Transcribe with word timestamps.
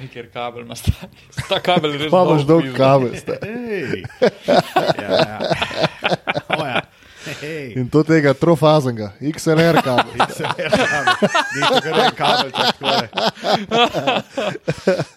Ker 0.14 0.26
kabel 0.32 0.62
ima 0.62 0.74
stari. 0.76 1.08
Ta 1.48 1.60
kabel 1.60 1.92
je 1.94 1.98
res 2.04 2.10
Pa 2.12 2.22
imaš 2.24 2.46
dolg 2.48 2.70
kabel. 2.76 3.12
sta. 3.16 3.36
Hej. 3.42 4.04
Ja, 5.02 5.10
ja. 5.10 5.38
O, 6.48 6.64
ja. 6.66 6.80
Hej. 7.40 7.72
In 7.76 7.88
to 7.92 8.00
tega 8.02 8.32
trofazenga, 8.34 9.12
XLR 9.20 9.76
kabel. 9.86 10.12
Ni 10.16 10.20
to, 11.68 11.80
kar 11.84 11.98
je 11.98 12.10
kabelček. 12.16 12.66
takole. 12.80 13.08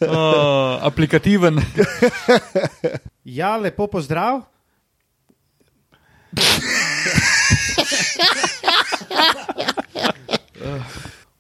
Uh, 0.04 0.84
aplikativen. 0.86 1.62
Ja, 3.24 3.56
lepo 3.58 3.88
pozdrav. 3.88 4.42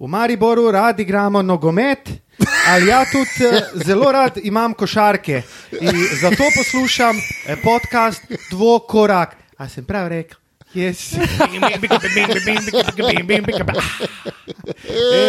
V 0.03 0.07
Mariboru 0.07 0.71
radi 0.71 1.01
igramo 1.01 1.41
nogomet, 1.41 2.09
ali 2.67 2.87
ja, 2.87 3.05
tudi 3.11 3.45
eh, 3.45 3.61
zelo 3.85 4.11
rad 4.11 4.37
imam 4.43 4.73
košarke. 4.73 5.41
In 5.81 6.07
zato 6.21 6.43
poslušam 6.57 7.15
eh, 7.47 7.55
podcast 7.63 8.21
Dvokorak. 8.51 9.35
A 9.57 9.69
sem 9.69 9.85
prav 9.85 10.07
rekel? 10.07 10.37
Yes. 10.73 11.13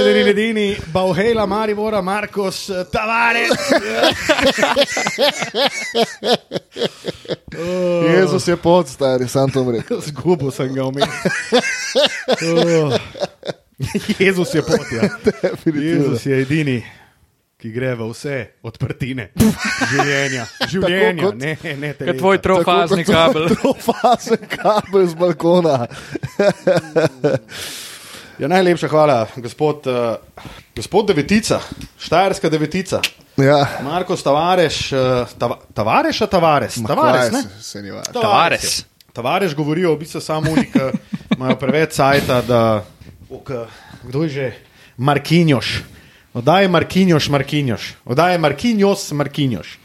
Edini, 0.04 0.30
edini, 0.30 0.76
Bauhela, 0.92 1.46
Maribora, 1.46 2.02
Markos, 2.02 2.70
eh, 2.70 2.84
Tavares. 2.92 3.50
Jezus 8.18 8.48
je 8.48 8.56
pod, 8.56 8.88
stari, 8.88 9.28
sam 9.28 9.50
to 9.50 9.70
rekel. 9.70 10.00
Zgubil 10.00 10.50
sem 10.50 10.74
ga 10.74 10.84
omenil. 10.84 11.08
Oh. 12.42 12.98
Jezus 14.26 14.54
je 14.54 14.62
pot, 14.62 14.86
ja. 14.92 15.08
Definitivno. 15.42 15.82
Jezus 15.82 16.26
je 16.26 16.40
edini, 16.42 16.76
ki 17.60 17.70
gre 17.72 17.94
v 17.94 18.08
vse 18.10 18.38
odprtine 18.62 19.30
življenja. 19.92 20.46
življenja 20.68 21.22
kot- 21.22 21.38
ne, 21.40 21.56
ne, 21.80 21.92
Kaj 21.98 22.10
je 22.12 22.18
tvoj 22.18 22.40
trofazni 22.44 23.04
kabel? 23.08 23.48
Trofazen 23.56 24.42
kabel 24.50 25.06
z 25.08 25.14
balkona. 25.14 25.86
Ja, 28.38 28.48
najlepša 28.50 28.88
hvala, 28.90 29.26
gospod, 29.36 29.86
uh, 29.86 30.16
gospod 30.76 31.06
Devetica, 31.06 31.60
Štajerska 31.98 32.50
Devetica. 32.50 32.98
Ja, 33.38 33.60
Marko 33.86 34.16
Tavares, 34.16 34.92
uh, 34.92 35.22
tava, 35.38 35.60
Tavares, 35.74 36.18
a 36.22 36.26
Tavares? 36.26 36.74
Tavares, 36.82 37.30
ne? 37.32 37.42
se, 37.42 37.62
se 37.62 37.78
važno. 37.82 38.20
Tavares. 38.20 38.84
Tavares 39.14 39.54
govorijo, 39.54 39.92
v 39.94 39.98
bistvu 40.02 40.20
samo 40.20 40.50
oni, 40.50 40.66
ki 40.72 40.80
imajo 41.36 41.56
preveč 41.62 41.94
sajta, 41.94 42.40
da. 42.42 42.62
Ok, 43.34 43.50
kdo 44.04 44.22
je 44.22 44.28
že? 44.28 44.46
Markinjoš. 44.96 45.82
Odaj 46.34 46.62
je 46.62 46.68
Markinjoš, 46.68 47.28
Markinjoš. 47.28 47.94
Odaj 48.04 48.32
je 48.32 48.38
Markinjos, 48.38 49.12
Markinjoš. 49.12 49.78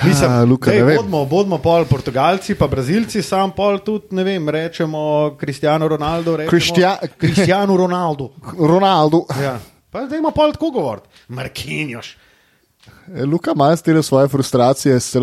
Mislim, 0.00 0.30
A, 0.30 0.44
Luka, 0.44 0.70
dej, 0.70 0.96
bodimo, 0.96 1.24
bodimo 1.26 1.58
pol 1.58 1.84
Portugalci, 1.84 2.54
pa 2.54 2.66
Brazilci, 2.66 3.22
sam 3.22 3.50
pol 3.50 3.78
tudi, 3.78 4.14
ne 4.14 4.24
vem, 4.24 4.48
rečemo 4.48 5.00
Cristiano 5.36 5.88
Ronaldo. 5.88 6.36
Rečemo 6.36 6.50
Kristja- 6.50 6.96
Cristiano 7.18 7.76
Ronaldo. 7.76 8.30
Ronaldo. 8.70 9.24
Ja. 9.36 9.58
Pa 9.90 10.06
zdaj 10.06 10.18
ima 10.18 10.30
pol 10.30 10.52
tako 10.52 10.70
govoriti. 10.70 11.08
Markinjoš. 11.28 12.16
Luka 13.26 13.52
malo 13.54 13.76
stile 13.76 14.02
svoje 14.02 14.28
frustracije 14.28 15.00
s 15.00 15.16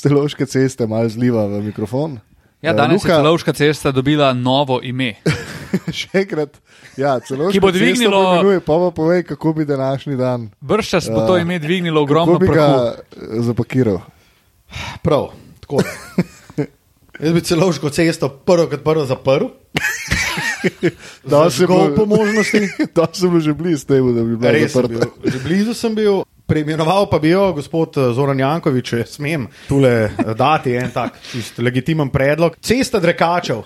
celovške 0.00 0.46
ceste, 0.46 0.86
malo 0.86 1.08
zliva 1.08 1.46
v 1.46 1.62
mikrofon. 1.62 2.18
Ja, 2.62 2.70
E, 2.70 2.74
danes 2.74 2.94
Luka, 2.96 3.10
je 3.10 3.18
Celovška 3.18 3.52
cesta 3.52 3.90
dobila 3.90 4.32
novo 4.32 4.80
ime. 4.80 5.14
še 5.92 6.08
enkrat, 6.14 6.54
ja, 6.94 7.18
celovška 7.18 7.52
Ki 7.52 7.60
bo 7.60 7.70
dvignilo- 7.70 8.22
poimenuje, 8.36 8.60
Pa 8.60 8.74
pa 8.78 8.90
povej, 8.92 9.22
kako 9.24 9.52
bi 9.52 9.64
današnji 9.64 10.16
dan, 10.16 10.50
Brščas 10.60 11.08
bo 11.08 11.26
to 11.26 11.36
Ja. 11.36 11.42
ime 11.42 11.58
dvignilo 11.58 12.00
ogromno 12.00 12.32
kako 12.32 12.38
bi 12.38 12.46
prahu. 12.46 12.72
ga 12.72 12.94
eh, 12.94 13.42
zapakiral. 13.42 13.98
Prav, 15.02 15.32
tako. 15.60 15.82
Jaz 17.20 17.32
bi 17.32 17.40
celovško 17.42 17.90
cesto 17.90 18.28
prvo 18.30 18.66
kot 18.66 18.80
prvo 18.80 19.04
zaprl. 19.04 19.46
Je 20.80 20.90
Zažgal 21.24 21.66
bilo- 21.88 21.96
po 21.96 22.06
možnosti. 22.06 22.60
Da 22.94 23.06
sem 23.08 23.26
bil 23.28 23.40
že 23.40 23.52
blizu 23.52 23.82
temu, 23.84 24.12
da 24.12 24.22
bi 24.22 24.36
bila 24.36 24.50
Res 24.50 24.70
zaprta. 24.70 24.88
bil. 24.88 25.10
Že 25.24 25.38
blizu 25.40 25.74
sem 25.74 25.94
bil. 25.94 26.22
Preimenoval 26.46 27.06
pa 27.10 27.18
bi 27.18 27.30
jo 27.30 27.52
gospod 27.52 27.96
eh, 27.96 28.12
Zoran 28.14 28.40
Jankovič, 28.40 28.88
če 28.88 29.04
smem 29.06 29.46
tule 29.68 29.92
eh, 30.10 30.32
dati 30.36 30.74
en 30.76 30.90
tak 30.92 31.20
čist 31.30 31.60
legitimen 31.62 32.10
predlog. 32.10 32.56
Cesta 32.60 33.00
drekačev. 33.00 33.62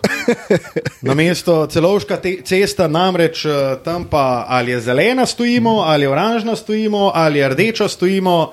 Na 1.08 1.16
mesto 1.16 1.64
celovška 1.72 2.20
te, 2.20 2.36
cesta, 2.44 2.88
namreč 2.88 3.46
eh, 3.48 3.60
tam 3.84 4.06
pa 4.12 4.44
ali 4.48 4.74
je 4.76 4.80
zelena 4.90 5.26
stojimo, 5.26 5.80
ali 5.86 6.04
je 6.04 6.12
oranžna 6.12 6.56
stojimo, 6.56 7.10
ali 7.14 7.38
je 7.38 7.48
rdeča 7.48 7.88
stojimo, 7.88 8.52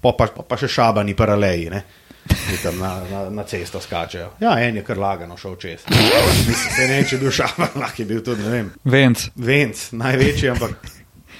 pa, 0.00 0.12
pa, 0.12 0.28
pa, 0.28 0.58
še 0.60 0.68
šabani 0.68 1.16
paraleji. 1.16 1.70
Ne? 1.72 1.84
Ki 2.26 2.58
tam 2.62 2.78
na, 2.82 2.90
na, 3.10 3.22
na 3.30 3.44
cesto 3.48 3.80
skačejo. 3.80 4.34
Ja, 4.42 4.58
en 4.60 4.76
je 4.76 4.84
kar 4.84 4.98
lagano 5.00 5.38
šel 5.40 5.56
čez. 5.62 5.86
Mislim, 5.88 6.56
se 6.76 6.88
ne, 6.88 6.98
vem, 6.98 7.06
če 7.08 7.16
je 7.16 7.22
bil 7.22 7.32
šaban, 7.34 7.78
lahko 7.80 8.02
je 8.02 8.08
bil 8.10 8.20
tudi, 8.26 8.44
ne 8.44 8.52
vem, 8.52 8.74
Venc. 8.84 9.30
Venc, 9.36 9.86
največji, 9.96 10.52
ampak 10.52 10.92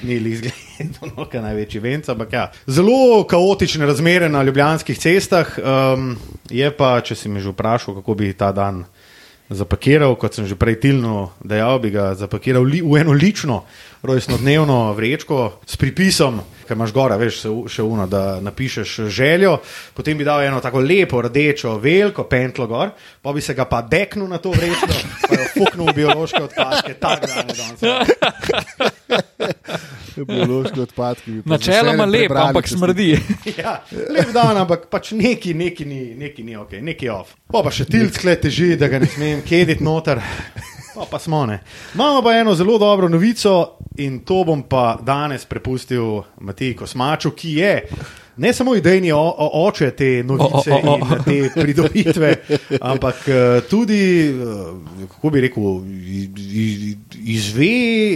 ni 0.06 0.19
li 0.22 0.38
izgledal, 0.85 1.15
no, 1.17 1.29
kaj 1.31 1.43
največji 1.43 1.81
venc. 1.81 2.09
Ja. 2.33 2.51
Zelo 2.67 3.25
kaotične 3.29 3.87
razmere 3.87 4.29
na 4.29 4.43
ljubljanskih 4.43 4.99
cestah. 4.99 5.57
Um, 5.59 6.17
je 6.51 6.71
pa, 6.71 7.01
če 7.01 7.17
si 7.17 7.33
me 7.33 7.41
že 7.41 7.53
vprašal, 7.55 7.99
kako 8.01 8.15
bi 8.15 8.33
ta 8.33 8.53
dan 8.53 8.85
zapakiral, 9.51 10.17
kot 10.19 10.35
sem 10.35 10.47
že 10.47 10.59
prej 10.59 10.81
tilno 10.83 11.31
dejal, 11.45 11.79
bi 11.79 11.93
ga 11.95 12.15
zapakiral 12.19 12.67
li, 12.67 12.83
v 12.83 12.99
eno 12.99 13.15
lično 13.15 13.63
rojstnodnevno 14.03 14.93
vrečko 14.93 15.61
s 15.67 15.77
pripisom. 15.77 16.41
Ker 16.67 16.75
imaš 16.75 16.93
gora, 16.93 17.15
veš, 17.17 17.45
še 17.71 17.83
uno, 17.87 18.09
da 18.11 18.41
napišeš 18.43 18.97
željo, 19.15 19.61
potem 19.95 20.19
bi 20.19 20.25
dal 20.27 20.43
eno 20.43 20.59
tako 20.61 20.81
lepo, 20.83 21.21
rdečo, 21.23 21.77
veliko 21.79 22.25
pentlo 22.27 22.67
gor, 22.67 22.91
pa 23.23 23.33
bi 23.33 23.41
se 23.41 23.55
ga 23.55 23.65
pa 23.71 23.83
deknil 23.87 24.27
na 24.27 24.39
to 24.43 24.51
vrečko, 24.51 24.91
pa 25.29 25.39
jo 25.39 25.47
fuknil 25.55 25.87
v 25.93 25.95
biološke 26.01 26.43
odpadke, 26.43 26.95
tako 26.99 27.27
da 27.31 27.45
ne 27.47 27.55
danes. 27.55 27.81
Biološki 30.27 30.81
odpadki. 30.81 31.31
Načeloma 31.45 32.05
lep, 32.05 32.33
ampak 32.33 32.69
smrdi. 32.69 33.13
Ja, 33.57 33.78
lep 33.93 34.33
dan, 34.34 34.57
ampak 34.65 34.89
pač 34.91 35.13
neki, 35.17 35.55
neki 35.55 35.84
ni, 35.87 36.01
neki 36.19 36.43
ni 36.45 36.57
ok, 36.57 36.81
neki 36.83 37.09
off. 37.13 37.37
Pa 37.53 37.63
pa 37.63 37.71
še 37.73 37.87
tilc 37.89 38.19
kle 38.21 38.34
teži, 38.41 38.75
da 38.81 38.91
ga 38.91 39.01
ne 39.03 39.09
smem 39.11 39.45
kediti 39.47 39.84
noter. 39.84 40.21
Pa, 40.97 41.05
pa 41.11 41.19
smo 41.19 41.47
ne. 41.47 41.61
Imamo 41.95 42.23
pa 42.23 42.33
eno 42.33 42.55
zelo 42.55 42.79
dobro 42.79 43.09
novico 43.09 43.77
in 43.97 44.19
to 44.21 44.45
bom 44.45 44.62
pa 44.62 44.99
danes 45.03 45.45
prepustil 45.45 46.03
Matiji 46.41 46.77
Kosmaču, 46.77 47.31
ki 47.31 47.53
je 47.53 47.89
ne 48.37 48.53
samo 48.53 48.75
idejni 48.77 49.12
o, 49.12 49.19
o, 49.19 49.67
oče 49.67 49.91
te 49.91 50.23
novice 50.23 50.73
O, 50.73 50.77
o, 50.77 50.93
o, 50.93 50.97
in 50.97 51.25
te 51.25 51.61
pridobitve, 51.61 52.34
ampak 52.81 53.29
eh, 53.29 53.61
tudi, 53.71 54.01
eh, 54.29 55.07
kako 55.09 55.31
bi 55.31 55.41
rekel, 55.41 55.62
izve, 57.15 57.67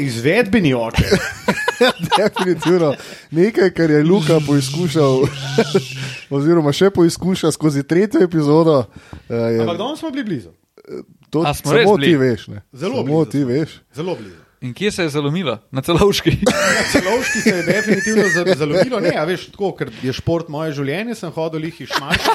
izvedbeni 0.02 0.74
oče. 0.74 1.04
Definitivno 2.18 2.94
nekaj, 3.30 3.70
kar 3.70 3.90
je 3.90 4.04
Luka 4.04 4.40
poizkušal, 4.46 5.22
oziroma 6.36 6.72
še 6.72 6.90
poizkuša 6.90 7.52
skozi 7.52 7.82
tretjo 7.82 8.20
epizodo. 8.20 8.84
eh, 9.28 9.34
Je, 9.34 9.60
Ampak 9.60 9.78
danes 9.78 9.98
smo 9.98 10.10
bili 10.10 10.24
blizu. 10.24 10.48
To 11.30 11.40
A 11.40 11.54
smo 11.54 11.72
res 11.72 11.84
samo 11.84 11.96
bili? 11.96 12.06
ti 12.06 12.16
veš. 12.16 12.48
Ne? 12.48 12.62
Zelo 12.72 12.94
samo 12.96 13.04
blizu 13.04 13.30
ti 13.30 13.44
veš. 13.44 13.70
Zelo 13.94 14.14
blizu. 14.14 14.36
In 14.60 14.74
kje 14.74 14.90
se 14.90 15.02
je 15.02 15.08
zalomilo? 15.10 15.58
Na 15.70 15.80
celovški. 15.80 16.30
Na 16.76 16.84
celovški 16.92 17.40
se 17.40 17.50
je 17.50 17.62
definitivno 17.64 18.22
za- 18.28 18.54
zalomilo, 18.56 19.00
ne, 19.00 19.14
a 19.14 19.24
veš, 19.24 19.46
tako, 19.46 19.72
ker 19.72 19.88
je 20.02 20.12
šport 20.12 20.48
moje 20.48 20.72
življenje, 20.72 21.14
sem 21.14 21.30
hodil 21.30 21.64
jih 21.64 21.80
išmati. 21.80 22.28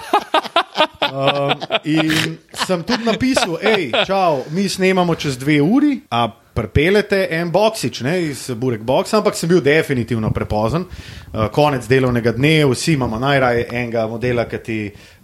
Um, 1.05 1.53
in 1.85 2.09
sem 2.57 2.81
tudi 2.81 3.05
napisal, 3.05 3.57
hej, 3.57 3.91
čau, 4.05 4.41
mi 4.49 4.65
snemamo 4.65 5.15
čez 5.15 5.37
dve 5.37 5.59
uri, 5.61 5.99
a 6.09 6.25
prepelete 6.55 7.25
en 7.35 7.51
boksič 7.51 8.01
ne, 8.05 8.15
iz 8.31 8.47
Burek 8.55 8.83
Boxa, 8.87 9.19
ampak 9.19 9.35
sem 9.35 9.49
bil 9.51 9.61
definitivno 9.63 10.31
prepozen. 10.31 10.85
Uh, 10.85 11.49
konec 11.51 11.87
delovnega 11.91 12.31
dne, 12.31 12.63
vsi 12.71 12.93
imamo 12.95 13.19
najraje 13.19 13.65
enega 13.71 14.05
modela, 14.07 14.45
ki 14.47 14.59
ti 14.63 14.77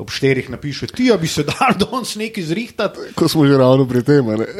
ob 0.03 0.11
štirih 0.11 0.49
napiše, 0.51 0.89
ti 0.91 1.07
a 1.13 1.17
bi 1.17 1.29
se 1.31 1.45
dal 1.47 1.77
danes 1.79 2.15
nekaj 2.19 2.47
zrihtati. 2.51 3.11
Ko 3.15 3.29
smo 3.31 3.47
že 3.47 3.57
ravno 3.57 3.87
pri 3.87 4.03
tem. 4.03 4.29
a 4.29 4.39
ne. 4.41 4.49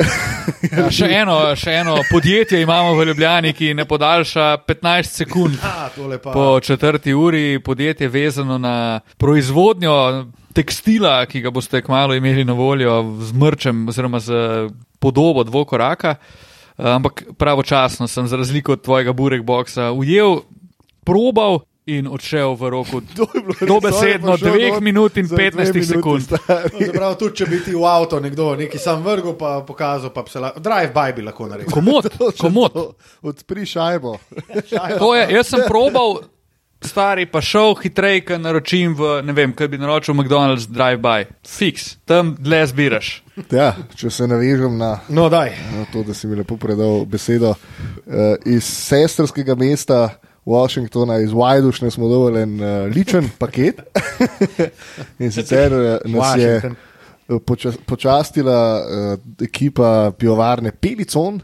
Ja, 0.72 0.88
še, 0.94 1.08
eno, 1.12 1.36
še 1.58 1.74
eno 1.82 1.98
podjetje 2.10 2.62
imamo 2.62 2.94
v 2.96 3.06
Ljubljani, 3.10 3.52
ki 3.54 3.74
ne 3.76 3.86
podaljša 3.86 4.64
15 4.68 5.18
sekund. 5.24 5.58
A, 5.64 5.90
pa. 6.24 6.32
Po 6.32 6.60
četrti 6.64 7.14
uri 7.14 7.60
podjetje 7.60 8.08
vezano 8.08 8.58
na 8.58 9.02
proizvodnjo 9.18 9.96
tekstila, 10.54 11.26
ki 11.26 11.42
ga 11.42 11.52
boste 11.52 11.82
kmalo 11.82 12.16
imeli 12.16 12.46
na 12.46 12.54
voljo 12.54 13.02
z 13.20 13.34
mrčem 13.34 13.88
oziroma 13.90 14.20
z 14.20 14.32
podobo 15.00 15.44
dvokoraka. 15.44 16.16
Eh, 16.78 16.88
Ampak 16.88 17.24
pravočasno 17.38 18.08
sem, 18.08 18.28
za 18.28 18.38
razliko 18.38 18.72
od 18.72 18.82
tvojega 18.82 19.14
burek 19.14 19.44
boksa, 19.44 19.92
ujel, 19.92 20.42
probal 21.04 21.60
in 21.86 22.08
odšel 22.08 22.54
v 22.56 22.70
roku 22.70 23.02
dobesedno 23.68 24.38
Sorry, 24.38 24.42
pa 24.42 24.50
šel 24.50 24.54
2 24.54 24.70
dol 24.70 24.82
minut 24.82 25.18
in 25.18 25.26
za 25.26 25.36
dve 25.36 25.52
15 25.52 25.58
minuti, 25.74 25.82
sekund. 25.84 26.22
stari. 26.22 26.86
Zaprav, 26.86 27.16
tudi 27.18 27.36
če 27.36 27.46
bi 27.46 27.58
ti 27.60 27.74
v 27.76 27.84
avto 27.84 28.20
nekdo 28.20 28.56
nekaj 28.56 28.80
sam 28.80 29.02
vrgel, 29.04 29.34
pa 29.34 29.66
pokazal, 29.68 30.14
pa 30.14 30.24
se 30.30 30.40
lahko. 30.40 30.60
Drive-by 30.60 31.10
bi 31.12 31.22
lahko 31.22 31.48
naredil. 31.48 31.74
Komod, 31.74 32.06
komod. 32.42 32.72
to. 32.72 32.86
Odpri 33.24 33.66
šajbo. 33.66 34.18
To 35.02 35.16
je, 35.16 35.26
jaz 35.34 35.48
sem 35.48 35.66
probal 35.68 36.22
Stari 36.82 37.26
pa 37.30 37.42
šel 37.42 37.76
hitreje, 37.78 38.24
ker 38.26 38.40
naročim 38.42 38.96
v, 38.98 39.20
ne 39.22 39.34
vem, 39.34 39.52
kaj 39.54 39.68
bi 39.70 39.78
naročil 39.78 40.16
McDonald's 40.18 40.66
drive-by. 40.66 41.28
Fix, 41.46 41.96
tam 42.06 42.34
dlje 42.40 42.62
zbiraš. 42.72 43.10
Ja, 43.54 43.76
če 43.96 44.10
se 44.10 44.28
navežem 44.28 44.78
na, 44.78 44.96
No, 45.10 45.28
daj. 45.30 45.54
na 45.76 45.86
to, 45.94 46.02
da 46.04 46.14
si 46.14 46.28
mi 46.28 46.36
lepo 46.36 46.58
predal 46.58 47.06
besedo. 47.06 47.54
Uh, 47.54 48.34
iz 48.46 48.66
sestrskega 48.66 49.56
mesta 49.56 50.10
Washingtona, 50.46 51.20
iz 51.22 51.32
Wajdušne, 51.32 51.92
smo 51.92 52.10
dobili 52.10 52.42
en 52.42 52.58
uh, 52.58 52.68
ličen 52.90 53.30
paket. 53.38 53.82
In 55.24 55.32
sicer 55.32 55.74
uh, 55.74 55.82
nas 56.06 56.34
je 56.38 56.56
Washington. 56.56 56.76
poča 57.46 57.72
počastila 57.86 58.58
uh, 58.80 59.20
ekipa 59.42 60.12
pivovarne 60.18 60.72
Pelicon. 60.72 61.42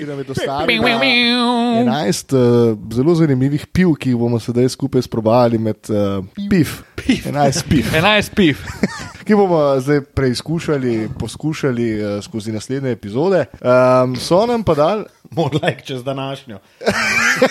Ki 0.00 0.06
nam 0.06 0.18
je 0.18 0.24
dostavila 0.24 0.88
11 0.88 2.36
uh, 2.36 2.78
zelo 2.92 3.14
zanimivih 3.14 3.66
piv, 3.66 3.94
ki 3.98 4.10
jih 4.10 4.18
bomo 4.18 4.40
sedaj 4.40 4.68
skupaj 4.68 5.02
sprobali 5.02 5.58
med 5.58 5.76
uh, 5.88 6.24
piv. 6.50 6.68
11 6.96 7.68
piv, 7.68 7.84
11 7.92 8.34
piv. 8.34 8.58
ki 9.24 9.34
bomo 9.34 9.80
zdaj 9.80 10.00
preizkušali, 10.00 11.08
poskušali 11.18 12.04
uh, 12.04 12.24
skozi 12.24 12.52
naslednje 12.52 12.90
epizode. 12.90 13.44
Um, 13.60 14.16
so 14.16 14.46
nam 14.46 14.62
pa 14.64 14.74
dal, 14.74 15.04
More 15.30 15.58
like 15.62 15.82
čez 15.84 16.04
današnjo. 16.04 16.58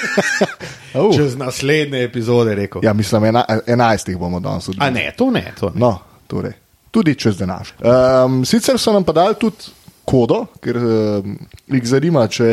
oh, 0.93 1.15
Čez 1.15 1.35
naslednje 1.37 2.03
epizode 2.03 2.55
rekel. 2.55 2.81
ja, 2.83 2.93
mislim, 2.93 3.25
ena, 3.25 3.45
11 3.67 4.09
jih 4.09 4.17
bomo 4.17 4.39
danes 4.39 4.67
A 4.67 4.71
odvili. 4.71 4.91
ne, 4.91 5.13
to 5.17 5.31
ne. 5.31 5.53
To 5.59 5.65
ne. 5.65 5.79
No, 5.79 5.99
torej, 6.27 6.51
tudi 6.93 7.15
čez 7.15 7.37
današnjo. 7.37 7.77
Um, 7.81 8.43
sicer 8.45 8.77
so 8.79 8.93
nam 8.93 9.03
pa 9.03 9.15
dali 9.17 9.35
tudi 9.39 9.73
kodo, 10.05 10.43
ker 10.61 10.77
um, 10.77 11.35
jih 11.71 11.85
zanima, 11.87 12.25
če 12.27 12.51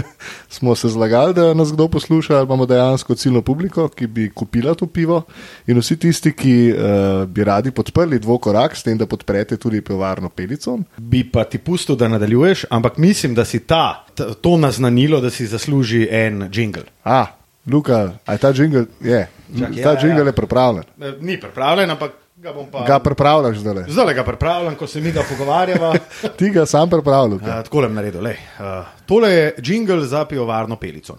smo 0.56 0.74
se 0.78 0.88
zlagali, 0.94 1.34
da 1.34 1.48
nas 1.54 1.72
kdo 1.74 1.88
posluša, 1.90 2.36
ali 2.38 2.46
imamo 2.46 2.66
dejansko 2.70 3.16
ciljno 3.18 3.42
publiko, 3.42 3.88
ki 3.88 4.06
bi 4.06 4.28
kupila 4.30 4.74
to 4.78 4.86
pivo. 4.86 5.22
In 5.66 5.80
vsi 5.82 5.98
tisti, 6.06 6.32
ki 6.38 6.54
uh, 6.70 7.24
bi 7.26 7.44
radi 7.44 7.74
podprli 7.74 8.20
dvokorak, 8.22 8.78
s 8.78 8.86
tem, 8.86 8.96
da 8.98 9.10
podprete 9.10 9.58
tudi 9.60 9.82
pivovarno 9.82 10.30
Pelicon. 10.30 10.86
Bi 10.96 11.24
pa 11.26 11.44
ti 11.44 11.58
pustil, 11.58 11.98
da 11.98 12.08
nadaljuješ, 12.08 12.66
ampak 12.70 12.96
mislim, 13.02 13.34
da 13.34 13.44
si 13.44 13.64
ta, 13.66 14.06
to 14.14 14.56
naznanilo, 14.56 15.20
da 15.20 15.30
si 15.30 15.50
zasluži 15.50 16.06
en 16.10 16.48
jingle. 16.52 16.86
A, 17.04 17.26
Luka, 17.66 18.02
a 18.26 18.38
je 18.38 18.42
ta 18.42 18.54
jingle? 18.54 18.86
Je. 19.02 19.26
Čak, 19.58 19.76
ja, 19.76 19.84
ta 19.84 19.92
ja, 19.92 20.06
jingle 20.06 20.24
ja. 20.24 20.32
je 20.32 20.38
pripravljen. 20.38 20.84
E, 21.00 21.14
Ni 21.20 21.40
pripravljen, 21.40 21.90
ampak 21.90 22.21
ga 22.42 22.52
pa. 22.72 22.84
Ga 22.86 22.98
pripravljaš 22.98 23.58
zdaj. 23.58 23.84
Zdaj 23.88 24.14
ga 24.14 24.24
pripravljam, 24.24 24.74
ko 24.76 24.86
se 24.86 25.00
mi 25.00 25.12
ga 25.12 25.22
pogovarjava. 25.28 25.94
Ti 26.38 26.50
ga 26.50 26.66
sam 26.66 26.90
pripravljal. 26.90 27.36
Uh, 27.38 27.62
Tako 27.64 27.80
le 27.80 27.88
naredil. 27.88 28.22
lej. 28.22 28.36
Uh, 28.58 28.86
tole 29.06 29.30
je 29.30 29.54
jingle 29.62 30.06
za 30.06 30.24
pivovarno 30.24 30.76
Pelicon. 30.76 31.18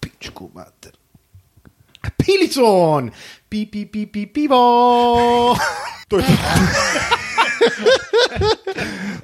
Pičku, 0.00 0.50
mater. 0.54 0.75
Pelicon, 2.26 3.10
pi, 3.48 3.66
pi, 3.66 3.86
pi, 3.86 4.06
pi, 4.06 4.26
pivo. 4.26 5.56
To 6.08 6.18
je 6.18 6.22
to. 6.22 6.32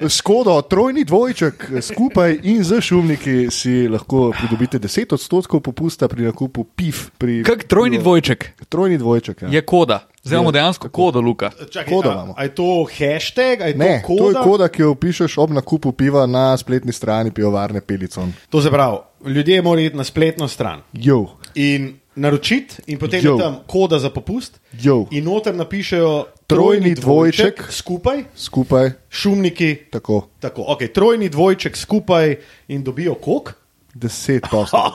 Škodo, 0.02 0.62
trojni 0.62 1.04
dvojček 1.04 1.70
skupaj 1.80 2.40
in 2.42 2.64
z 2.64 2.80
šumniki 2.80 3.50
si 3.50 3.88
lahko 3.88 4.32
pridobite 4.32 4.78
10 4.78 5.14
odstotkov 5.14 5.60
popusta 5.60 6.08
pri 6.08 6.24
nakupu 6.24 6.64
PIF. 6.66 7.10
Pri 7.14 7.42
Kak 7.42 7.64
trojni 7.64 7.98
dvojček 7.98 8.66
Trojni 8.68 8.98
dvojček. 8.98 9.42
Ja. 9.42 9.48
je 9.50 9.62
koda. 9.62 10.08
Zdaj 10.22 10.36
imamo 10.36 10.50
dejansko 10.50 10.88
kodo, 10.88 11.20
Luka. 11.20 11.50
Čakaj, 11.70 11.94
Kodo 11.94 12.10
a- 12.10 12.12
imamo. 12.12 12.34
A 12.36 12.42
je 12.42 12.50
to 12.50 12.66
hashtag, 12.88 13.60
a 13.60 13.66
je 13.66 13.74
Ne, 13.74 14.00
to 14.00 14.06
koda? 14.08 14.18
to 14.18 14.28
je 14.28 14.44
koda, 14.44 14.68
ki 14.68 14.82
jo 14.82 14.94
pišeš 14.96 15.38
ob 15.38 15.50
nakupu 15.52 15.92
piva 15.92 16.26
na 16.26 16.56
spletni 16.56 16.92
strani 16.92 17.30
pivovarne 17.30 17.80
Pelicon. 17.80 18.32
To 18.50 18.62
se 18.62 18.70
pravi, 18.70 18.96
ljudje 19.24 19.62
morajo 19.62 19.86
iti 19.86 19.96
na 19.96 20.04
spletno 20.04 20.48
stran 20.48 20.82
Jo, 20.92 21.26
in 21.54 22.01
naročiti, 22.14 22.82
in 22.86 22.98
potem 22.98 23.20
Jo. 23.20 23.32
je 23.32 23.38
tam 23.38 23.58
koda 23.66 23.98
za 23.98 24.10
popust. 24.10 24.60
jo, 24.74 25.06
In 25.10 25.24
noter 25.24 25.54
napišejo 25.54 26.24
Trojni 26.46 26.94
dvojček. 26.94 27.62
skupaj, 27.70 28.24
skupaj, 28.36 28.90
šumniki. 29.08 29.76
tako, 29.90 30.28
Tako, 30.40 30.62
okay, 30.64 30.88
trojni 30.88 31.28
dvojček 31.28 31.76
skupaj 31.76 32.36
in 32.68 32.84
dobijo 32.84 33.14
kok. 33.14 33.52
10 33.94 34.40
poslov. 34.50 34.92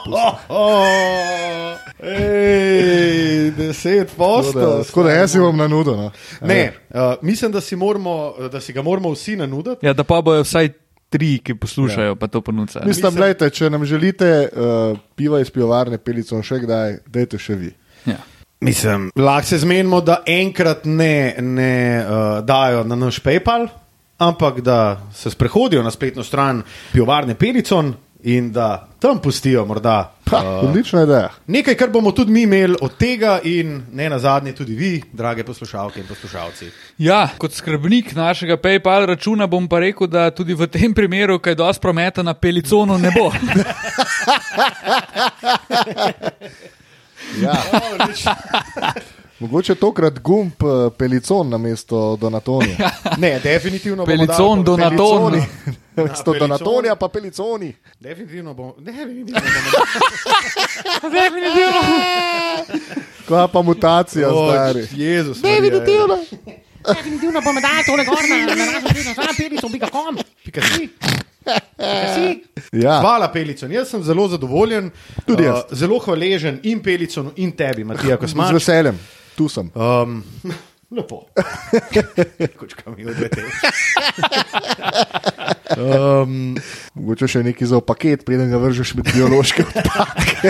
Oh, 0.49 1.77
ej, 2.01 3.51
deset 3.51 4.09
postov. 4.11 4.83
Tako 4.83 5.03
da 5.03 5.11
jaz 5.11 5.35
bom 5.35 5.57
na 5.57 5.67
nudo. 5.67 5.95
No. 5.95 6.11
Ne, 6.41 6.73
uh, 6.89 6.99
mislim, 7.21 7.51
da 7.51 7.61
si, 7.61 7.75
moramo, 7.75 8.33
da 8.51 8.61
si 8.61 8.73
ga 8.73 8.81
moramo 8.81 9.11
vsi 9.11 9.35
nanuditi. 9.35 9.85
Ja, 9.85 9.93
da 9.93 10.03
pa 10.03 10.21
bojo 10.21 10.41
vsaj 10.41 10.69
tri, 11.09 11.37
ki 11.39 11.55
poslušajo, 11.55 12.15
pa 12.15 12.27
to 12.27 12.41
ponucajo. 12.41 12.85
Mislim, 12.85 13.05
Mislim- 13.05 13.15
gledajte, 13.15 13.49
če 13.49 13.69
nam 13.69 13.85
želite 13.85 14.49
uh, 14.51 14.97
piva 15.15 15.39
iz 15.39 15.49
pivovarne 15.49 15.97
Pelicon 15.97 16.43
še 16.43 16.59
kdaj, 16.59 16.97
dajte 17.07 17.39
še 17.39 17.55
vi. 17.55 17.71
Ja. 18.05 18.17
Mislim, 18.59 19.11
lahko 19.15 19.47
se 19.47 19.57
zmenimo, 19.57 20.01
da 20.01 20.23
enkrat 20.25 20.85
ne, 20.85 21.35
ne 21.41 22.03
uh, 22.03 22.45
dajo 22.45 22.83
na 22.83 22.95
naš 22.95 23.19
PayPal, 23.19 23.67
ampak 24.17 24.61
da 24.61 25.01
se 25.13 25.29
sprehodijo 25.29 25.83
na 25.83 25.91
spletno 25.91 26.23
stran 26.23 26.63
pivovarne 26.91 27.35
Pelicon 27.35 27.93
in 28.23 28.51
da 28.51 28.87
tam 28.99 29.21
pustijo 29.21 29.65
morda. 29.65 30.16
Ha, 30.31 30.37
uh, 30.61 30.69
odlična 30.69 31.03
ideja. 31.03 31.29
Nekaj, 31.47 31.75
kar 31.75 31.89
bomo 31.89 32.11
tudi 32.11 32.31
mi 32.31 32.41
imeli 32.43 32.75
od 32.81 32.97
tega, 32.97 33.39
in 33.43 33.83
ne 33.93 34.09
na 34.09 34.19
zadnje, 34.19 34.53
tudi 34.55 34.75
vi, 34.75 35.03
drage 35.13 35.43
poslušalke 35.43 35.99
in 35.99 36.07
poslušalci. 36.07 36.71
Ja, 36.97 37.29
kot 37.37 37.53
skrbnik 37.53 38.15
našega 38.15 38.57
PayPal 38.57 39.05
računa 39.05 39.47
bom 39.47 39.67
pa 39.67 39.79
rekel, 39.79 40.07
da 40.07 40.29
tudi 40.31 40.53
v 40.53 40.67
tem 40.67 40.93
primeru, 40.93 41.39
kaj 41.39 41.55
dosti 41.55 41.81
prometa 41.81 42.23
na 42.23 42.33
Peliconu 42.33 42.97
ne 42.97 43.11
bo. 43.15 43.31
Ja. 47.41 47.53
Mogoče 49.39 49.75
tokrat 49.75 50.19
gumb 50.19 50.51
eh, 50.63 50.89
Pelicon 50.97 51.49
na 51.49 51.57
mesto 51.57 52.15
Donatonija. 52.15 52.89
Ne, 53.17 53.39
definitivno 53.43 54.05
bomo 54.05 54.17
Pelicon 54.17 54.63
dali- 54.63 55.73
Donaton. 55.97 56.03
Peliconi. 56.03 56.03
Na 56.03 56.03
mesto 56.03 56.31
Pelicon. 56.31 56.47
Donatonija 56.49 56.95
pa 56.95 57.07
Peliconi. 57.09 57.73
Definitivno 57.99 58.53
bomo. 58.53 58.75
Definitivno 58.79 59.41
bomo 59.41 59.69
Definitivno. 61.17 61.81
Kva 63.27 63.47
pa 63.47 63.61
mutacija, 63.61 64.29
O, 64.29 64.51
stari. 64.51 64.87
Jezus. 64.91 65.43
Marija, 65.43 66.17
Definitivno 66.87 67.41
bomo 67.41 67.61
dali 67.61 67.83
tole 67.85 68.05
gor 68.05 68.23
na, 68.29 68.55
na 68.55 68.65
našo 68.65 68.87
spletno 68.89 69.11
stran, 69.13 69.35
pelico.com. 69.37 70.17
Pika 70.45 70.61
si. 70.61 70.89
Pika 71.77 72.13
si. 72.15 72.43
Ja, 72.71 72.99
Hvala, 73.01 73.31
Pelicon. 73.31 73.71
Jaz 73.71 73.89
sem 73.89 74.03
zelo 74.03 74.27
zadovoljen. 74.27 74.91
Tudi 75.25 75.43
jaz. 75.43 75.55
Uh, 75.71 75.77
zelo 75.77 75.99
hvaležen 75.99 76.59
in 76.63 76.79
Peliconu, 76.83 77.31
in 77.35 77.51
tebi, 77.51 77.83
Matija 77.83 78.15
z 78.15 78.19
Kosmač. 78.19 78.53
veseljem, 78.53 78.99
tu 79.35 79.49
sem. 79.49 79.71
Um, 79.75 80.23
lepo. 80.91 81.25
Kočka 82.59 82.91
mi 82.91 83.05
odvete. 83.05 83.41
Um, 85.77 86.55
Mogoče 86.95 87.27
še 87.29 87.41
nekaj 87.43 87.67
za 87.69 87.77
paket, 87.83 88.23
preden 88.25 88.47
ga 88.49 88.57
vržeš 88.57 88.95
med 88.97 89.09
biološke 89.13 89.61
odpadke. 89.61 90.49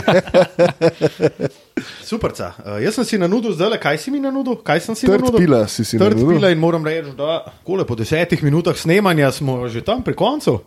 superca. 2.10 2.53
Uh, 2.56 2.77
jaz 2.79 2.96
sem 2.96 3.06
si 3.06 3.20
na 3.20 3.27
nudu 3.27 3.51
zdaj, 3.51 3.75
kaj 3.82 3.98
si 3.98 4.13
mi 4.13 4.22
na 4.24 4.32
nudu? 4.32 4.56
Kaj 4.62 4.79
sem 4.86 4.96
si 4.96 5.10
Trd 5.10 5.20
na 5.20 5.27
nudu? 5.27 5.38
pila 5.38 5.62
si 5.67 5.84
si 5.84 6.00
Trd 6.00 6.15
nanudil. 6.15 6.29
pila 6.32 6.51
in 6.53 6.62
moram 6.62 6.86
reči, 6.86 7.12
da 7.17 7.44
kole, 7.65 7.84
po 7.84 7.98
desetih 7.98 8.39
minutah 8.39 8.77
snemanja 8.77 9.32
smo 9.32 9.67
že 9.67 9.82
tam 9.82 10.06
pri 10.06 10.15
koncu. 10.15 10.62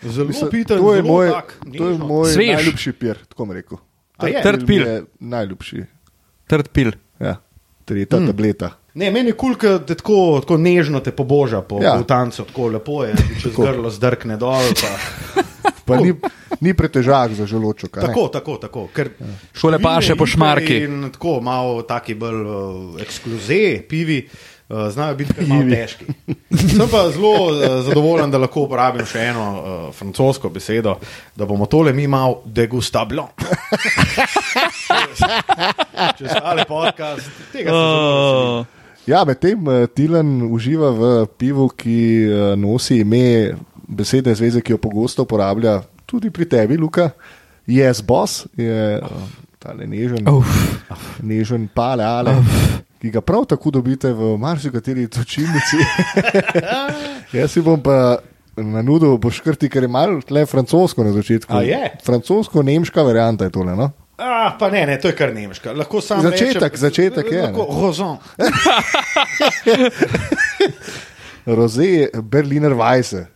Zelo 0.00 0.32
piten, 0.48 0.78
to 0.78 0.94
je 0.94 1.02
zelo 1.02 1.10
moj, 1.10 1.28
tak, 1.34 1.48
to 1.68 1.84
je 1.84 1.98
moj 1.98 2.30
Svež. 2.32 2.54
najljubši 2.56 2.92
pir, 2.94 3.20
tako 3.28 3.44
bom 3.44 3.52
rekel. 3.52 3.82
A 4.16 4.30
je? 4.30 4.40
Trd 4.40 4.64
pil. 4.64 4.82
je 4.86 4.96
najljubši. 5.20 5.84
Trd 6.46 6.66
pil. 6.72 6.90
Ja, 7.20 7.36
tretja 7.84 8.16
Hmm. 8.16 8.24
mm. 8.24 8.32
tableta. 8.32 8.68
Ne, 8.94 9.10
meni 9.10 9.30
je 9.30 9.36
kul, 9.38 9.54
cool, 9.54 9.78
da 9.86 9.94
tako, 9.94 10.40
tako 10.42 10.56
nežno 10.58 11.00
te 11.00 11.12
poboža 11.14 11.60
po 11.62 11.78
Ja. 11.82 11.94
ja. 11.94 12.02
tancu, 12.02 12.44
tako 12.44 12.68
lepo 12.74 13.04
je, 13.04 13.14
čez 13.42 13.54
grlo 13.56 13.90
zdrkne 13.90 14.36
dol. 14.36 14.62
Pa. 14.80 15.42
Pa 15.90 15.96
ni, 15.98 16.12
ni 16.60 16.70
pretežak 16.74 17.32
za 17.34 17.46
želoček. 17.50 17.96
a 17.98 18.00
ne? 18.00 18.06
Tako, 18.06 18.28
tako, 18.28 18.56
tako. 18.62 18.88
Ker 18.94 19.10
Šole 19.52 19.78
pa 19.82 19.96
še 19.98 20.14
po 20.14 20.26
šmarki. 20.26 20.76
In 20.86 21.08
tako 21.10 21.40
malo 21.42 21.82
taki 21.82 22.14
bolj 22.14 22.40
uh, 22.46 23.00
ekskluze, 23.02 23.82
pivi. 23.90 24.20
Uh, 24.70 24.86
znajo 24.94 25.16
biti 25.18 25.34
kar 25.34 25.48
malo 25.50 25.66
težki. 25.66 26.06
Sem 26.54 26.86
pa 26.86 27.10
zelo 27.10 27.32
uh, 27.50 27.82
zadovoljen, 27.82 28.30
da 28.30 28.38
lahko 28.38 28.68
uporabim 28.68 29.02
še 29.02 29.18
eno 29.32 29.46
uh, 29.58 29.90
francosko 29.90 30.46
besedo, 30.54 30.94
da 31.34 31.42
bomo 31.46 31.66
tole 31.66 31.90
mi 31.92 32.06
malo 32.06 32.42
degustablo. 32.46 33.26
Če 36.18 36.28
stale 36.28 36.64
podcast, 36.70 37.26
tega 37.50 37.74
veselim. 37.74 38.60
Uh, 38.62 38.79
Ja, 39.08 39.24
medtem 39.24 39.68
eh, 39.68 39.86
Tilan 39.94 40.42
uživa 40.52 40.90
v 40.92 41.10
pivu, 41.38 41.68
ki 41.72 42.00
eh, 42.24 42.56
nosi 42.56 43.00
ime 43.00 43.56
besede 43.88 44.34
zveze, 44.34 44.60
ki 44.60 44.76
jo 44.76 44.78
pogosto 44.82 45.24
uporablja 45.24 45.80
tudi 46.06 46.30
pri 46.30 46.46
tebi, 46.48 46.76
Luka. 46.76 47.10
Yes, 47.68 48.02
boss 48.04 48.46
je 48.56 48.98
eh, 48.98 49.24
tale 49.58 49.86
nežen, 49.86 50.28
uf. 50.28 50.50
nežen 51.22 51.68
pale 51.74 52.04
ale. 52.04 52.36
Ki 53.00 53.08
ga 53.08 53.22
prav 53.24 53.46
tako 53.48 53.70
dobite 53.72 54.12
v 54.12 54.34
marsikateri 54.36 55.06
točilnici. 55.08 55.80
Jaz 57.36 57.54
si 57.54 57.62
bom 57.64 57.80
pa 57.80 58.20
na 58.60 58.82
nudu 58.84 59.14
poškrti, 59.22 59.70
ker 59.72 59.86
je 59.86 59.88
malo 59.88 60.20
tle 60.26 60.44
francosko 60.46 61.04
na 61.06 61.14
začetku. 61.16 61.54
A 61.56 61.62
je? 61.64 61.80
Francosko-nemška 62.04 63.00
varianta 63.02 63.48
je 63.48 63.54
tole. 63.56 63.72
No? 63.76 63.88
Ah, 64.20 64.52
pa 64.58 64.68
ne, 64.68 64.84
ne, 64.86 64.98
to 65.00 65.08
je 65.08 65.16
kar 65.16 65.32
nemška. 65.34 65.72
Lahko 65.72 66.00
sam 66.04 66.20
Začetek, 66.20 66.60
rečem, 66.60 66.76
začetek 66.76 67.32
je, 67.32 67.42
Lahko. 67.42 67.64
Rozon. 67.80 68.18
Roze, 71.46 72.10
Berliner 72.22 72.76
Weisse. 72.76 73.26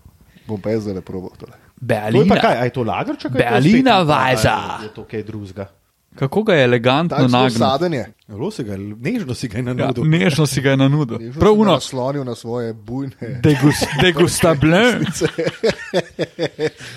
Bom 0.45 0.61
pa 0.61 0.77
jaz 0.77 0.85
zdaj 0.85 1.01
probal 1.01 1.33
tole. 1.41 1.57
To 1.57 1.57
je 1.57 1.89
pa 1.89 2.13
Berlina. 2.13 2.37
kaj, 2.41 2.57
aj 2.61 2.71
to 2.71 2.83
lagarček? 2.85 3.31
ali 3.33 3.41
to 3.41 3.49
Berlina 3.49 4.05
Weissa. 4.05 4.57
Je 4.85 4.89
to 4.93 5.09
kaj 5.09 5.23
drugega. 5.25 5.73
Kako 6.15 6.43
ga 6.43 6.55
je 6.55 6.65
elegantno 6.65 7.29
nagnil. 7.29 8.05
Zelo 8.27 8.51
si 8.51 8.65
ga, 8.65 8.77
nežno 8.77 9.35
si 9.35 9.49
ga 9.49 9.59
je 9.59 9.65
Ja, 9.65 9.75
nanudil. 9.75 10.05
nežno 10.05 10.47
si 10.47 10.61
ga 10.61 10.71
je 10.71 10.77
nanudil. 10.77 11.19
Prav 11.33 11.53
uno, 11.55 11.73
Naslonil 11.73 12.25
na 12.25 12.35
svoje 12.35 12.73
bujne. 12.73 13.41
degus, 13.41 13.75
degustable. 14.01 14.79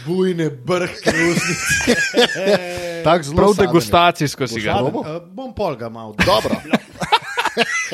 Bujne 0.06 0.50
brhke 0.50 1.12
usnice. 1.26 1.96
Prav 3.04 3.24
saden 3.26 3.56
je. 3.56 3.56
degustacijsko 3.58 4.48
si 4.48 4.62
ga. 4.62 4.74
Boš 4.84 4.94
Uh, 4.98 5.28
bom 5.28 5.54
pol 5.54 5.76
ga 5.76 5.90
mal. 5.90 6.14
Dobro, 6.16 6.56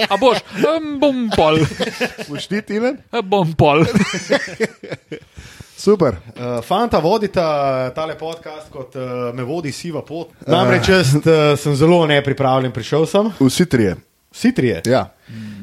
A 0.10 0.18
boš, 0.18 0.38
em, 0.58 1.00
bom 1.00 1.30
pol, 1.32 1.60
boš 2.28 2.48
ti 2.48 2.62
tilen? 2.62 2.98
bom 3.24 3.54
pol. 3.54 3.86
Super. 5.84 6.16
Uh, 6.30 6.64
fanta 6.64 7.00
vodita 7.00 7.44
tale 7.92 8.16
podcast, 8.16 8.70
kot 8.72 8.96
uh, 8.96 9.02
me 9.36 9.44
vodi 9.44 9.72
siva 9.72 10.00
pot. 10.02 10.30
Namreč 10.48 10.88
jaz 10.88 11.10
uh, 11.16 11.24
sem 11.58 11.76
zelo 11.76 12.06
nepripravljen, 12.08 12.72
prišel 12.72 13.04
sem, 13.06 13.28
Vsi 13.38 13.66
trije. 13.66 13.98
vsi 14.32 14.52
trije. 14.52 14.82
Ja, 14.86 15.10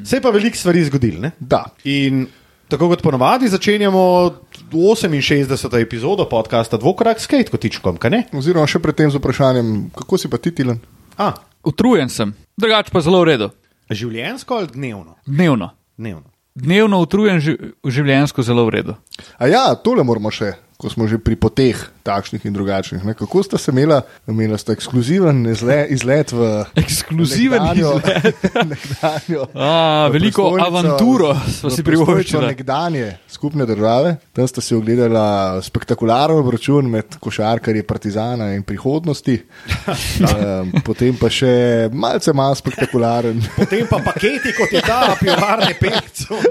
Se 0.05 0.15
je 0.15 0.21
pa 0.21 0.29
veliko 0.29 0.57
stvari 0.57 0.83
zgodilo. 0.83 1.21
ne? 1.21 1.31
da. 1.39 1.63
In 1.83 2.27
tako 2.67 2.87
kot 2.89 3.01
ponovadi, 3.01 3.47
začenjamo 3.47 4.31
68. 4.71 5.81
epizodo 5.81 6.29
podcasta 6.29 6.77
Dvokorak 6.77 7.19
s 7.19 7.25
Kate 7.27 7.49
Kotičkom, 7.51 7.97
kaj 7.97 8.09
ne? 8.11 8.23
Oziroma 8.33 8.67
še 8.67 8.79
predtem 8.79 9.11
z 9.11 9.17
vprašanjem, 9.17 9.89
kako 9.89 10.17
si 10.17 10.29
pa 10.29 10.37
ti 10.37 10.51
tilen? 10.51 10.79
A, 11.17 11.33
Utrujen 11.63 12.09
sem, 12.09 12.31
drugače 12.57 12.91
pa 12.91 13.01
zelo 13.01 13.19
v 13.21 13.25
redu. 13.25 13.49
življensko 13.89 14.53
ali 14.55 14.67
dnevno? 14.67 15.17
Dnevno. 15.25 15.71
Dnevno. 15.97 16.30
Dnevno 16.55 16.99
utrujen, 16.99 17.39
ži- 17.39 17.57
življenjsko 17.87 18.43
zelo 18.43 18.65
v 18.67 18.69
redu. 18.69 18.95
A 19.39 19.47
ja, 19.47 19.75
tole 19.75 20.03
moramo 20.03 20.31
še, 20.31 20.53
ko 20.81 20.89
smo 20.89 21.05
že 21.05 21.21
pri 21.21 21.37
poteh 21.37 21.77
takšnih 22.01 22.41
in 22.49 22.53
drugačnih. 22.57 23.03
Ne? 23.05 23.13
Kako 23.13 23.43
sta 23.45 23.57
se 23.61 23.69
imela, 23.69 23.99
imela 24.25 24.57
sta 24.57 24.73
ekskluziven 24.73 25.43
izle, 25.51 25.85
izlet 25.93 26.31
v 26.33 26.65
Ekskluziven 26.81 27.61
nekdanjo- 27.61 27.99
izlet. 28.01 28.41
nekdanjo 28.73 29.43
A, 29.53 30.07
v 30.09 30.15
veliko 30.17 30.47
avanturo 30.57 31.35
v 31.37 31.69
si 31.69 31.85
privoščila. 31.85 32.47
Nekdanje 32.49 33.11
skupne 33.29 33.67
države, 33.69 34.15
tam 34.33 34.49
sta 34.49 34.61
si 34.65 34.73
ogledala 34.73 35.61
spektakularen 35.61 36.41
obračun 36.41 36.89
med 36.89 37.19
košarkarji 37.21 37.85
Partizana 37.85 38.49
in 38.57 38.65
prihodnosti, 38.65 39.37
um, 40.25 40.73
potem 40.81 41.13
pa 41.21 41.29
še 41.29 41.53
malce 41.93 42.33
manj 42.33 42.57
spektakularen. 42.63 43.37
Potem 43.61 43.85
pa 43.85 44.01
paketi, 44.01 44.55
kot 44.57 44.73
je 44.73 44.81
ta 44.81 45.13
pivovarne 45.19 45.75
pevcev, 45.77 46.41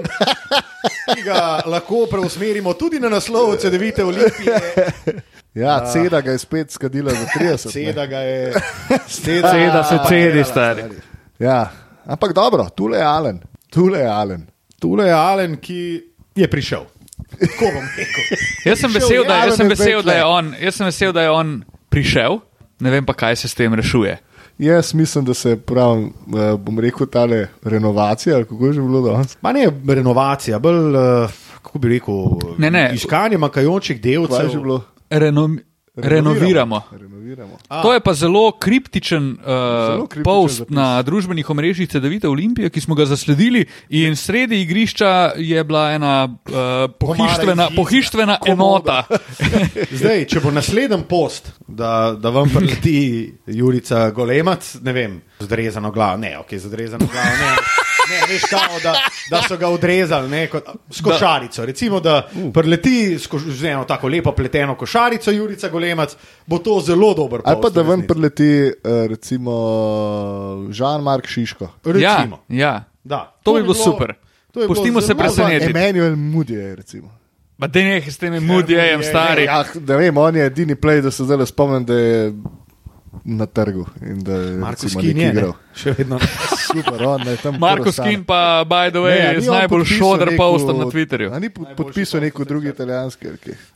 ki 1.11 1.21
ga 1.27 1.59
lahko 1.67 2.05
preusmerimo 2.07 2.71
tudi 2.79 2.99
na 3.03 3.11
naslov 3.11 3.57
CD-vite 3.59 4.03
Olimpije. 4.03 4.20
Ja, 5.53 5.91
Ceda 5.93 6.21
ga 6.21 6.31
je 6.31 6.37
spet 6.37 6.71
skadila 6.71 7.11
za 7.11 7.25
30. 7.39 7.65
ne. 7.65 7.71
Seda 7.71 8.05
ga 8.05 8.17
je. 8.17 8.53
Ceda 9.07 9.83
se 9.83 9.97
cedi, 10.07 10.43
stari. 10.43 10.83
Ja, 11.39 11.71
ampak 12.05 12.33
dobro, 12.33 12.69
tule 12.75 12.97
je 12.97 13.03
Alen, 13.03 13.41
tule 13.69 13.99
je 13.99 14.07
Alen. 14.07 14.47
Tule 14.79 15.07
je 15.07 15.13
Alen, 15.13 15.57
ki 15.57 16.03
je 16.35 16.47
prišel. 16.47 16.85
Tako 17.39 17.65
bom 17.73 17.85
rekel. 17.97 18.37
Jaz 18.69 18.79
sem 18.79 18.93
vesel, 18.93 19.21
je, 19.21 19.27
da, 19.27 19.43
jaz 19.45 19.57
sem 19.57 19.65
je 19.69 19.75
vesel, 19.75 20.01
da 20.03 20.13
je 20.13 20.25
on, 20.25 20.53
jaz 20.59 20.75
sem 20.75 20.85
vesel, 20.87 21.13
da 21.13 21.21
je 21.21 21.31
on 21.31 21.53
prišel, 21.89 22.39
ne 22.79 22.91
vem 22.91 23.05
pa, 23.05 23.13
kaj 23.13 23.35
se 23.43 23.51
s 23.51 23.57
tem 23.57 23.73
rešuje. 23.73 24.17
Jaz 24.61 24.93
mislim, 24.93 25.25
da 25.25 25.33
se 25.33 25.55
prav, 25.57 25.99
eh, 26.01 26.55
bom 26.57 26.79
rekel, 26.79 27.07
tale 27.07 27.47
renovacija, 27.63 28.35
ali 28.35 28.45
kako 28.45 28.65
je 28.67 28.73
že 28.73 28.81
bilo 28.81 29.01
danes. 29.01 29.37
Ma 29.41 29.51
ne 29.51 29.67
renovacija, 29.87 30.59
bolj, 30.59 30.95
uh, 30.95 31.31
kako 31.61 31.79
bi 31.79 31.89
rekel, 31.89 32.15
Ne, 32.57 32.71
ne. 32.71 32.91
iskanje 32.93 33.37
makajočih 33.37 34.01
delcev. 34.01 34.49
bilo? 34.53 34.83
Reno, 35.09 35.49
renoviramo. 35.95 36.81
Renoviramo. 36.91 37.57
A. 37.67 37.81
To 37.81 37.93
je 37.93 37.99
pa 37.99 38.13
zelo 38.13 38.51
kriptičen, 38.51 39.31
uh, 39.31 39.45
Zelo 39.87 40.07
kriptičen 40.07 40.23
post 40.23 40.57
zapis. 40.57 40.75
na 40.75 41.01
družbenih 41.01 41.49
omrežjih 41.49 41.89
CD-vite 41.89 42.27
Olimpije, 42.27 42.69
ki 42.69 42.81
smo 42.81 42.95
ga 42.95 43.05
zasledili. 43.05 43.65
In 43.89 44.15
sredi 44.15 44.61
igrišča 44.61 45.31
je 45.35 45.63
bila 45.63 45.91
ena 45.91 46.25
uh, 46.25 46.53
pohištvena, 46.99 47.69
pohištvena 47.75 48.37
enota. 48.45 49.03
Zdaj, 49.91 50.25
če 50.25 50.39
bo 50.39 50.51
naslednji 50.51 51.03
post, 51.03 51.51
da, 51.67 52.15
da 52.19 52.29
vam 52.29 52.49
prileti 52.49 52.97
Jurica 53.47 54.09
Golemac, 54.09 54.75
ne 54.81 54.93
vem, 54.93 55.21
z 55.39 55.43
odrezano 55.43 55.91
glavo, 55.91 56.17
ne, 56.17 56.37
ok, 56.37 56.53
z 56.53 56.65
odrezano 56.65 57.05
glavo, 57.05 57.35
ne. 57.37 57.80
Ne, 58.11 58.19
veš, 58.29 58.41
kao, 58.49 58.79
da, 58.83 58.93
da 59.29 59.41
so 59.47 59.57
ga 59.57 59.69
odrezali 59.71 60.29
ne, 60.29 60.47
kot, 60.51 60.69
s 60.89 61.01
košarico. 61.01 61.65
Recimo, 61.65 61.99
da 61.99 62.27
prileti 62.53 63.19
s, 63.19 63.27
koš, 63.27 63.41
z 63.41 63.65
eno 63.71 63.83
tako 63.87 64.07
lepo 64.07 64.31
pleteno 64.31 64.75
košarico, 64.75 65.31
Jurica 65.31 65.69
Golemac, 65.69 66.15
bo 66.45 66.57
to 66.57 66.81
zelo 66.85 67.13
dober 67.13 67.41
post. 67.41 67.47
Ali 67.47 67.61
pa 67.61 67.69
da 67.69 67.81
ven 67.81 68.03
prileti, 68.07 68.49
eh, 68.67 69.07
recimo, 69.09 69.51
Žan-Mark 70.69 71.27
Šiško. 71.27 71.63
Ja, 71.63 71.91
Recimo. 71.93 72.43
ja. 72.47 72.83
Da, 73.03 73.35
To 73.43 73.53
bi 73.53 73.61
bilo 73.61 73.73
super. 73.73 74.13
to 74.51 74.59
bi 74.59 74.67
bilo 74.67 74.67
Pustimo 74.67 75.01
se 75.01 75.15
presenetiti. 75.15 75.71
Emanuel 75.71 76.15
Mudije, 76.15 76.75
recimo. 76.75 77.21
Ma 77.57 77.67
da 77.67 77.79
ne, 77.79 78.01
s 78.01 78.17
temi 78.17 78.39
mudijem, 78.39 79.03
stari. 79.03 79.43
Ja, 79.43 79.63
da 79.75 79.95
vem, 79.95 80.17
on 80.17 80.35
je 80.35 80.45
edini 80.45 80.75
play, 80.75 81.01
da 81.01 81.11
se 81.11 81.23
zdaj 81.23 81.45
spomnim, 81.45 81.85
da 81.85 81.93
je 81.93 82.33
na 83.25 83.45
trgu 83.45 83.85
in 84.01 84.19
da 84.19 84.33
je 84.33 84.57
Marko 84.57 84.89
Skin 84.89 85.07
nekaj 85.07 85.23
je, 85.23 85.31
igral. 85.31 85.53
še 85.73 85.91
vedno. 85.91 86.19
Super, 86.67 87.03
on 87.05 87.27
je 87.27 87.37
tam. 87.37 87.57
Marko. 87.59 87.91
Skin 87.91 88.23
pa, 88.23 88.39
by 88.63 88.89
the 88.89 88.99
way, 88.99 89.17
Ne, 89.17 89.33
je 89.35 89.51
najbolj 89.51 89.85
šodr 89.87 90.25
neko- 90.25 90.37
postom 90.39 90.77
na 90.77 90.85
Twitterju. 90.85 91.39
Ni 91.39 91.49
pod- 91.49 91.75
podpisal 91.75 92.21
neko 92.21 92.43
drugi 92.43 92.69
italijanski, 92.69 93.27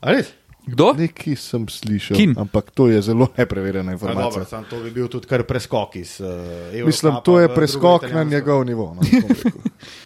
ali? 0.02 0.24
Kdo? 0.68 0.94
Neki 0.94 1.36
sem 1.36 1.68
slišal, 1.68 2.18
Kin. 2.18 2.34
ampak 2.36 2.72
to 2.72 2.88
je 2.88 3.02
zelo 3.04 3.28
nepreverjena 3.38 3.92
A, 3.92 3.94
informacija. 3.94 4.24
dobro, 4.24 4.46
sam 4.46 4.64
to 4.64 4.80
bi 4.80 4.92
bil 4.92 5.08
tudi 5.08 5.28
kar 5.28 5.44
preskok 5.44 5.96
iz 5.96 6.18
uh. 6.18 6.86
Mislim, 6.86 7.14
to 7.24 7.40
je 7.40 7.50
preskok 7.50 8.10
na 8.10 8.24
njegov 8.24 8.66
nivo. 8.66 8.96
No. 8.96 9.02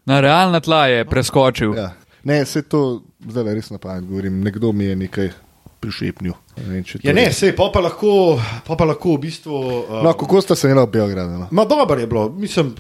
Na 0.06 0.20
realna 0.20 0.60
tla 0.60 0.88
je 0.88 1.06
preskočil. 1.06 1.76
ja. 1.76 1.94
Ne, 2.24 2.46
se 2.46 2.62
to 2.62 3.02
zdaj 3.22 3.44
res 3.46 3.70
na 3.70 3.78
pamet 3.78 4.04
govorim. 4.04 4.42
Nekdo 4.42 4.72
mi 4.72 4.86
je 4.86 4.96
nekaj 4.98 5.30
prišepnil. 5.80 6.34
Ne 6.58 6.64
vem, 6.66 6.84
če 6.84 7.00
to 7.00 7.08
Ja, 7.08 7.14
ne, 7.14 7.24
je- 7.24 7.34
sej, 7.34 7.56
pa, 7.56 7.70
pa, 7.74 7.80
lahko, 7.80 8.36
pa, 8.68 8.76
pa 8.76 8.86
lahko 8.86 9.16
v 9.16 9.22
bistvu. 9.22 9.54
Uh, 9.54 10.04
No, 10.04 10.14
kako 10.14 10.42
sta 10.42 10.56
se 10.56 10.68
imela 10.68 10.84
v 10.84 10.92
Beogradu? 10.92 11.38
No? 11.38 11.48
Ma 11.52 11.66
dobro 11.66 11.96
je 11.96 12.08
bilo, 12.08 12.30
mislim, 12.30 12.76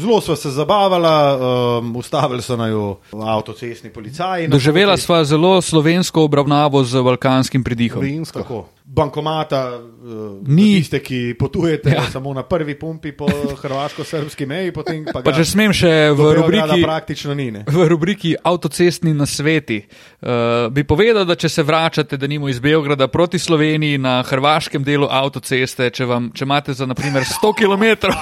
zelo 0.00 0.20
smo 0.20 0.36
se 0.36 0.50
zabavala, 0.50 1.38
um, 1.78 1.96
ustavili 1.96 2.42
so 2.42 2.56
naju 2.56 2.96
avtocestni 3.26 3.90
policaji. 3.90 4.48
na 4.48 4.52
Doživela 4.52 4.96
sva 4.96 5.24
zelo 5.24 5.62
slovensko 5.62 6.24
obravnavo 6.24 6.84
z 6.84 7.02
balkanskim 7.02 7.64
pridihom. 7.64 8.24
Tako. 8.32 8.68
Bankomata, 8.84 9.80
uh, 9.80 10.48
Ni. 10.48 10.74
tiste, 10.74 10.98
ki 11.00 11.34
potujete 11.38 11.90
ja. 11.90 12.02
Samo 12.10 12.34
na 12.34 12.42
prvi 12.42 12.78
pumpi 12.78 13.12
po 13.12 13.26
hrvaško-srpski 13.62 14.46
meji, 14.46 14.72
pa, 14.72 14.82
Pa 15.24 15.32
če 15.32 15.44
smem 15.44 15.72
še 15.72 16.10
v 16.12 16.32
rubriki, 16.36 16.82
praktično 16.82 17.34
ni. 17.34 17.50
Ne? 17.50 17.64
v 17.66 17.88
rubriki 17.88 18.34
avtocestni 18.44 19.14
nasveti, 19.14 19.80
uh, 20.20 20.68
bi 20.68 20.84
povedal, 20.84 21.24
da 21.24 21.34
če 21.34 21.48
se 21.48 21.62
vračate, 21.62 22.16
da 22.16 22.26
nimo 22.26 22.48
iz 22.48 22.60
Beograda 22.60 23.08
proti 23.08 23.38
Sloveniji 23.38 23.98
na 23.98 24.20
hrvaškem 24.26 24.84
delu 24.84 25.08
avtoceste, 25.10 25.88
če, 25.90 26.04
vam, 26.04 26.28
če 26.34 26.44
imate 26.44 26.74
za 26.74 26.86
naprimer 26.86 27.24
100 27.24 27.54
km. 27.56 28.12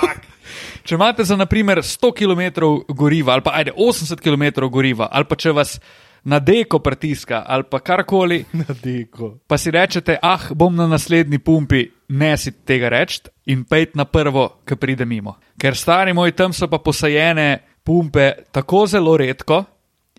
Če 0.84 0.94
imate 0.94 1.24
za 1.24 1.36
naprimer 1.36 1.78
100 1.78 2.12
km 2.16 2.66
goriva 2.94 3.32
ali 3.32 3.42
pa 3.42 3.56
ajde 3.60 3.72
80 3.76 4.20
km 4.20 4.68
goriva 4.68 5.08
ali 5.12 5.24
pa 5.24 5.36
če 5.36 5.52
vas 5.52 5.80
na 6.24 6.38
deko 6.38 6.78
pritiska 6.78 7.44
ali 7.46 7.64
pa 7.70 7.78
karkoli, 7.80 8.44
Na 8.60 8.74
deko. 8.82 9.38
pa 9.46 9.58
si 9.58 9.70
rečete, 9.70 10.18
ah, 10.22 10.50
bom 10.54 10.76
na 10.76 10.86
naslednji 10.86 11.38
pumpi, 11.38 11.86
ne 12.08 12.36
si 12.36 12.52
tega 12.52 12.88
reči 12.88 13.22
in 13.46 13.64
pejt 13.64 13.96
na 13.96 14.04
prvo, 14.04 14.60
ki 14.66 14.76
pride 14.76 15.04
mimo. 15.04 15.38
Ker 15.60 15.76
stari 15.76 16.12
moj, 16.12 16.32
tam 16.32 16.52
so 16.52 16.68
pa 16.68 16.78
posajene 16.78 17.58
pumpe 17.84 18.32
tako 18.52 18.86
zelo 18.86 19.16
redko. 19.16 19.64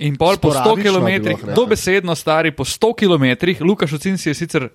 In 0.01 0.15
pol 0.17 0.39
po 0.41 0.50
100 0.50 0.63
Sporadično 0.63 1.00
km, 1.38 1.53
dobesedno 1.53 2.15
stari 2.15 2.51
po 2.51 2.63
100 2.65 2.95
km, 2.97 3.25
Lukaš 3.61 3.93
Ocin 3.93 4.17
si 4.17 4.29
je 4.29 4.33
sicer 4.33 4.69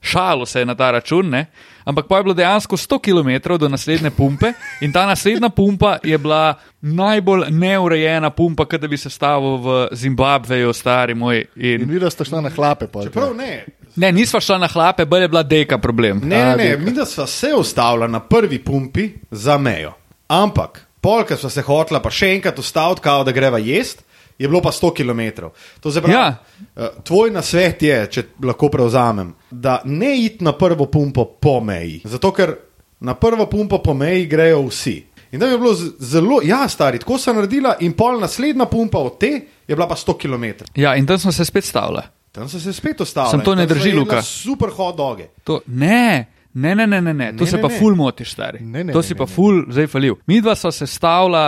šalo 0.00 0.46
se 0.46 0.58
je 0.58 0.66
na 0.66 0.74
ta 0.74 0.90
račun, 0.90 1.30
ne? 1.30 1.46
ampak 1.84 2.06
pa 2.06 2.16
je 2.16 2.22
bilo 2.22 2.34
dejansko 2.34 2.76
100 2.76 2.98
km 3.00 3.56
do 3.58 3.68
naslednje 3.68 4.10
pumpe 4.10 4.52
in 4.80 4.92
ta 4.92 5.06
naslednja 5.06 5.48
pumpa 5.48 5.98
je 6.02 6.18
bila 6.18 6.54
najbolj 6.80 7.44
neurejena 7.50 8.30
pumpa, 8.30 8.64
kot 8.64 8.80
da 8.80 8.88
bi 8.88 8.96
se 8.96 9.10
stavil 9.10 9.56
v 9.56 9.88
Zimbabveju, 9.92 10.72
stari 10.72 11.14
moj. 11.14 11.44
In 11.56 11.82
In 11.82 11.90
videla 11.90 12.10
sta 12.10 12.24
šla 12.24 12.40
na 12.40 12.48
hlape. 12.48 12.86
pol, 12.86 13.02
Čeprav 13.02 13.28
tja. 13.28 13.36
ne, 13.36 13.64
Ne, 13.96 14.12
nisva 14.12 14.40
šla 14.40 14.58
na 14.58 14.66
hlape, 14.66 15.04
bolj 15.04 15.22
je 15.22 15.28
bila 15.28 15.42
deka 15.42 15.78
problem. 15.78 16.20
Ne, 16.22 16.36
ne, 16.36 16.42
A, 16.42 16.56
ne, 16.56 16.76
mi 16.76 16.92
da 16.92 17.04
smo 17.04 17.26
se 17.26 17.54
ustavili 17.54 18.08
na 18.08 18.20
prvi 18.20 18.58
pumpi 18.58 19.10
za 19.30 19.58
mejo. 19.58 19.92
Ampak, 20.28 20.86
polka 21.00 21.36
smo 21.36 21.50
se 21.50 21.62
hotla 21.62 22.00
pa 22.00 22.10
še 22.10 22.26
enkrat 22.26 22.58
ustaviti, 22.58 23.00
kao 23.00 23.24
da 23.24 23.32
greva 23.32 23.58
jest, 23.58 24.02
je 24.38 24.48
bilo 24.48 24.60
pa 24.60 24.70
100 24.70 24.92
km. 24.94 25.46
To 25.80 25.92
se 25.92 26.00
pravi, 26.00 26.14
Ja. 26.14 26.36
ja. 26.76 26.90
tvoj 27.04 27.30
nasvet 27.30 27.82
je, 27.82 28.06
če 28.06 28.22
lahko 28.42 28.68
prevzamem, 28.68 29.34
da 29.50 29.82
ne 29.84 30.24
iti 30.24 30.44
na 30.44 30.52
prvo 30.52 30.86
pumpo 30.86 31.24
po 31.24 31.60
meji. 31.60 32.00
Zato, 32.04 32.32
ker 32.32 32.54
na 33.00 33.14
prvo 33.14 33.46
pumpo 33.46 33.78
po 33.78 33.94
meji 33.94 34.26
grejo 34.26 34.62
vsi. 34.62 34.96
In 35.32 35.40
da 35.40 35.46
je 35.46 35.58
bilo 35.58 35.74
zelo, 35.98 36.40
ja, 36.44 36.68
stari, 36.68 36.98
tako 36.98 37.18
so 37.18 37.32
naredila, 37.32 37.76
in 37.80 37.92
pol 37.92 38.20
naslednja 38.20 38.64
pumpa 38.64 38.98
od 38.98 39.18
te 39.18 39.26
je 39.68 39.74
bila 39.74 39.88
pa 39.88 39.94
100 39.94 40.18
km. 40.18 40.44
Ja, 40.74 40.94
in 40.96 41.06
tam 41.06 41.18
smo 41.18 41.32
se 41.32 41.44
spet 41.44 41.64
stavili. 41.64 42.02
Tam 42.32 42.48
so 42.48 42.60
se 42.60 42.72
spet 42.72 43.00
ostali. 43.00 43.30
Sem 43.30 43.40
to 43.40 43.54
ne 43.54 43.66
drži, 43.66 43.92
Luka. 43.92 44.22
Super 44.22 44.68
hot 44.70 44.96
doge. 44.96 45.24
To, 45.44 45.60
ne, 45.66 46.26
ne, 46.54 46.74
ne, 46.74 46.86
ne, 46.86 47.00
ne, 47.00 47.14
ne. 47.14 47.32
to 47.32 47.44
Ne, 47.44 47.50
se 47.50 47.56
ne, 47.56 47.62
pa 47.62 47.68
ne. 47.68 47.78
ful 47.78 47.94
motiš, 47.94 48.32
stari. 48.32 48.60
Ne, 48.60 48.84
ne, 48.84 48.92
to 48.92 48.98
ne, 48.98 49.02
si 49.02 49.14
ne, 49.14 49.18
pa 49.18 49.24
ne. 49.24 49.30
ful 49.30 49.64
zdaj 49.68 49.86
falil. 49.86 50.14
Mi 50.26 50.40
dva 50.40 50.54
sva 50.54 50.72
se 50.72 50.86
stavila 50.86 51.46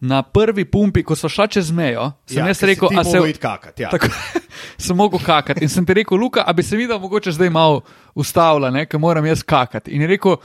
na 0.00 0.22
prvi 0.22 0.64
pumpi, 0.64 1.02
ko 1.02 1.16
so 1.16 1.28
šla 1.28 1.46
čez 1.46 1.70
mejo. 1.70 2.12
Sem 2.26 2.38
Ja, 2.38 2.46
jaz 2.46 2.62
rekel, 2.62 2.88
a 2.98 3.04
se. 3.04 3.16
mogel 3.16 3.30
iti 3.30 3.38
kakat, 3.40 3.80
ja. 3.80 3.90
Tako, 3.90 4.08
sem 4.84 4.96
mogel 4.96 5.20
kakati. 5.24 5.64
In 5.64 5.68
sem 5.68 5.86
ti 5.86 5.94
rekel, 5.94 6.18
Luka, 6.18 6.44
a 6.46 6.52
bi 6.52 6.62
se 6.62 6.76
videl, 6.76 6.98
mogoče 6.98 7.32
zdaj 7.32 7.50
malo 7.50 7.80
ustavila, 8.14 8.70
ne, 8.70 8.86
ker 8.86 9.00
moram 9.00 9.26
jaz 9.26 9.42
kakati. 9.42 9.90
In 9.90 10.02
je 10.04 10.08
rekel, 10.16 10.36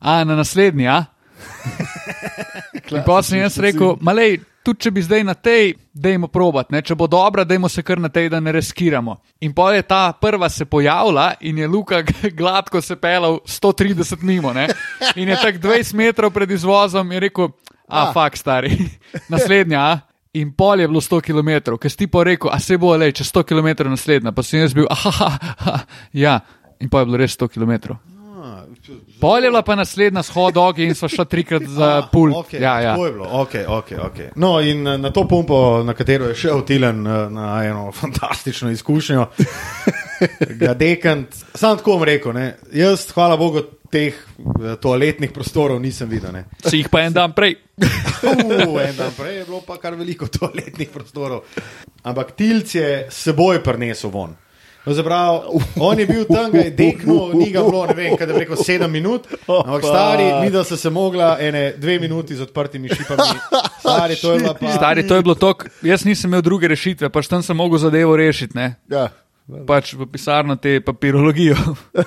a 0.00 0.24
na 0.24 0.36
naslednji, 0.36 0.88
a? 0.88 1.04
In 2.90 3.02
pa 3.06 3.22
sem 3.22 3.38
jaz 3.42 3.58
rekel, 3.62 3.96
malej, 4.00 4.38
tudi 4.64 4.84
če 4.84 4.90
bi 4.92 5.02
zdaj 5.04 5.24
na 5.24 5.34
tej, 5.34 5.74
dajmo 5.94 6.28
probat, 6.32 6.70
ne? 6.72 6.80
če 6.84 6.94
bo 6.98 7.06
dobra, 7.10 7.44
dajmo 7.48 7.68
se 7.68 7.82
kar 7.82 8.00
na 8.00 8.08
tej, 8.12 8.28
da 8.32 8.40
ne 8.40 8.52
riskiramo. 8.52 9.16
In 9.44 9.52
pa 9.56 9.70
je 9.74 9.82
ta 9.86 10.12
prva 10.12 10.48
se 10.48 10.64
pojavila 10.64 11.32
in 11.40 11.58
je 11.58 11.68
Luka 11.68 12.02
gladko 12.40 12.80
se 12.80 12.96
pelal 12.96 13.40
130 13.46 14.22
mimo. 14.22 14.52
Ne? 14.52 14.68
In 15.16 15.28
je 15.28 15.36
tako 15.36 15.58
20 15.68 15.94
metrov 15.94 16.32
pred 16.34 16.50
izvozom 16.50 17.12
in 17.12 17.22
rekel, 17.22 17.50
a, 17.88 18.12
fak 18.12 18.36
stari, 18.36 18.76
naslednja. 19.32 19.80
A? 19.80 19.98
In 20.38 20.52
pol 20.52 20.80
je 20.80 20.88
bilo 20.88 21.00
100 21.00 21.22
km, 21.24 21.74
ker 21.80 21.90
si 21.90 22.04
ti 22.04 22.06
pa 22.06 22.22
rekel, 22.28 22.52
a 22.52 22.60
se 22.60 22.76
bo 22.78 22.92
le, 23.00 23.08
če 23.16 23.24
100 23.24 23.42
km 23.48 23.88
naslednja, 23.88 24.32
pa 24.36 24.44
sem 24.44 24.60
jaz 24.60 24.76
bil, 24.76 24.86
aha, 24.92 25.30
aha, 25.56 25.78
ja, 26.12 26.38
in 26.78 26.92
pa 26.92 27.00
je 27.00 27.08
bilo 27.08 27.18
res 27.18 27.34
100 27.34 27.48
km. 27.56 27.96
Pol 29.20 29.44
je 29.44 29.50
bila 29.50 29.62
pa 29.62 29.74
naslednja 29.74 30.22
shodogi 30.22 30.84
in 30.84 30.94
so 30.94 31.08
šla 31.08 31.24
trikrat 31.24 31.62
za 31.62 32.08
pult. 32.12 32.36
Okay, 32.36 32.62
ja, 32.62 32.80
ja. 32.80 32.94
Bilo, 32.94 33.24
okay, 33.24 33.66
okay, 33.66 33.98
okay. 33.98 34.28
No, 34.36 34.60
in 34.60 34.86
eh, 34.86 34.98
na 34.98 35.10
to 35.10 35.24
pumpo, 35.28 35.82
na 35.84 35.94
katero 35.94 36.28
je 36.28 36.34
šel 36.34 36.62
Tilen 36.64 37.06
eh, 37.06 37.30
na 37.30 37.64
eno 37.64 37.92
fantastično 37.92 38.70
izkušnjo, 38.70 39.26
ga 40.60 40.74
dekant, 40.74 41.34
sam 41.54 41.78
tako 41.78 41.98
bom 41.98 42.06
rekel, 42.08 42.32
ne, 42.36 42.52
jaz, 42.72 43.06
hvala 43.14 43.36
Bogu, 43.40 43.64
teh 43.90 44.12
eh, 44.12 44.74
toaletnih 44.80 45.32
prostorov 45.32 45.80
nisem 45.80 46.08
videl. 46.08 46.32
Ne. 46.34 46.44
Si 46.64 46.82
jih 46.82 46.90
pa 46.92 47.06
en 47.06 47.16
dan 47.16 47.36
prej. 47.36 47.56
Uh, 48.18 48.80
en 48.82 48.96
dan 48.98 49.12
prej 49.14 49.36
je 49.36 49.44
bilo 49.46 49.60
pa 49.62 49.76
kar 49.78 49.94
veliko 49.94 50.26
toaletnih 50.26 50.88
prostorov. 50.90 51.46
Ampak 52.02 52.32
Tilc 52.34 52.74
je 52.74 52.90
seboj 53.14 53.62
prinesel 53.62 54.10
von. 54.10 54.34
Pravi, 55.04 55.60
on 55.80 56.00
je 56.00 56.06
bil 56.06 56.24
tam, 56.24 56.50
ga 56.50 56.64
je 56.64 56.70
deknil, 56.70 57.34
ni 57.36 57.50
ga 57.52 57.62
bilo, 57.62 57.84
ne 57.86 57.94
vem, 57.94 58.16
kaj 58.16 58.30
je 58.30 58.38
rekel, 58.38 58.56
sedem 58.56 58.90
minut. 58.90 59.28
Ampak 59.46 59.84
stari, 59.84 60.50
da 60.50 60.64
so 60.64 60.76
se 60.76 60.90
mogla 60.90 61.36
ene 61.40 61.74
dve 61.76 61.98
minuti 62.00 62.34
z 62.34 62.48
odprtimi 62.48 62.88
šipami. 62.88 63.28
Stari, 63.80 64.16
to 64.16 64.32
je 64.32 64.38
bila 64.38 64.54
pa. 64.54 64.72
Stari, 64.72 65.06
to 65.06 65.14
je 65.14 65.22
bilo 65.22 65.34
tok. 65.34 65.68
Jaz 65.82 66.04
nisem 66.04 66.30
imel 66.30 66.42
druge 66.42 66.68
rešitve, 66.68 67.12
pač 67.12 67.28
tam 67.28 67.42
sem 67.42 67.56
mogel 67.56 67.78
zadevo 67.78 68.16
rešiti. 68.16 68.56
Ne? 68.56 68.74
Ja. 68.90 69.10
Pač 69.48 69.94
v 69.94 70.04
pisarno 70.06 70.56
te 70.56 70.80
papirologijo, 70.80 71.56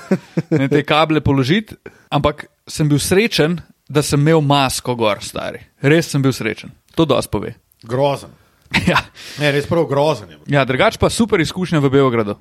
ne 0.53 0.67
te 0.67 0.83
kable 0.83 1.21
položiti. 1.21 1.74
Ampak 2.10 2.45
sem 2.67 2.86
bil 2.86 3.00
srečen, 3.00 3.57
da 3.86 4.01
sem 4.01 4.19
imel 4.19 4.41
masko 4.41 4.93
gor, 4.95 5.17
stari. 5.19 5.60
Res 5.81 6.07
sem 6.07 6.21
bil 6.21 6.31
srečen. 6.31 6.69
To 6.95 7.05
dosti 7.05 7.31
pove. 7.31 7.55
Grozen. 7.83 8.29
Ja, 8.88 9.01
Ne, 9.36 9.50
res 9.51 9.65
prav 9.67 9.83
grozen 9.83 10.29
je. 10.29 10.38
ja 10.48 10.62
drugač 10.63 10.95
pa 10.95 11.10
super 11.10 11.41
izkušnja 11.41 11.79
v 11.79 11.89
Beogradu. 11.89 12.38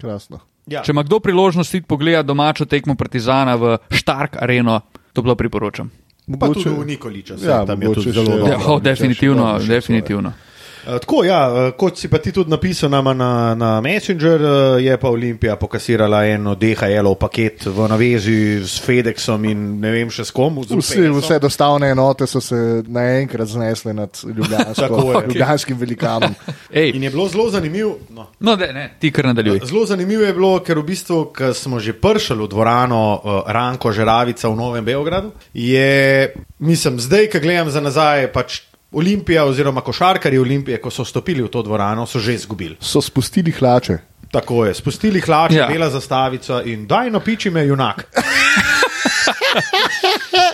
Krasno. 0.00 0.38
Ja. 0.64 0.80
Če 0.80 0.94
ima 0.94 1.02
kdo 1.02 1.18
priložnost 1.20 1.74
iti 1.74 1.84
pogledati 1.84 2.26
domačo 2.26 2.64
tekmo 2.64 2.94
Partizana 2.94 3.52
v 3.54 3.76
Štark 3.90 4.38
areno, 4.38 4.78
to 5.12 5.20
bilo 5.20 5.36
priporočam. 5.36 5.90
Pa 6.30 6.48
tudi 6.48 6.70
v 6.70 6.86
Nikoliča, 6.86 7.36
Ja, 7.36 7.66
tam 7.66 7.76
je 7.76 7.88
mogoče 7.88 8.00
tudi 8.00 8.12
zelo 8.12 8.24
še- 8.24 8.38
dobro. 8.38 8.48
Ja, 8.48 8.58
oh, 8.64 8.80
definitivno, 8.80 9.44
definitivno. 9.60 10.28
Uh, 10.30 10.53
tako, 10.84 11.24
ja, 11.24 11.40
uh, 11.48 11.72
kot 11.78 11.98
si 11.98 12.08
pa 12.08 12.18
ti 12.18 12.32
tudi 12.32 12.50
napisal 12.50 12.90
nama 12.90 13.14
na, 13.14 13.54
na 13.54 13.80
Messenger, 13.80 14.42
uh, 14.42 14.82
je 14.82 14.96
pa 15.00 15.08
Olimpija 15.08 15.56
pokasirala 15.56 16.24
eno 16.26 16.54
DHL-ov 16.54 17.16
paket 17.20 17.66
v 17.66 17.88
navezi 17.88 18.36
s 18.64 18.80
FedExom 18.84 19.44
in 19.48 19.62
ne 19.80 19.92
vem 19.94 20.10
še 20.12 20.26
s 20.28 20.34
kom. 20.34 20.60
z 20.64 20.76
Vsi, 20.78 21.06
vse 21.14 21.38
dostavne 21.42 21.90
enote 21.94 22.26
so 22.26 22.40
se 22.40 22.82
naenkrat 22.86 23.48
znesle 23.48 23.94
nad 23.94 24.20
ljubljansko, 24.24 25.22
ljubljanskim 25.28 25.78
velikanom. 25.78 26.34
Ej, 26.70 26.92
In 26.96 27.02
je 27.02 27.10
bilo 27.10 27.28
zelo 27.28 27.48
zanimivo. 27.50 27.98
No. 28.10 28.28
no, 28.40 28.56
de, 28.56 28.72
ne, 28.72 28.84
ti 29.00 29.12
kar 29.12 29.30
nadaljuj. 29.32 29.62
Zelo 29.64 29.86
zanimivo 29.86 30.22
je 30.22 30.34
bilo, 30.34 30.52
ker 30.64 30.78
v 30.78 30.86
bistvu, 30.90 31.22
ko 31.34 31.54
smo 31.54 31.80
že 31.80 31.96
prišli 31.96 32.36
v 32.44 32.50
dvorano 32.50 33.00
uh, 33.14 33.40
Ranko 33.48 33.92
Žeravica 33.92 34.48
v 34.48 34.56
Novem 34.58 34.84
Beogradu, 34.84 35.32
je, 35.54 36.34
mislim, 36.58 37.00
zdaj, 37.00 37.30
ko 37.32 37.40
gledam 37.40 37.70
za 37.70 37.80
nazaj, 37.80 38.28
pač 38.32 38.60
Olimpija 38.94 39.44
oziroma 39.44 39.80
košarkari 39.80 40.38
Olimpije, 40.38 40.78
ko 40.78 40.90
so 40.90 41.04
stopili 41.04 41.42
v 41.42 41.48
to 41.48 41.62
dvorano, 41.62 42.06
so 42.06 42.18
že 42.18 42.34
izgubili. 42.34 42.76
So 42.80 43.00
spustili 43.00 43.50
hlače. 43.50 43.98
Tako 44.30 44.64
je, 44.64 44.74
spustili 44.74 45.20
hlače, 45.20 45.54
Ja. 45.56 45.68
bela 45.68 45.90
zastavica 45.90 46.62
in 46.62 46.86
daj 46.86 47.10
napiči 47.10 47.50
me 47.50 47.62
junak. 47.64 48.06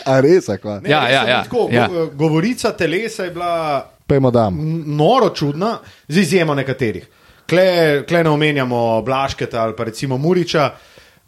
A 0.04 0.20
res. 0.20 0.48
Ne, 0.48 0.80
Ja, 0.84 1.08
ja, 1.08 1.22
ja, 1.24 1.42
Tako, 1.42 1.68
ja. 1.72 1.88
go- 1.88 2.06
Govorica 2.08 2.72
telesa 2.72 3.24
je 3.24 3.30
bila 3.30 3.86
noro 4.86 5.30
čudna, 5.30 5.78
z 6.08 6.18
izjemo 6.18 6.54
nekaterih. 6.54 7.06
Kle, 7.46 7.66
kle 8.06 8.24
ne 8.24 8.30
omenjamo 8.30 9.02
Blašketa 9.02 9.62
ali 9.62 9.76
pa 9.76 9.84
recimo 9.84 10.18
Muriča, 10.18 10.70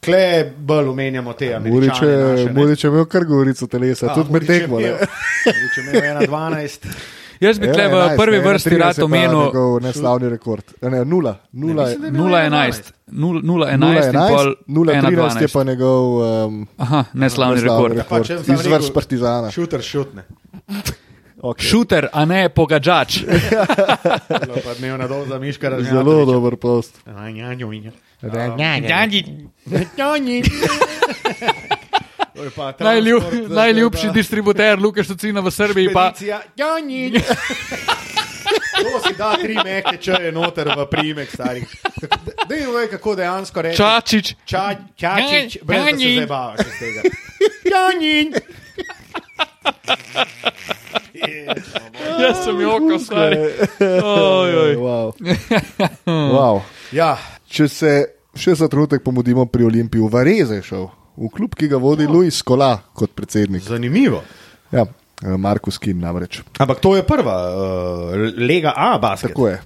kle 0.04 0.52
bolj 0.58 0.88
omenjamo 0.88 1.32
te 1.32 1.54
američane. 1.54 1.86
naše, 1.86 2.06
je, 2.06 2.46
ne. 2.46 2.52
Murič 2.52 2.84
je 2.84 2.88
imel 2.88 3.04
kar 3.04 3.24
govorico 3.24 3.66
telesa, 3.66 4.10
A, 4.10 4.14
tudi 4.14 4.32
med 4.32 4.42
je 4.42 4.48
tekmo. 4.48 4.80
ne. 4.80 4.92
Murič 4.92 5.76
je 5.76 5.82
imel 6.00 6.26
1-12. 6.28 6.86
Jaz 7.42 7.58
bi 7.58 7.66
tle 7.66 7.88
v 7.88 7.94
11, 7.94 8.16
prvi 8.16 8.38
ne, 8.38 8.44
vrsti 8.44 8.70
31 8.70 8.78
rad 8.78 8.96
je 8.96 9.00
pa 9.00 9.04
omenil 9.04 9.38
njegov 9.38 9.80
neslavni 9.82 10.28
rekord. 10.28 10.64
Ne, 10.82 11.04
nula. 11.04 11.36
Nula, 11.52 11.84
mislim, 11.84 12.00
da 12.00 12.38
je 12.38 12.50
0-11. 12.50 12.92
0-11 13.08 13.74
in 13.74 13.80
0-11, 13.80 14.28
pol 14.28 14.54
0-13 14.68 15.42
je 15.42 15.48
1-12. 15.48 15.52
pa 15.52 15.64
njegov 15.64 16.04
um, 16.46 16.66
Aha, 16.76 17.04
neslavni 17.12 17.54
neslavni 17.54 17.62
rekord. 17.62 17.96
rekord. 17.96 18.22
Pa 18.22 18.26
če 18.26 18.38
sem 18.44 18.54
Iz 18.54 18.60
rekel, 18.60 18.78
vrst 18.78 18.94
Partizana. 18.94 19.50
Šuter, 19.50 19.82
šutne. 19.82 20.22
Okay. 21.42 21.66
Šuter, 21.66 22.06
a 22.12 22.22
ne 22.24 22.48
pogačač. 22.54 23.16
Bilo 24.42 24.60
pa 24.64 24.74
dnevna 24.78 25.08
doza 25.10 25.38
Miška 25.38 25.68
razgledala. 25.68 26.04
Zelo 26.04 26.24
dober 26.24 26.56
post. 26.56 27.00
Najljub, 32.78 33.22
najljubši 33.48 34.10
distributer 34.14 34.78
Lukaš 34.78 35.08
Tocina 35.08 35.40
v 35.40 35.50
Srbiji 35.50 35.92
pa. 35.92 36.12
To 36.12 36.24
si 39.08 39.14
da 39.18 39.36
tri 39.42 39.56
mehke 39.64 39.96
čaje 39.96 40.32
noter 40.32 40.68
v 40.78 40.86
primek 40.90 41.30
starih. 41.30 41.68
Da 42.48 42.54
jim 42.54 42.74
ve, 42.74 42.90
kako 42.90 43.14
dejansko 43.14 43.62
reči. 43.62 43.76
Čačič. 43.76 44.34
Ča, 44.44 44.76
čačič, 44.96 45.58
brez 45.62 45.84
da 45.84 45.84
se 45.84 45.90
Janji. 45.90 46.20
zabavaš 46.20 46.60
iz 46.60 46.78
tega. 46.78 47.02
Janji. 47.70 48.32
Jaz 52.20 52.44
sem 52.44 52.60
jokal, 52.60 52.98
stari. 52.98 53.36
Oj, 54.02 54.56
oj. 54.56 54.76
Wow. 54.76 55.12
Wow. 56.06 56.60
Ja, 56.92 57.18
Če 57.52 57.68
se 57.68 57.92
še 58.32 58.54
za 58.56 58.68
trenutek 58.68 59.02
pomudimo 59.04 59.44
pri 59.46 59.66
Olimpiji, 59.68 60.00
v 60.00 60.08
Vareze 60.08 60.56
je 60.56 60.64
šel, 60.64 60.86
v 61.20 61.28
klub, 61.28 61.52
ki 61.54 61.68
ga 61.68 61.76
vodi 61.76 62.06
Luis 62.08 62.38
Kola 62.42 62.78
kot 62.96 63.12
predsednik. 63.12 63.62
zanimivo. 63.62 64.22
Ja, 64.72 64.86
eh, 64.86 65.36
Markus 65.36 65.76
Kim 65.78 66.00
namreč. 66.00 66.40
Ampak 66.58 66.80
to 66.80 66.96
je 66.96 67.02
prva 67.04 67.36
uh, 67.52 68.16
lega 68.40 68.72
A 68.72 68.96
basket. 68.98 69.34
Tako 69.34 69.48
je. 69.48 69.60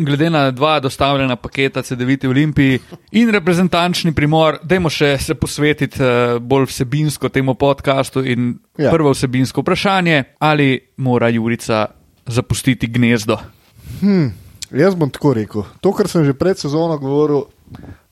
Glede 0.00 0.30
na 0.30 0.50
dva 0.50 0.78
dostavljena 0.80 1.36
paketa 1.36 1.82
CD-viti 1.82 2.28
Olimpiji 2.28 2.78
in 3.12 3.28
reprezentančni 3.28 4.12
primor, 4.16 4.56
dajmo 4.64 4.88
še 4.88 5.18
se 5.20 5.34
posvetiti 5.34 6.00
eh, 6.00 6.38
bolj 6.40 6.68
vsebinsko 6.70 7.28
temu 7.28 7.54
podkastu. 7.54 8.24
In 8.24 8.58
Ja. 8.78 8.90
prvo 8.90 9.10
vsebinsko 9.12 9.60
vprašanje, 9.60 10.24
ali 10.38 10.70
mora 10.96 11.28
Jurica 11.28 11.86
zapustiti 12.26 12.86
gnezdo. 12.86 13.36
Jaz 14.70 14.94
bom 14.94 15.10
tako 15.10 15.34
rekel. 15.34 15.62
To, 15.80 15.92
kar 15.92 16.08
sem 16.08 16.24
že 16.24 16.34
pred 16.34 16.58
sezono 16.58 16.98
govoril, 16.98 17.44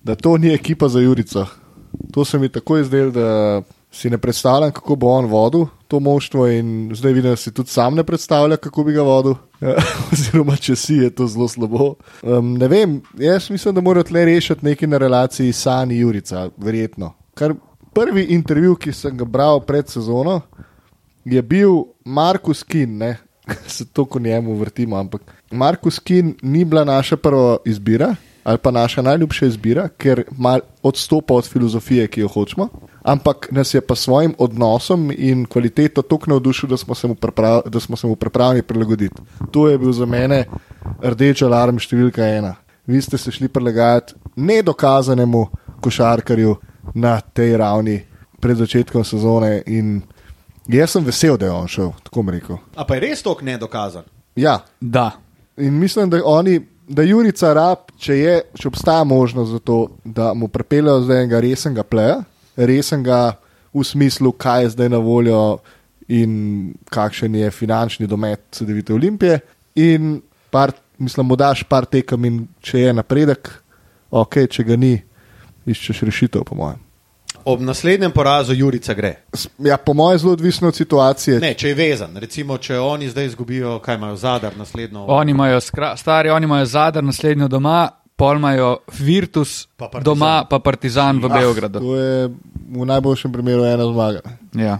da 0.02 0.14
to 0.14 0.36
ni 0.36 0.54
ekipa 0.54 0.88
za 0.88 1.00
Jurico. 1.00 1.46
To 2.12 2.24
se 2.24 2.38
mi 2.38 2.48
tako 2.48 2.78
izdel, 2.78 3.10
da 3.10 3.62
si 3.92 4.10
ne 4.10 4.18
predstavljam, 4.18 4.72
kako 4.72 4.96
bo 4.96 5.08
on 5.08 5.26
vodil 5.26 5.66
to 5.88 6.00
moštvo, 6.00 6.46
in 6.46 6.90
zdaj 6.94 7.12
vidim, 7.12 7.30
da 7.30 7.36
si 7.36 7.54
tudi 7.54 7.70
sam 7.70 7.94
ne 7.94 8.04
predstavlja, 8.04 8.56
kako 8.56 8.84
bi 8.84 8.92
ga 8.92 9.02
vodil. 9.02 9.34
Ja, 9.60 9.74
Oziroma, 10.12 10.56
če 10.56 10.76
si 10.76 10.94
je 10.94 11.10
to 11.10 11.26
zelo 11.26 11.48
slabo. 11.48 11.94
Um, 12.22 12.54
ne 12.60 12.68
vem, 12.68 13.00
jaz 13.18 13.50
mislim, 13.50 13.74
da 13.74 13.80
morajo 13.80 14.10
tle 14.10 14.24
rešiti 14.24 14.66
nekaj 14.66 14.88
na 14.88 14.98
relaciji 14.98 15.52
Sani 15.52 15.98
Jurica, 15.98 16.48
verjetno. 16.56 17.14
Kar 17.34 17.54
prvi 17.96 18.26
intervju, 18.36 18.76
ki 18.76 18.92
sem 18.92 19.16
ga 19.16 19.24
bral 19.24 19.62
pred 19.64 19.88
sezono, 19.88 20.40
je 21.24 21.42
bil 21.42 21.82
Markus 22.04 22.62
Kin, 22.62 22.98
ne, 22.98 23.16
se 23.76 23.84
toliko 23.84 24.18
njemu 24.18 24.54
vrtimo. 24.54 24.96
Ampak 24.96 25.22
Markus 25.50 25.98
Kin 25.98 26.34
ni 26.42 26.64
bila 26.64 26.84
naša 26.84 27.16
prva 27.16 27.56
izbira 27.64 28.14
ali 28.48 28.58
pa 28.58 28.70
naša 28.70 29.02
najljubša 29.02 29.46
izbira, 29.46 29.88
ker 29.88 30.22
odstopa 30.82 31.34
od 31.34 31.48
filozofije, 31.48 32.06
ki 32.08 32.20
jo 32.20 32.28
hočemo. 32.28 32.68
Ampak 33.02 33.48
nas 33.52 33.74
je 33.74 33.80
pa 33.80 33.94
svojim 33.94 34.34
odnosom 34.38 35.12
in 35.16 35.44
kvaliteto 35.46 36.02
tako 36.02 36.30
navdušil, 36.30 36.68
da 36.68 36.76
smo 36.76 36.94
se 36.94 37.06
mu, 37.08 37.14
priprav, 37.14 37.60
da 37.66 37.80
smo 37.80 37.96
se 37.96 38.06
mu 38.06 38.16
pripravljeni 38.16 38.62
prilagoditi. 38.62 39.22
To 39.50 39.68
je 39.68 39.78
bil 39.78 39.92
za 39.92 40.06
mene 40.06 40.44
rdeč 41.02 41.42
alarm 41.42 41.76
številka 41.76 42.24
ena. 42.24 42.54
Vi 42.86 43.02
ste 43.02 43.18
se 43.18 43.30
šli 43.30 43.48
prilagajati 43.48 44.14
nedokazanemu 44.36 45.46
košarkarju 45.80 46.56
na 46.94 47.20
tej 47.20 47.56
ravni 47.56 48.00
pred 48.40 48.56
začetkom 48.56 49.04
sezone. 49.04 49.62
In 49.66 50.00
jaz 50.68 50.90
sem 50.90 51.04
vesel, 51.04 51.36
da 51.36 51.46
je 51.46 51.52
on 51.52 51.68
šel, 51.68 51.92
tako 52.04 52.22
bom 52.22 52.34
rekel. 52.34 52.58
A 52.76 52.84
pa 52.84 52.94
je 52.94 53.00
res 53.00 53.22
tok 53.22 53.42
nedokazan? 53.42 54.04
Ja, 54.36 54.60
Da. 54.80 55.10
in 55.56 55.74
mislim, 55.78 56.10
da 56.10 56.20
oni. 56.24 56.60
Da 56.88 57.02
Jurica 57.02 57.50
rab, 57.52 57.90
če, 58.00 58.14
je, 58.16 58.34
če 58.56 58.68
obstaja 58.68 59.04
možnost 59.04 59.50
za 59.50 59.58
to, 59.58 59.90
da 60.04 60.30
mu 60.34 60.48
pripeljejo 60.48 61.02
zdaj 61.04 61.18
enega 61.22 61.40
resnega 61.40 61.82
pleja, 61.84 62.22
resnega 62.56 63.36
v 63.74 63.84
smislu, 63.84 64.32
kaj 64.32 64.62
je 64.62 64.70
zdaj 64.70 64.88
na 64.88 64.98
voljo 64.98 65.58
in 66.08 66.72
kakšen 66.88 67.34
je 67.34 67.50
finančni 67.50 68.06
domet 68.08 68.40
CD-vite 68.56 68.94
Olimpije, 68.94 69.40
in 69.76 70.22
par, 70.50 70.72
mislim, 70.98 71.26
mu 71.28 71.36
daš 71.36 71.62
par 71.68 71.84
tekem, 71.84 72.24
in 72.24 72.38
če 72.64 72.80
je 72.86 72.92
napredek, 72.96 73.50
ok, 74.10 74.46
če 74.48 74.64
ga 74.64 74.76
ni, 74.80 74.94
iščeš 75.68 76.06
rešitev, 76.08 76.46
po 76.48 76.56
mojem. 76.56 76.80
Ob 77.44 77.60
naslednjem 77.60 78.12
porazu 78.12 78.54
Jurica 78.54 78.94
gre. 78.94 79.14
Ja, 79.58 79.76
po 79.76 79.94
mojem 79.94 80.14
je 80.14 80.18
zelo 80.18 80.32
odvisno 80.32 80.68
od 80.68 80.76
situacije. 80.76 81.40
Ne, 81.40 81.54
če 81.54 81.68
je 81.68 81.74
vezan, 81.74 82.16
recimo, 82.16 82.58
če 82.58 82.78
oni 82.78 83.08
zdaj 83.08 83.26
izgubijo, 83.26 83.78
kaj 83.78 83.94
imajo 83.94 84.16
zadar 84.16 84.56
naslednjo. 84.56 85.04
Oni 85.08 85.30
imajo, 85.30 85.60
skra, 85.60 85.96
stari, 85.96 86.30
oni 86.30 86.44
imajo 86.44 86.66
zadar 86.66 87.04
naslednjo 87.04 87.48
doma, 87.48 87.88
pol 88.16 88.36
imajo 88.36 88.76
Virtus 88.98 89.66
Pa 89.76 89.88
Partizan. 89.88 90.04
doma, 90.04 90.44
pa 90.50 90.58
Partizan 90.58 91.20
v 91.22 91.28
Beogradu. 91.28 91.80
To 91.80 91.96
je 91.96 92.28
v 92.68 92.86
najboljšem 92.86 93.32
primeru 93.32 93.64
ena 93.64 93.84
zmaga. 93.84 94.20
Ja. 94.54 94.78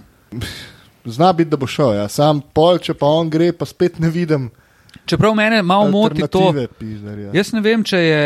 Zna 1.05 1.33
biti, 1.33 1.51
da 1.51 1.57
bo 1.57 1.67
šel, 1.67 1.95
ja. 1.95 2.09
sam 2.09 2.41
pol, 2.53 2.79
če 2.79 2.95
pa 2.95 3.07
on 3.07 3.31
gre, 3.31 3.53
pa 3.53 3.65
spet 3.65 3.99
ne 3.99 4.11
vidim. 4.11 4.51
Čeprav 5.07 5.35
mene 5.35 5.63
malo 5.63 5.89
moti 5.91 6.21
to, 6.27 6.39
alternative, 6.39 6.69
pizdarja. 6.79 7.31
jaz 7.33 7.53
ne 7.53 7.61
vem, 7.65 7.85
če 7.85 7.99
je, 7.99 8.23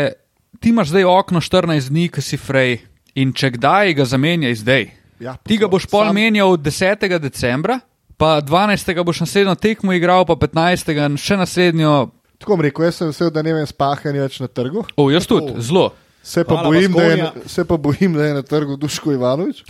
ti 0.59 0.73
imaš 0.73 0.89
zdaj 0.91 1.05
okno 1.07 1.41
14 1.41 1.93
dni, 1.93 2.09
ki 2.11 2.21
si 2.21 2.37
frej 2.37 2.81
in 3.15 3.33
če 3.33 3.51
kdaj 3.51 3.93
ga 3.93 4.05
zamenjaj 4.05 4.55
zdaj. 4.55 4.83
Ja, 5.19 5.35
Ti 5.37 5.57
ga 5.57 5.67
boš 5.67 5.85
pol 5.85 6.05
sam- 6.05 6.15
menjal 6.15 6.57
10. 6.57 7.19
decembra, 7.19 7.79
pa 8.17 8.41
12. 8.41 9.03
boš 9.03 9.19
naslednjo 9.19 9.55
tekmo 9.55 9.93
igral, 9.93 10.25
pa 10.25 10.35
15. 10.35 10.89
še 11.17 11.37
naslednjo. 11.37 12.09
Tako 12.37 12.57
rekel, 12.59 12.85
jaz 12.85 12.95
sem 12.95 13.07
vesel, 13.07 13.29
da 13.29 13.41
ne 13.41 13.53
vem, 13.53 13.65
spahe 13.65 14.11
ni 14.11 14.19
več 14.19 14.39
na 14.39 14.47
trgu. 14.47 14.83
O, 14.95 15.07
jaz 15.09 15.23
tudi, 15.25 15.53
zelo. 15.61 15.93
Se 16.23 16.43
pa, 16.43 16.55
Hvala, 16.55 16.69
bojim, 16.69 16.91
da 16.91 17.03
je, 17.03 17.17
Baskonja. 17.17 17.47
se 17.47 17.65
pa 17.65 17.77
bojim, 17.77 18.13
da 18.13 18.25
je 18.25 18.33
na 18.33 18.41
trgu 18.41 18.75
Duško 18.77 19.11
Ivanovič. 19.11 19.63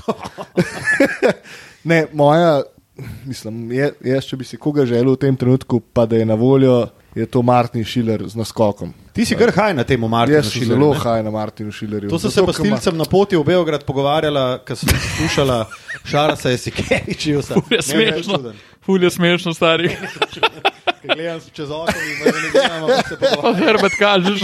ne, 1.84 2.06
moja, 2.14 2.62
mislim, 3.26 3.72
je, 3.72 3.92
jaz, 4.06 4.26
če 4.26 4.38
bi 4.38 4.46
si 4.46 4.58
koga 4.58 4.86
želel 4.86 5.14
v 5.14 5.20
tem 5.20 5.36
trenutku, 5.36 5.80
pa 5.82 6.06
da 6.06 6.16
je 6.16 6.26
na 6.26 6.36
voljo, 6.36 6.88
je 7.16 7.26
to 7.26 7.42
Martin 7.42 7.84
Šiler 7.86 8.24
z 8.28 8.36
naskokom. 8.36 8.94
Ti 9.14 9.26
si 9.26 9.36
kar 9.38 9.52
haj 9.54 9.74
na 9.78 9.84
tem 9.84 10.02
Martinu 10.02 10.38
Jaz 10.38 10.50
sem 10.50 10.62
Šilerju, 10.62 10.74
zelo 10.74 10.94
ne? 10.94 11.00
haj 11.00 11.24
na 11.24 11.32
Martinu 11.32 11.72
Šilerju. 11.72 12.10
To 12.10 12.20
so 12.20 12.32
se 12.32 12.42
pa 12.42 12.50
ima- 12.50 12.54
stilcem 12.54 12.98
na 12.98 13.06
poti 13.06 13.38
v 13.38 13.44
Beograd 13.44 13.84
pogovarjala, 13.86 14.60
ker 14.66 14.76
sem 14.76 14.90
poslušala 14.90 15.66
Šarasa 16.04 16.50
Jesikeviča. 16.50 17.44
Ful 17.44 17.64
je 17.70 17.82
smešno, 17.82 18.54
ful 18.82 19.04
je 19.04 19.12
smešno, 19.12 19.54
stari. 19.54 19.94
Gledam 21.04 21.40
čez 21.54 21.70
okno 21.70 22.00
in 22.02 22.18
ne 22.18 22.50
gledam, 22.52 22.82
kako 22.88 23.08
se 23.10 23.16
pogovarjala. 23.16 23.58
Herbert 23.60 23.94
kažeš. 24.00 24.42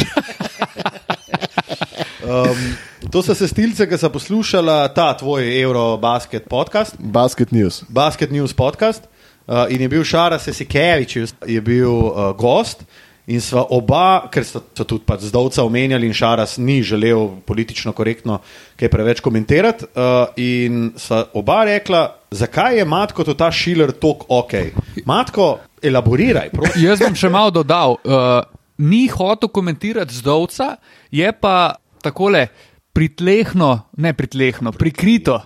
Um, 2.22 2.76
to 3.12 3.24
so 3.24 3.34
se 3.34 3.48
stilce, 3.48 3.88
ki 3.90 3.98
so 3.98 4.10
poslušala 4.10 4.88
ta 4.94 5.18
tvoj 5.18 5.62
Eurobasket 5.62 6.46
podcast, 6.46 6.96
Basket 7.00 7.52
News. 7.52 7.84
Basket 7.90 8.32
News 8.32 8.54
podcast. 8.54 9.04
Uh, 9.50 9.66
in 9.74 9.82
je 9.82 9.90
bil 9.90 10.04
Šaras 10.06 10.46
Jesikevič, 10.48 11.16
je 11.48 11.62
bil 11.62 11.90
uh, 11.90 12.36
gost. 12.38 12.86
In 13.30 13.42
sva 13.42 13.64
oba, 13.74 14.30
ker 14.34 14.46
so, 14.46 14.62
so 14.74 14.86
tudi 14.90 15.06
pač 15.06 15.28
zdovca 15.30 15.62
omenjali, 15.66 16.06
in 16.06 16.14
Šaras 16.18 16.58
ni 16.58 16.80
želel 16.86 17.28
politično 17.46 17.94
korektno 17.98 18.40
kaj 18.78 18.90
preveč 18.94 19.22
komentirati. 19.26 19.90
Uh, 19.90 20.34
in 20.38 20.92
sva 20.98 21.24
oba 21.34 21.64
rekla, 21.66 22.04
zakaj 22.30 22.78
je 22.78 22.86
Matko 22.86 23.26
to 23.26 23.34
ta 23.38 23.52
šiler 23.54 23.94
tok 23.98 24.26
ok. 24.30 24.54
Matko, 25.10 25.50
elaboriraj, 25.82 26.54
prosim. 26.54 26.86
Jaz 26.86 27.02
bom 27.02 27.18
še 27.18 27.30
malo 27.34 27.54
dodal. 27.54 27.98
Uh, 28.02 28.42
ni 28.86 29.08
hotel 29.10 29.50
komentirati 29.50 30.14
zdovca, 30.22 30.76
je 31.10 31.30
pa 31.34 31.76
takole 32.06 32.48
pritlehno, 32.94 33.90
ne 33.98 34.14
pritlehno, 34.14 34.74
prikrito, 34.78 35.42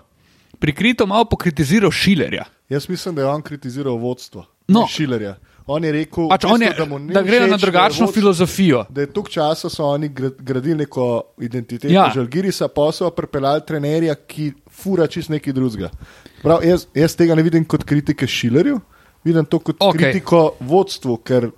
prikrito 0.59 1.07
malo 1.07 1.27
pokritiziral 1.31 1.91
Šilerja. 1.91 2.47
Jaz 2.73 2.89
mislim, 2.89 3.15
da 3.15 3.21
je 3.21 3.27
on 3.29 3.41
kritiziral 3.43 3.95
vodstvo. 3.97 4.45
No. 4.67 4.85
Šilerja. 4.87 5.35
On 5.65 5.79
je 5.79 5.91
rekel, 5.91 6.25
Pač 6.27 6.43
on 6.43 6.61
je, 6.61 6.69
da, 6.69 6.85
da 7.13 7.21
grejo 7.21 7.47
na 7.47 7.57
drugačno 7.57 8.05
vodstvo- 8.05 8.13
filozofijo. 8.13 8.81
Da 8.89 9.01
je 9.01 9.07
toliko 9.07 9.29
časa 9.29 9.69
so 9.69 9.85
oni 9.85 10.09
gra- 10.09 10.33
gradili 10.39 10.75
neko 10.75 11.05
identiteto 11.39 11.87
Ja. 11.87 12.05
ja. 12.05 12.11
Žalgirisa, 12.13 12.67
pa 12.67 12.91
so 12.91 13.09
pripeljali 13.09 13.61
trenerja, 13.61 14.15
ki 14.17 14.49
fura 14.69 15.07
čist 15.07 15.29
nekaj 15.29 15.53
drugega. 15.53 15.89
Prav, 16.41 16.63
jaz, 16.63 16.87
jaz 16.93 17.15
tega 17.15 17.35
ne 17.35 17.43
vidim 17.43 17.65
kot 17.65 17.83
kritike 17.83 18.27
Šilerju, 18.27 18.79
vidim 19.23 19.45
to 19.45 19.59
kot 19.61 19.75
okay. 19.79 19.97
kritiko 19.99 20.55
vodstvu, 20.61 21.17
ker 21.17 21.49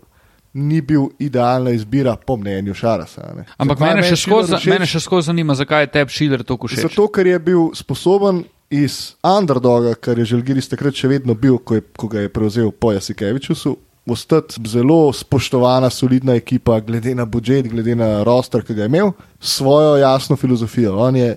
ni 0.54 0.82
bil 0.82 1.10
idealna 1.20 1.72
izbira, 1.72 2.16
po 2.18 2.38
mnenju 2.38 2.74
Šarasa. 2.74 3.34
ne. 3.36 3.46
Ampak 3.58 3.78
Zakaj 3.78 3.96
mene 3.96 4.08
še, 4.08 4.16
skozi, 4.16 4.48
Šiler 4.48 4.60
všeč? 4.60 4.70
mene 4.70 4.86
še 4.86 5.00
skozi 5.00 5.26
zanima, 5.26 5.56
zakaj 5.56 5.82
je 5.84 5.88
tebi 5.88 6.12
Šiler 6.12 6.44
tako 6.44 6.68
všeč. 6.68 6.82
Zato, 6.82 7.08
ker 7.08 7.28
je 7.28 7.40
bil 7.40 7.72
sposoben 7.74 8.44
iz 8.70 9.16
underdoga, 9.24 9.94
kar 9.96 10.20
je 10.20 10.26
Žalgiris 10.26 10.70
takrat 10.70 10.98
še 10.98 11.10
vedno 11.12 11.36
bil, 11.38 11.58
ko, 11.58 11.78
je, 11.78 11.84
ko 11.98 12.10
ga 12.12 12.26
je 12.26 12.32
prevzel 12.34 12.72
po 12.72 12.92
Jasikevičusu, 12.96 13.76
ostati 14.06 14.62
zelo 14.70 15.14
spoštovana, 15.14 15.90
solidna 15.90 16.36
ekipa, 16.38 16.80
glede 16.80 17.16
na 17.16 17.26
budžet, 17.26 17.68
glede 17.70 17.96
na 17.96 18.24
roster, 18.24 18.62
ki 18.66 18.76
ga 18.78 18.86
je 18.86 18.92
imel, 18.92 19.12
svojo 19.40 19.96
jasno 19.98 20.38
filozofijo. 20.38 20.98
On 20.98 21.16
je 21.16 21.36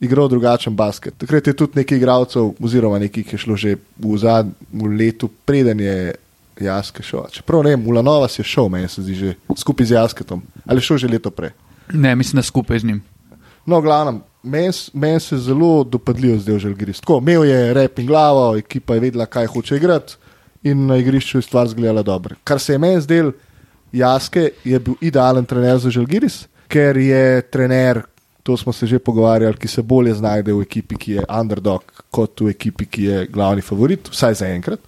igral 0.00 0.28
drugačen 0.28 0.76
basket. 0.76 1.14
Takrat 1.18 1.46
je 1.46 1.56
tudi 1.56 1.80
nekaj 1.80 1.98
igralcev, 1.98 2.52
oziroma 2.60 2.98
nekaj, 3.02 3.24
ki 3.24 3.34
je 3.34 3.42
šlo 3.46 3.56
že 3.56 3.76
v 3.98 4.18
zadnjem 4.18 4.98
letu, 4.98 5.30
preden 5.44 5.80
je 5.80 6.14
Jaske 6.60 7.02
šel. 7.02 7.26
Čeprav 7.34 7.64
ne 7.64 7.74
vem, 7.74 7.86
Ulanovas 7.88 8.38
je 8.38 8.44
šel, 8.46 8.68
meni 8.70 8.88
se 8.88 9.02
zdi 9.02 9.14
že 9.14 9.34
skupaj 9.58 9.86
z 9.86 9.98
Jasketom, 9.98 10.42
ali 10.66 10.78
je 10.78 10.86
šel 10.86 11.02
že 11.02 11.10
leto 11.10 11.30
prej. 11.30 11.50
Ne, 11.92 12.14
mislim, 12.16 12.38
da 12.38 12.42
skupaj 12.42 12.78
z 12.78 12.84
njim. 12.84 13.02
No, 13.66 13.80
glavno, 13.80 14.20
meni 14.44 14.70
meni 14.92 15.20
se 15.20 15.34
je 15.34 15.38
zelo 15.40 15.84
dopadljivo 15.84 16.38
zdel 16.38 16.58
Žalgiris. 16.58 17.00
Tako, 17.00 17.18
imel 17.18 17.44
je 17.44 17.74
rep 17.74 17.98
in 17.98 18.06
glavo, 18.06 18.56
ekipa 18.56 18.94
je 18.94 19.00
vedela, 19.00 19.26
kaj 19.26 19.46
hoče 19.46 19.76
igrati 19.76 20.16
in 20.62 20.86
na 20.86 20.96
igrišču 20.96 21.38
je 21.38 21.42
stvar 21.42 21.68
zgledala 21.68 22.02
dobro. 22.02 22.36
Kar 22.44 22.60
se 22.60 22.72
je 22.72 22.78
meni 22.78 23.00
zdel, 23.00 23.32
Jaske 23.92 24.50
je 24.64 24.78
bil 24.80 24.94
idealen 25.00 25.44
trener 25.44 25.78
za 25.78 25.90
Žalgiris, 25.90 26.46
ker 26.68 26.96
je 26.96 27.42
trener, 27.42 28.02
to 28.42 28.56
smo 28.56 28.72
se 28.72 28.86
že 28.86 28.98
pogovarjali, 28.98 29.56
ki 29.56 29.68
se 29.68 29.82
bolje 29.82 30.14
znajde 30.14 30.52
v 30.52 30.62
ekipi, 30.62 30.96
ki 30.96 31.12
je 31.12 31.24
underdog, 31.40 31.82
kot 32.10 32.40
v 32.40 32.48
ekipi, 32.50 32.86
ki 32.86 33.04
je 33.04 33.26
glavni 33.26 33.62
favorit, 33.62 34.08
vsaj 34.10 34.34
za 34.34 34.48
enkrat. 34.48 34.80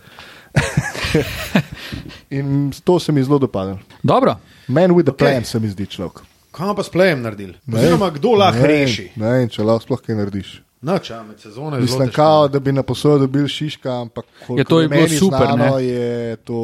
in 2.30 2.72
to 2.84 2.98
se 3.00 3.12
mi 3.12 3.22
zelo 3.24 3.38
dopadlo. 3.38 3.78
Dobro, 4.02 4.36
Man 4.68 4.90
with 4.90 5.08
a 5.08 5.12
Ok. 5.12 5.18
plan 5.18 5.44
se 5.44 5.60
mi 5.60 5.68
zdi 5.68 5.86
človek. 5.86 6.20
Kaj 6.56 6.72
pa 6.72 6.82
s 6.82 6.88
plejem 6.88 7.20
naredili? 7.20 7.54
Ne 7.66 7.78
Oziroma, 7.78 8.10
kdo 8.10 8.32
lahko 8.34 8.58
ne 8.58 8.66
reši? 8.66 9.10
Ne 9.16 9.32
vem, 9.32 9.48
če 9.48 9.62
lahko 9.62 9.84
sploh 9.84 10.00
kaj 10.00 10.16
narediš. 10.16 10.54
Noč, 10.82 11.10
ja, 11.10 11.22
med 11.22 11.40
sezono 11.40 11.76
je 11.76 11.82
Mislim, 11.82 11.98
zelo 11.98 12.06
težko. 12.06 12.16
kao, 12.16 12.48
da 12.48 12.60
bi 12.60 12.72
na 12.72 12.82
posojo 12.82 13.18
dobil 13.18 13.46
šiška, 13.48 13.90
ampak 14.00 14.24
Ja, 14.50 14.64
to 14.64 14.80
je 14.80 14.88
bilo 14.88 15.08
super, 15.08 15.46
Znano, 15.46 15.76
ne? 15.76 15.84
je 15.84 16.36
to 16.36 16.58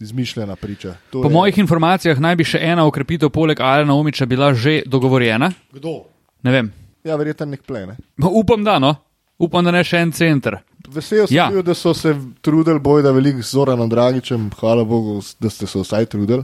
izmišljena 0.00 0.56
priča. 0.56 0.94
To 1.10 1.22
po 1.22 1.28
je, 1.28 1.32
mojih 1.32 1.58
informacijah 1.58 2.18
naj 2.18 2.36
bi 2.36 2.44
še 2.44 2.58
ena 2.62 2.86
ukrepitev 2.86 3.30
poleg 3.30 3.60
Alena 3.60 3.94
Omiča 3.94 4.26
bila 4.26 4.54
že 4.54 4.82
dogovorjena. 4.86 5.52
Kdo? 5.72 6.02
Ne 6.42 6.50
vem. 6.50 6.72
Ja, 7.04 7.16
verjetno 7.16 7.46
nek 7.46 7.62
plene. 7.62 7.96
No, 8.16 8.30
Upam, 8.30 8.64
da 8.64 8.78
no. 8.78 8.94
Upam, 9.38 9.64
da 9.64 9.70
ne 9.70 9.84
še 9.84 9.96
en 9.98 10.12
center. 10.12 10.58
Vesel 10.88 11.26
sem 11.26 11.36
Ja. 11.36 11.46
bil, 11.50 11.62
da 11.62 11.74
so 11.74 11.94
se 11.94 12.16
trudili, 12.40 12.80
boj 12.80 13.02
da 13.02 13.12
veliko 13.12 13.42
z 13.42 13.52
Zoranom 13.52 13.88
Dragičem, 13.88 14.50
hvala 14.58 14.84
Bogu, 14.84 15.20
da 15.40 15.50
ste 15.50 15.66
se 15.66 15.78
vsaj 15.78 16.06
trudili. 16.06 16.42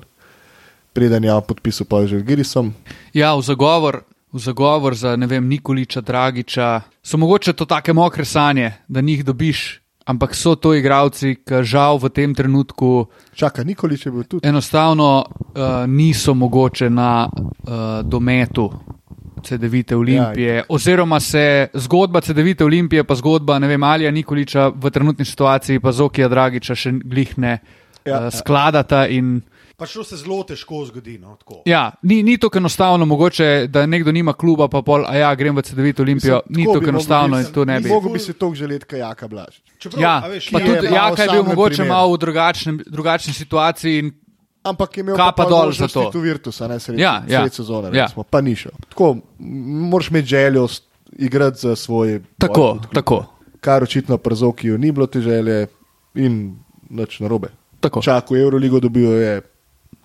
Preden 0.94 1.24
je 1.24 1.32
podpisal 1.42 1.86
pa 1.90 2.06
že 2.06 2.22
Girisom. 2.22 2.70
Ja, 3.10 3.34
v 3.34 3.42
zagovor, 3.42 4.06
v 4.30 4.38
zagovor 4.38 4.94
za 4.94 5.16
ne 5.18 5.26
vem, 5.26 5.42
Nikoliča, 5.42 6.00
Dragiča. 6.00 6.80
So 7.02 7.18
mogoče 7.18 7.52
to 7.52 7.66
take 7.66 7.92
mokre 7.92 8.24
sanje, 8.24 8.72
da 8.88 9.00
njih 9.00 9.24
dobiš, 9.24 9.80
ampak 10.06 10.34
so 10.34 10.54
to 10.54 10.74
igravci, 10.74 11.42
ki 11.42 11.66
žal 11.66 11.98
v 11.98 12.08
tem 12.14 12.34
trenutku 12.34 13.10
Čaka, 13.34 13.64
Nikolič 13.64 14.06
je 14.06 14.12
bil 14.12 14.22
tudi. 14.22 14.46
enostavno 14.48 15.24
uh, 15.26 15.86
niso 15.86 16.34
mogoče 16.34 16.90
na 16.90 17.26
uh, 17.26 18.06
dometu. 18.06 18.70
CD-vite 19.44 19.96
Olimpije, 19.96 20.54
ja. 20.54 20.62
oziroma 20.68 21.20
se 21.20 21.68
zgodba 21.74 22.20
CD-vite 22.20 22.64
Olimpije, 22.64 23.04
pa 23.04 23.14
zgodba 23.14 23.58
ne 23.58 23.68
vem, 23.68 23.82
Alija 23.82 24.10
Nikoliča 24.10 24.70
v 24.72 24.90
trenutni 24.90 25.24
situaciji, 25.24 25.80
pa 25.80 25.92
Zokija 25.92 26.28
Dragiča 26.28 26.74
še 26.74 26.92
glih 27.04 27.34
ne 27.38 27.58
Ja, 28.04 28.12
ja, 28.16 28.22
ja. 28.22 28.30
skladata. 28.30 29.06
In, 29.08 29.42
Pač 29.76 29.92
to 29.92 30.04
se 30.04 30.16
zelo 30.16 30.42
težko 30.42 30.84
zgodi. 30.86 31.18
No, 31.18 31.36
tako. 31.36 31.62
ja, 31.66 31.92
ni, 32.02 32.22
ni 32.22 32.38
tako 32.38 32.58
enostavno, 32.58 33.04
mogoče, 33.04 33.66
da 33.68 33.86
nekdo 33.86 34.12
nima 34.12 34.32
kluba, 34.32 34.68
pa 34.68 34.82
pol, 34.82 35.02
a 35.04 35.16
ja, 35.16 35.34
grem 35.34 35.56
v 35.56 35.62
CD-vito 35.62 36.02
Olimpijo. 36.02 36.40
Mislim, 36.40 36.56
Ni 36.56 36.66
mogel 36.66 36.88
enostavno 36.88 37.40
in 37.40 37.46
to 37.46 37.64
ne 37.64 37.80
bi. 37.80 37.88
Mogoče 37.88 38.12
bi 38.12 38.18
si 38.18 38.32
to 38.32 38.54
želeti, 38.54 38.84
kaj 38.86 38.98
jaka 39.00 39.28
blaž. 39.28 39.58
Čeprav, 39.78 40.02
Ja, 40.02 40.12
veš, 40.20 40.50
pa 40.50 40.60
tudi 40.60 40.86
Jaka 40.88 41.22
je 41.22 41.28
bil 41.28 41.42
mogoče 41.44 41.74
primer. 41.76 41.88
malo 41.88 42.12
v 42.12 42.18
drugačnem, 42.18 42.80
drugačni 42.86 43.32
situaciji. 43.34 43.98
In, 43.98 44.12
Ampak 44.62 44.96
je 44.96 45.00
imel 45.00 45.16
pa 45.16 45.44
dol 45.44 45.72
za 45.72 45.88
to. 45.88 46.06
Tu 46.08 46.20
Virtus, 46.20 46.60
ne 46.60 46.78
sredi, 46.80 47.02
Ja, 47.02 47.22
ja. 47.28 47.42
sezone, 47.48 47.90
Ja. 47.90 48.06
recimo, 48.06 48.22
pa 48.22 48.40
ni 48.40 48.54
šel. 48.54 48.72
Tako, 48.88 49.16
moraš 49.90 50.08
imeti 50.08 50.28
željo 50.28 50.68
igrati 51.12 51.58
za 51.58 51.76
svoj. 51.76 52.22
Tako, 52.38 52.54
boy 52.54 52.78
klub. 52.78 52.94
tako. 52.94 53.24
Kar 53.60 53.82
očitno 53.82 54.18
pri 54.18 54.36
Zokiju 54.36 54.78
ni 54.78 54.92
bilo 54.92 55.06
te 55.06 55.20
želje 55.20 55.66
in 56.14 56.56
nič 56.90 57.20
narobe. 57.20 57.48
Tako. 57.80 58.02
Čakal 58.02 58.36
Euroligo, 58.36 58.80
dobil 58.80 59.02
jo 59.04 59.12
je. 59.12 59.42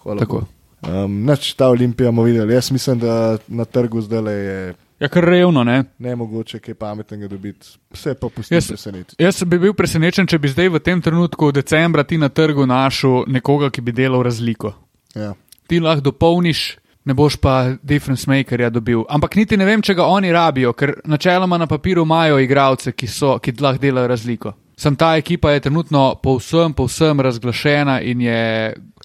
Hvala 0.04 0.20
Tako. 0.20 0.44
Um, 0.82 1.26
nač 1.26 1.54
ta 1.54 1.68
Olimpija 1.70 2.12
bomo 2.12 2.24
videli. 2.24 2.54
Jaz 2.54 2.72
mislim, 2.72 3.00
da 3.00 3.38
na 3.48 3.66
trgu 3.66 4.02
zdaj 4.02 4.34
je 4.34 4.76
Ja, 5.00 5.08
kar 5.08 5.24
revno, 5.24 5.64
ne? 5.64 5.84
ne 5.98 6.16
mogoče 6.16 6.60
kaj 6.60 6.74
pametnega 6.74 7.28
dobiti. 7.28 7.68
Vse 7.92 8.14
pa 8.20 8.28
pusti 8.30 8.56
Jaz- 8.56 8.68
presenetiti. 8.68 9.16
Jaz 9.24 9.44
bi 9.44 9.60
bil 9.60 9.74
presenečen, 9.74 10.28
če 10.28 10.40
bi 10.40 10.52
zdaj 10.52 10.70
v 10.70 10.80
tem 10.84 11.02
trenutku, 11.02 11.52
decembra, 11.56 12.04
ti 12.04 12.18
na 12.18 12.30
trgu 12.30 12.66
našel 12.68 13.24
nekoga, 13.28 13.70
ki 13.72 13.82
bi 13.82 13.92
delal 13.96 14.24
razliko. 14.24 14.74
Ja. 15.16 15.34
Ti 15.68 15.80
lahko 15.80 16.02
dopolniš, 16.10 16.78
ne 17.06 17.14
boš 17.16 17.38
pa 17.40 17.76
difference 17.84 18.28
makerja 18.28 18.70
dobil. 18.70 19.06
Ampak 19.10 19.36
niti 19.40 19.58
ne 19.58 19.66
vem, 19.66 19.82
če 19.82 19.96
ga 19.96 20.04
oni 20.04 20.34
rabijo, 20.36 20.74
ker 20.74 20.98
načeloma 21.06 21.58
na 21.58 21.68
papiru 21.68 22.04
imajo 22.04 22.40
igralce, 22.40 22.92
ki, 22.92 23.08
so, 23.08 23.38
ki 23.40 23.56
lahko 23.62 23.80
delajo 23.82 24.08
razliko. 24.08 24.54
Sam 24.80 24.96
ta 24.96 25.16
ekipa 25.18 25.52
je 25.52 25.60
trenutno 25.60 26.16
povsem, 26.24 26.74
povsem 26.74 27.20
razglašena 27.20 28.02
in 28.02 28.22
je. 28.22 28.42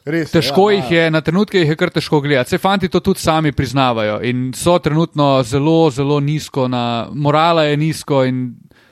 Res, 0.04 0.28
Težko 0.34 0.68
ja, 0.68 0.76
jih 0.76 0.90
je, 0.92 1.04
na 1.10 1.20
trenutke 1.24 1.62
jih 1.62 1.70
je 1.72 1.76
kar 1.80 1.88
težko 1.90 2.20
gledati. 2.20 2.52
Se 2.52 2.58
fanti 2.60 2.90
to 2.92 3.00
tudi 3.00 3.22
sami 3.22 3.54
priznavajo 3.56 4.18
in 4.22 4.50
so 4.56 4.76
trenutno 4.78 5.38
zelo, 5.42 5.88
zelo 5.90 6.20
nizko, 6.20 6.68
na, 6.68 7.08
morala 7.12 7.64
je 7.64 7.78
nizko 7.80 8.24
in 8.28 8.50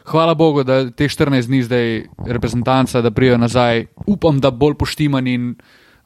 hvala 0.08 0.34
Bogu, 0.34 0.64
da 0.64 0.86
te 0.90 1.08
14 1.08 1.46
dni 1.46 1.62
zdaj 1.62 1.88
reprezentanca, 2.26 3.02
da 3.04 3.10
prijo 3.10 3.36
nazaj. 3.38 3.86
Upam, 4.06 4.40
da 4.40 4.50
bolj 4.50 4.74
poštimani 4.80 5.34
in 5.34 5.54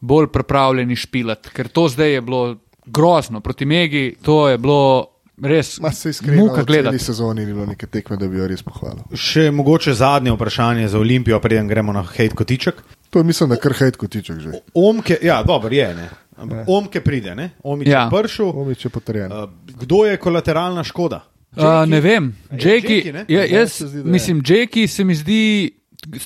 bolj 0.01 0.27
pripravljeni 0.35 0.97
špilat, 0.97 1.53
ker 1.55 1.69
to 1.69 1.87
zdaj 1.89 2.13
je 2.19 2.21
bilo 2.21 2.57
grozno. 2.87 3.41
Proti 3.41 3.65
Megi 3.65 4.17
to 4.23 4.49
je 4.49 4.59
bilo 4.59 5.07
res 5.43 5.79
iskreno, 6.07 6.45
muka 6.45 6.63
v 6.63 6.67
gledati. 6.67 6.99
sezoni 6.99 7.47
ni 7.47 7.53
bilo 7.53 7.67
neke 7.67 7.87
tekme, 7.87 8.17
da 8.17 8.29
bi 8.29 8.39
jo 8.39 8.47
res 8.47 8.63
pohvalil. 8.63 9.03
Še 9.13 9.51
mogoče 9.51 9.93
zadnje 9.95 10.33
vprašanje 10.33 10.89
za 10.89 10.99
Olimpijo, 10.99 11.41
preden 11.41 11.69
gremo 11.69 11.93
na 11.93 12.03
hejt 12.03 12.33
kotiček. 12.35 12.75
To 13.11 13.19
je 13.19 13.25
mislim, 13.25 13.49
da 13.49 13.57
kar 13.57 13.73
hejt 13.73 13.97
kotiček 13.97 14.39
že. 14.39 14.51
Omke, 14.75 15.19
ja, 15.23 15.43
dobro 15.43 15.71
je. 15.71 15.95
Ne? 15.95 16.09
Ampak 16.37 16.65
Omke 16.69 17.01
pride, 17.01 17.35
ne? 17.35 17.51
Omič 17.63 17.89
Ja. 17.89 18.05
je 18.05 18.11
pršel. 18.13 18.51
Omič 18.51 18.85
je 18.85 18.91
potrjen. 18.91 19.33
Uh, 19.33 19.49
kdo 19.79 20.05
je 20.05 20.17
kolateralna 20.17 20.85
škoda? 20.85 21.25
Uh, 21.57 21.87
ne 21.89 22.01
vem, 22.01 22.35
A 22.51 22.55
je 22.55 22.61
Jackie, 22.61 22.97
Jackie, 22.97 23.13
ne? 23.13 23.25
ja, 23.29 23.41
Meni 23.41 23.55
jaz 23.55 23.73
se 23.73 23.87
zdi, 23.87 23.99
je. 23.99 24.05
mislim, 24.05 24.43
Jackie 24.47 24.89
se 24.89 25.05
mi 25.05 25.15
zdi, 25.15 25.71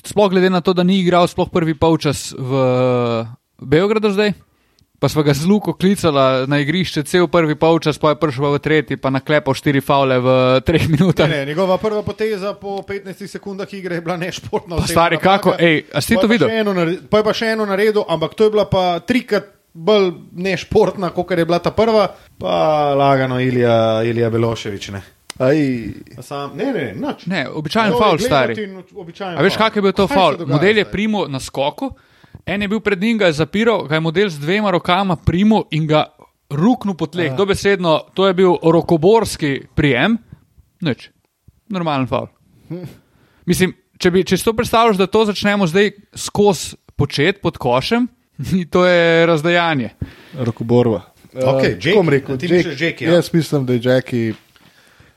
sploh 0.03 0.29
glede 0.29 0.49
na 0.49 0.59
to, 0.61 0.73
da 0.73 0.83
ni 0.83 0.99
igral 0.99 1.27
sploh 1.27 1.47
prvi 1.49 1.71
polčas 1.73 2.33
v 2.33 2.51
Beogradu 3.57 4.11
zdaj. 4.11 4.33
Pa 5.01 5.09
smo 5.09 5.23
ga 5.25 5.33
z 5.33 5.49
Luko 5.49 5.73
klicali 5.73 6.45
na 6.45 6.59
igrišče, 6.61 7.01
cel 7.03 7.25
prvi 7.25 7.55
polčas, 7.57 7.97
pa 7.97 8.13
je 8.13 8.19
prišel 8.21 8.53
v 8.53 8.59
tretji, 8.61 8.97
pa 9.01 9.09
naklepal 9.09 9.57
štiri 9.57 9.81
faule 9.81 10.19
v 10.21 10.27
treh 10.61 10.85
minutah. 10.85 11.25
Ne, 11.25 11.41
ne, 11.41 11.45
njegova 11.45 11.79
prva 11.81 12.03
poteza 12.05 12.53
po 12.53 12.85
15 12.85 13.25
sekundah 13.27 13.65
igre 13.73 13.97
je 13.97 14.01
bila 14.05 14.17
nešportna. 14.17 14.77
Pa 14.77 14.85
stari, 14.85 15.17
kako, 15.17 15.57
napaka. 15.57 15.65
ej, 15.65 15.89
a 15.89 16.01
si 16.05 16.13
to 16.13 16.21
pa 16.21 16.27
videl? 16.29 16.49
še 16.49 16.59
eno 16.61 16.73
naredi- 16.73 17.01
Pa 17.09 17.17
je 17.17 17.23
pa 17.23 17.33
še 17.33 17.49
eno 17.49 17.65
naredil, 17.65 18.05
ampak 18.05 18.37
to 18.37 18.45
je 18.45 18.51
bila 18.51 18.65
pa 18.69 18.99
trikrat 18.99 19.49
bolj 19.73 20.11
nešportna, 20.37 21.09
kot 21.09 21.33
je 21.33 21.45
bila 21.45 21.57
ta 21.57 21.73
prva, 21.73 22.05
pa 22.37 22.53
lagano 22.93 23.41
Ilija, 23.41 24.03
Ilija 24.05 24.29
Beloševič. 24.29 24.89
Ne, 24.93 25.01
Aj, 25.41 25.57
sam, 26.21 26.53
ne, 26.53 26.69
ne, 26.69 26.85
nič. 26.93 27.25
Ne, 27.25 27.47
običajen 27.49 27.97
faul, 27.97 28.21
stari. 28.21 28.53
običajen 28.93 29.33
A 29.33 29.41
veš, 29.41 29.57
kak 29.57 29.75
je 29.75 29.81
bil 29.81 29.97
to 29.97 30.05
faul? 30.05 30.37
Model 30.45 30.77
je 30.77 30.85
primo 30.85 31.25
na 31.25 31.39
skoku, 31.39 31.89
en 32.45 32.61
je 32.61 32.67
bil 32.67 32.79
pred 32.79 33.01
njim, 33.01 33.17
ga 33.17 33.25
je 33.25 33.33
zapiral, 33.33 33.87
ga 33.87 33.95
je 33.95 34.01
model 34.01 34.29
z 34.29 34.39
dvema 34.39 34.71
rokama 34.71 35.15
primo 35.15 35.63
in 35.71 35.87
ga 35.87 36.05
ruknil 36.49 36.95
po 36.95 37.05
tleh. 37.05 37.35
Dobesedno, 37.35 37.99
to 38.13 38.27
je 38.27 38.33
bil 38.33 38.55
rokoborski 38.63 39.61
prijem, 39.75 40.17
nič, 40.81 41.09
normalen 41.69 42.07
faul. 42.07 42.27
Mislim, 43.49 43.71
če, 43.97 44.11
bi, 44.11 44.23
če 44.23 44.37
si 44.37 44.45
to 44.45 44.53
predstavljaš, 44.53 44.97
da 44.97 45.07
to 45.07 45.25
začnemo 45.25 45.67
zdaj 45.67 45.91
skozi 46.15 46.75
početi 46.95 47.39
pod 47.39 47.57
košem, 47.57 48.07
to 48.73 48.85
je 48.85 49.25
razdajanje. 49.25 49.89
rokoborva. 50.35 51.01
Ok, 51.33 51.63
Eh, 51.63 51.69
Jackie, 51.71 51.93
kom 51.93 52.09
rekel, 52.09 52.35
misliš 52.35 52.81
Jackie, 52.81 53.07
ja? 53.07 53.13
Jaz 53.13 53.29
mislim, 53.33 53.65
da 53.65 53.73
je 53.73 53.79
Jackie. 53.83 54.33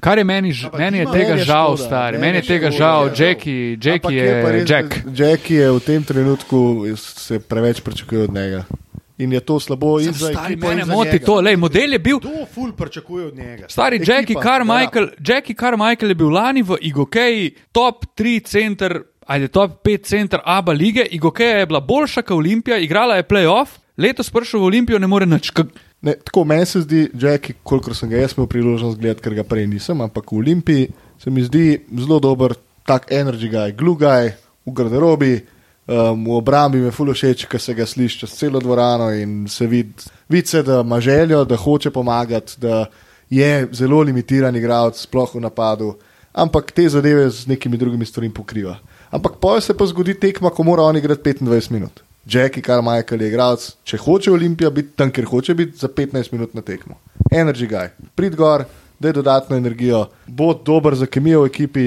Kar 0.04 0.18
je 0.18 0.24
meni, 0.24 0.52
Ampak 0.52 0.80
meni 0.80 0.98
je 0.98 1.06
tega 1.06 1.34
je 1.34 1.44
žal, 1.48 1.76
škoda, 1.76 1.86
stari, 1.86 2.18
meni 2.18 2.36
je 2.36 2.42
je 2.42 2.48
tega 2.48 2.70
škoda, 2.70 2.78
žal, 2.78 3.06
ja. 3.06 3.12
Jackie, 3.16 3.78
Jackie 3.80 4.18
pa 4.42 4.48
je 4.48 4.52
res, 4.52 4.70
Jack. 4.70 4.96
Jackie 5.16 5.60
je 5.62 5.70
v 5.72 5.80
tem 5.80 6.04
trenutku, 6.04 6.58
se 6.96 7.38
preveč 7.40 7.80
pričakuje 7.80 8.28
od 8.28 8.34
njega. 8.34 8.64
In 9.18 9.32
je 9.32 9.40
to 9.40 9.60
slabo 9.60 10.00
in 10.02 10.12
za 10.12 10.28
Stari, 10.28 10.54
ekipo 10.54 10.68
mene 10.68 10.84
moti 10.84 11.10
njega. 11.10 11.24
to, 11.24 11.40
lej, 11.40 11.56
model 11.56 11.92
je 11.92 11.98
bil. 11.98 12.18
Kdo 12.18 12.46
ful 12.54 12.72
pričakuje 12.72 13.26
od 13.26 13.36
njega? 13.36 13.68
Stari 13.68 13.96
Ekipa, 13.96 14.12
Jackie 14.12 14.36
Carmichael, 14.42 15.08
Jackie 15.26 15.56
Carmichael 15.56 16.10
je 16.10 16.14
bil 16.14 16.28
lani 16.28 16.62
v 16.62 16.76
Igokeji 16.80 17.54
top 17.72 18.04
3 18.16 18.44
center 18.44 19.02
ali 19.26 19.48
top 19.48 19.80
5 19.84 20.04
center 20.04 20.40
ABA 20.44 20.72
lige. 20.72 21.06
Igokeja 21.10 21.58
je 21.58 21.66
bila 21.66 21.80
boljša 21.80 22.22
kot 22.22 22.36
Olimpija, 22.36 22.78
igrala 22.78 23.16
je 23.16 23.22
playoff, 23.22 23.78
letos 23.96 24.30
prišel 24.30 24.60
v 24.60 24.64
Olimpijo, 24.64 24.98
ne 24.98 25.06
more 25.06 25.26
nič. 25.26 25.52
Ne, 26.04 26.12
tako 26.20 26.44
meni 26.44 26.66
se 26.66 26.82
zdi, 26.84 27.06
Jackie, 27.16 27.56
kolikor 27.64 27.96
sem 27.96 28.10
ga 28.10 28.18
jaz 28.20 28.34
imel 28.36 28.48
priložnost 28.52 28.98
gledati, 29.00 29.22
ker 29.24 29.34
ga 29.38 29.44
prej 29.48 29.64
nisem, 29.70 30.02
ampak 30.04 30.28
v 30.28 30.36
Olimpiji 30.42 30.88
se 31.22 31.32
mi 31.32 31.40
zdi 31.46 31.78
zelo 31.96 32.18
dober, 32.20 32.52
tak 32.84 33.08
energy 33.08 33.48
guy, 33.48 33.72
glue 33.72 33.96
guy 33.96 34.34
v 34.66 34.74
garderobi. 34.76 35.34
Um, 35.84 36.24
v 36.24 36.36
obrambi 36.36 36.80
mi 36.80 36.88
je 36.88 36.92
fulo 36.96 37.12
všeč, 37.16 37.46
ker 37.48 37.60
se 37.60 37.74
ga 37.76 37.84
sliši 37.88 38.22
čez 38.22 38.36
celo 38.36 38.60
dvorano 38.60 39.10
in 39.16 39.48
se 39.48 39.66
vidi, 39.68 39.92
vid 40.32 40.48
se, 40.48 40.62
da 40.64 40.82
ima 40.84 41.00
željo, 41.00 41.42
da 41.44 41.56
hoče 41.56 41.90
pomagati, 41.92 42.60
da 42.60 42.86
je 43.30 43.68
zelo 43.72 44.00
limitiran 44.04 44.56
igralec, 44.56 45.00
sploh 45.00 45.34
v 45.34 45.44
napadu, 45.44 45.94
ampak 46.32 46.72
te 46.72 46.88
zadeve 46.88 47.30
z 47.30 47.48
nekimi 47.48 47.80
drugimi 47.80 48.04
stvarmi 48.04 48.32
pokriva. 48.32 48.78
Ampak 49.10 49.40
poje 49.40 49.60
se 49.60 49.76
pa 49.76 49.86
zgodi 49.86 50.16
tekma, 50.20 50.50
ko 50.50 50.64
mora 50.64 50.84
on 50.84 50.96
igrati 50.96 51.32
25 51.32 51.72
minut. 51.72 52.04
Jackie 52.26 52.62
Carmichael 52.62 53.22
je 53.22 53.28
igralec, 53.28 53.66
če 53.84 54.00
hoče 54.00 54.32
Olimpija 54.32 54.70
biti 54.70 54.96
tam, 54.96 55.10
kjer 55.12 55.26
hoče 55.28 55.54
biti, 55.54 55.76
za 55.78 55.88
15 55.88 56.32
minut 56.32 56.54
na 56.54 56.62
tekmo. 56.62 56.96
Energy 57.30 57.68
guy, 57.68 57.90
prid 58.14 58.36
gor, 58.36 58.64
da 58.98 59.08
je 59.08 59.12
dodatno 59.12 59.56
energijo, 59.56 60.06
bo 60.26 60.54
dober 60.54 60.96
za 60.96 61.06
kemijo 61.06 61.42
v 61.42 61.50
ekipi, 61.52 61.84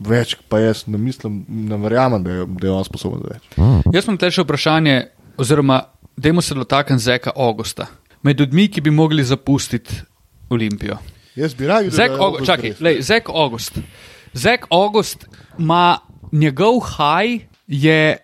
več 0.00 0.34
pa 0.48 0.58
jaz 0.58 0.86
ne 0.90 0.98
mislim, 0.98 1.44
ne 1.48 1.78
verjamem, 1.78 2.24
da 2.24 2.40
je, 2.40 2.46
da 2.60 2.66
je 2.66 2.72
on 2.74 2.84
sposoben 2.84 3.22
za 3.22 3.34
več. 3.34 3.48
Jaz 3.94 4.08
imam 4.08 4.18
težko 4.18 4.46
vprašanje, 4.46 4.96
oziroma 5.38 5.82
dajmo 6.16 6.42
se 6.42 6.54
dotakniti 6.54 7.02
Zeka 7.02 7.32
Augusta. 7.36 7.86
Med 8.22 8.40
ljudmi, 8.40 8.68
ki 8.68 8.80
bi 8.84 8.90
mogli 8.90 9.24
zapustiti 9.24 10.02
Olimpijo. 10.50 10.98
Jaz 11.36 11.54
bi 11.54 11.66
rad 11.66 11.84
videl, 11.86 11.96
Zek, 11.96 12.10
da 12.10 12.14
je 12.14 12.20
August, 12.20 12.40
August 12.40 12.46
čakaj, 12.50 12.74
lej, 12.80 13.02
Zek 13.06 13.28
August. 13.28 13.78
Zek 14.34 14.66
August 14.70 15.24
ima 15.58 15.98
njegov 16.32 16.80
haj 16.80 17.38
je 17.66 18.16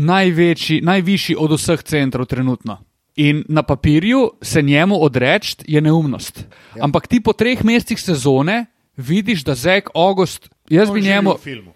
največji, 0.00 0.80
najvišji 0.80 1.36
od 1.38 1.52
vseh 1.58 1.82
centrov 1.82 2.26
trenutno. 2.30 2.78
In 3.20 3.44
na 3.48 3.62
papirju 3.62 4.30
se 4.42 4.62
njemu 4.62 4.96
odreči 5.04 5.56
je 5.68 5.80
neumnost. 5.80 6.44
Ja. 6.76 6.84
Ampak 6.84 7.06
ti 7.06 7.20
po 7.20 7.32
treh 7.32 7.64
mesecih 7.64 8.00
sezone 8.00 8.66
vidiš, 8.96 9.44
da 9.44 9.54
Zek 9.54 9.90
August, 9.94 10.48
jaz 10.68 10.90
bi 10.90 11.00
njemu, 11.00 11.34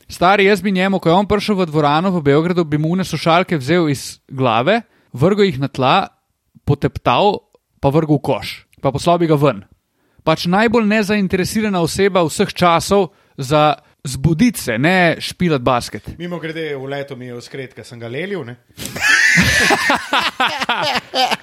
stari, 0.09 0.45
jaz 0.45 0.63
bi 0.63 0.73
njemu, 0.73 0.99
ko 0.99 1.09
je 1.09 1.15
on 1.15 1.29
prišel 1.29 1.57
v 1.57 1.67
dvorano 1.67 2.11
v 2.11 2.23
Beogradu, 2.23 2.65
bi 2.65 2.79
mu 2.79 2.89
une 2.93 3.05
slušalke 3.05 3.57
vzel 3.57 3.89
iz 3.89 4.21
glave, 4.29 4.83
vrgel 5.13 5.45
jih 5.45 5.61
na 5.61 5.69
tla, 5.69 6.09
poteptal, 6.65 7.39
pa 7.81 7.89
vrgel 7.89 8.17
v 8.17 8.23
koš, 8.23 8.67
pa 8.81 8.93
poslal 8.93 9.19
bi 9.19 9.27
ga 9.27 9.37
ven 9.37 9.65
pač 10.25 10.49
najbolj 10.49 10.89
nezainteresirana 10.89 11.85
oseba 11.85 12.25
vseh 12.25 12.49
časov 12.51 13.13
za 13.37 13.77
zbuditi 14.05 14.61
se, 14.61 14.79
ne 14.79 15.17
špilati 15.19 15.63
basket. 15.63 16.09
Mimo 16.19 16.39
grede, 16.39 16.77
v 16.77 16.85
letu 16.87 17.17
mi 17.17 17.27
je 17.27 17.35
uskret, 17.35 17.75
sem 17.83 18.01
ga 18.01 18.09
lelil. 18.09 18.45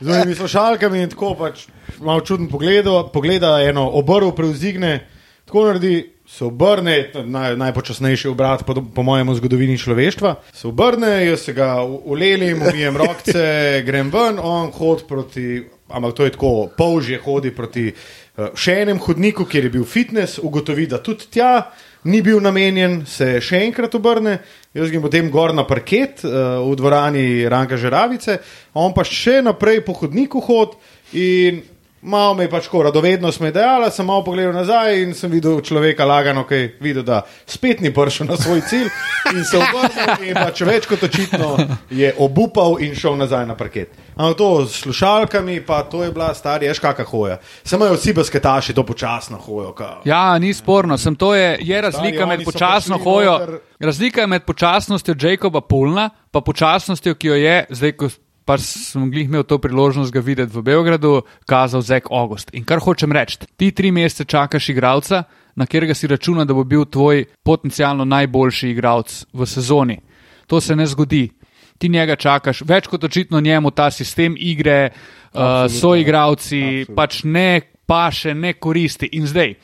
Z 0.02 0.10
ovimi 0.10 0.36
slušalkami 0.36 1.02
in 1.02 1.10
tako 1.10 1.34
pač 1.40 1.66
malo 2.00 2.22
čuden 2.22 2.48
pogled, 2.50 2.86
pogleda 3.14 3.58
eno 3.66 3.90
obrv 3.98 4.32
prevzigne, 4.38 5.08
tako 5.46 5.66
naredi, 5.68 5.96
se 6.32 6.46
obrne, 6.46 7.12
naj, 7.26 7.58
najpočasnejši 7.60 8.30
obrat 8.32 8.64
po, 8.64 8.78
po 8.96 9.04
mojem 9.04 9.34
v 9.34 9.36
zgodovini 9.36 9.78
človeštva. 9.78 10.36
Se 10.56 10.68
obrne, 10.70 11.26
jaz 11.26 11.44
se 11.50 11.54
ga 11.54 11.82
ulelim, 11.84 12.62
umijem 12.62 12.98
rokce, 12.98 13.44
grem 13.88 14.14
ven, 14.14 14.40
on 14.40 14.72
hodi 14.72 15.04
proti, 15.10 15.48
ampak 15.90 16.16
to 16.16 16.30
je 16.30 16.36
tako, 16.38 16.54
polžje 16.78 17.20
hodi 17.26 17.52
proti 17.52 17.90
uh, 17.92 18.54
še 18.56 18.80
enem 18.86 19.02
hodniku, 19.04 19.44
kjer 19.50 19.68
je 19.68 19.74
bil 19.76 19.84
fitness, 19.84 20.40
ugotovi, 20.40 20.88
da 20.88 21.02
tudi 21.04 21.28
tja 21.36 21.72
ni 22.04 22.22
bil 22.22 22.42
namenjen, 22.42 23.02
se 23.06 23.36
še 23.44 23.62
enkrat 23.66 23.94
obrne, 23.98 24.40
jaz 24.74 24.90
grem 24.90 25.04
potem 25.04 25.30
gor 25.32 25.54
na 25.54 25.66
parket 25.68 26.24
uh, 26.26 26.62
v 26.66 26.78
dvorani 26.80 27.26
Ranka 27.52 27.78
Žeravice, 27.78 28.40
on 28.74 28.96
pa 28.96 29.06
še 29.08 29.42
naprej 29.46 29.84
po 29.86 29.96
hodniku 30.00 30.42
hod 30.42 30.78
in 31.14 31.62
malo 32.02 32.34
me 32.34 32.44
je 32.44 32.50
pač 32.50 32.64
tako 32.64 32.84
radovednost 32.84 33.40
me 33.40 33.48
je 33.48 33.52
dejala, 33.52 33.92
sem 33.92 34.06
malo 34.06 34.24
pogledal 34.24 34.54
nazaj 34.54 35.02
in 35.04 35.14
sem 35.14 35.32
videl 35.32 35.62
človeka 35.62 36.06
lagano, 36.06 36.44
ki 36.44 36.56
je 36.56 36.78
videl, 36.80 37.04
da 37.04 37.22
spet 37.46 37.82
ni 37.82 37.94
prišel 37.94 38.28
na 38.28 38.38
svoj 38.38 38.62
cilj 38.62 38.90
in 39.36 39.44
se 39.46 39.58
obrnil 39.58 40.30
in 40.30 40.34
pač 40.36 40.62
več 40.62 40.86
kot 40.86 41.04
očitno 41.04 41.58
je 41.90 42.14
obupal 42.18 42.78
in 42.80 42.96
šel 42.96 43.18
nazaj 43.18 43.46
na 43.46 43.56
parket. 43.56 43.90
Ampak 44.16 44.38
to 44.38 44.66
s 44.66 44.82
slušalkami, 44.82 45.62
pa 45.62 45.84
to 45.84 46.04
je 46.04 46.12
bila 46.12 46.34
stara, 46.34 46.66
ješ 46.66 46.80
kakšna 46.80 47.06
hoja. 47.06 47.38
Samo 47.64 47.86
je 47.86 47.92
vsi 47.94 48.14
basketaši 48.14 48.74
to 48.74 48.84
počasno 48.84 49.38
hojo. 49.38 49.72
Kao. 49.72 50.02
Ja, 50.06 50.38
ni 50.40 50.54
sporno, 50.54 50.98
sem 50.98 51.16
to 51.16 51.36
je, 51.36 51.58
je 51.62 51.82
razlika 51.82 52.18
Stari, 52.18 52.28
med 52.28 52.44
počasno 52.46 52.98
hojo. 52.98 53.32
noter- 53.32 53.60
Razlika 53.80 54.22
je 54.22 54.28
med 54.28 54.44
počasnostjo 54.44 55.16
Jacoba 55.18 55.62
Pulna, 55.62 56.10
pa 56.32 56.42
počasnostjo, 56.42 57.16
ki 57.16 57.28
jo 57.28 57.36
je, 57.36 57.66
zdaj, 57.70 57.92
ko 57.92 58.10
pa 58.46 58.58
sem 58.58 59.12
glih 59.12 59.30
imel 59.30 59.44
to 59.44 59.58
priložnost 59.62 60.12
ga 60.14 60.20
videti 60.20 60.54
v 60.56 60.64
Beogradu, 60.66 61.22
kazal 61.46 61.82
Zek 61.82 62.10
August. 62.12 62.50
In 62.54 62.66
kar 62.66 62.82
hočem 62.82 63.12
reči, 63.12 63.38
ti 63.58 63.72
tri 63.72 63.92
mesece 63.92 64.26
čakaš 64.26 64.70
igralca, 64.70 65.24
na 65.56 65.66
katerega 65.66 65.94
si 65.94 66.08
računa, 66.08 66.46
da 66.46 66.54
bo 66.54 66.64
bil 66.64 66.86
tvoj 66.86 67.26
potencialno 67.44 68.06
najboljši 68.06 68.70
igralec 68.72 69.26
v 69.34 69.46
sezoni. 69.46 70.00
To 70.48 70.62
se 70.62 70.76
ne 70.76 70.86
zgodi. 70.86 71.30
Ti 71.78 71.90
njega 71.90 72.16
čakaš, 72.16 72.62
več 72.68 72.88
kot 72.88 73.04
očitno 73.04 73.40
njemu 73.42 73.72
ta 73.72 73.90
sistem 73.92 74.36
igre, 74.38 74.92
uh, 75.34 75.66
so 75.72 75.96
igravci, 75.96 76.86
pač 76.96 77.24
ne 77.24 77.62
paše, 77.86 78.34
ne 78.34 78.54
koristi. 78.54 79.10
In 79.18 79.26
zdaj, 79.28 79.56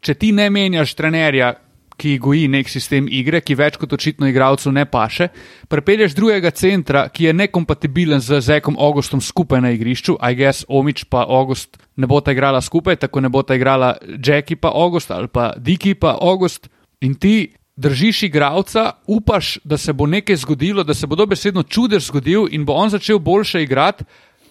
če 0.00 0.14
ti 0.14 0.32
ne 0.32 0.50
menjaš 0.50 0.94
trenerja, 0.94 1.54
ki 1.96 2.18
goji 2.18 2.48
nek 2.50 2.68
sistem 2.68 3.06
igre, 3.10 3.40
ki 3.40 3.56
več 3.58 3.78
kot 3.80 3.92
očitno 3.94 4.28
igralcu 4.28 4.72
ne 4.72 4.84
paše, 4.90 5.28
prepelješ 5.70 6.14
drugega 6.16 6.50
centra, 6.50 7.06
ki 7.08 7.28
je 7.28 7.36
nekompatibilen 7.36 8.20
z 8.20 8.40
Zekom 8.42 8.76
Augustom 8.78 9.20
skupaj 9.20 9.62
na 9.62 9.70
igrišču, 9.74 10.16
I 10.18 10.34
guess 10.34 10.66
Omič 10.68 11.04
pa 11.10 11.24
August 11.28 11.78
ne 11.96 12.06
bo 12.10 12.20
ta 12.20 12.34
igrala 12.34 12.60
skupaj, 12.60 12.96
tako 13.06 13.20
ne 13.20 13.28
bo 13.28 13.42
ta 13.42 13.54
igrala 13.54 13.94
Jackie 14.18 14.56
pa 14.56 14.72
August 14.74 15.10
ali 15.10 15.28
pa 15.28 15.52
Diki 15.56 15.94
pa 15.94 16.18
August. 16.20 16.68
In 17.00 17.14
ti 17.14 17.54
držiš 17.76 18.22
igralca, 18.22 18.92
upaš, 19.06 19.58
da 19.64 19.78
se 19.78 19.92
bo 19.92 20.06
nekaj 20.06 20.36
zgodilo, 20.36 20.84
da 20.84 20.94
se 20.94 21.06
bo 21.06 21.16
dobesedno 21.16 21.62
čudež 21.62 22.06
zgodil 22.06 22.46
in 22.50 22.64
bo 22.64 22.72
on 22.72 22.90
začel 22.90 23.18
boljše 23.18 23.62
igrati. 23.62 24.04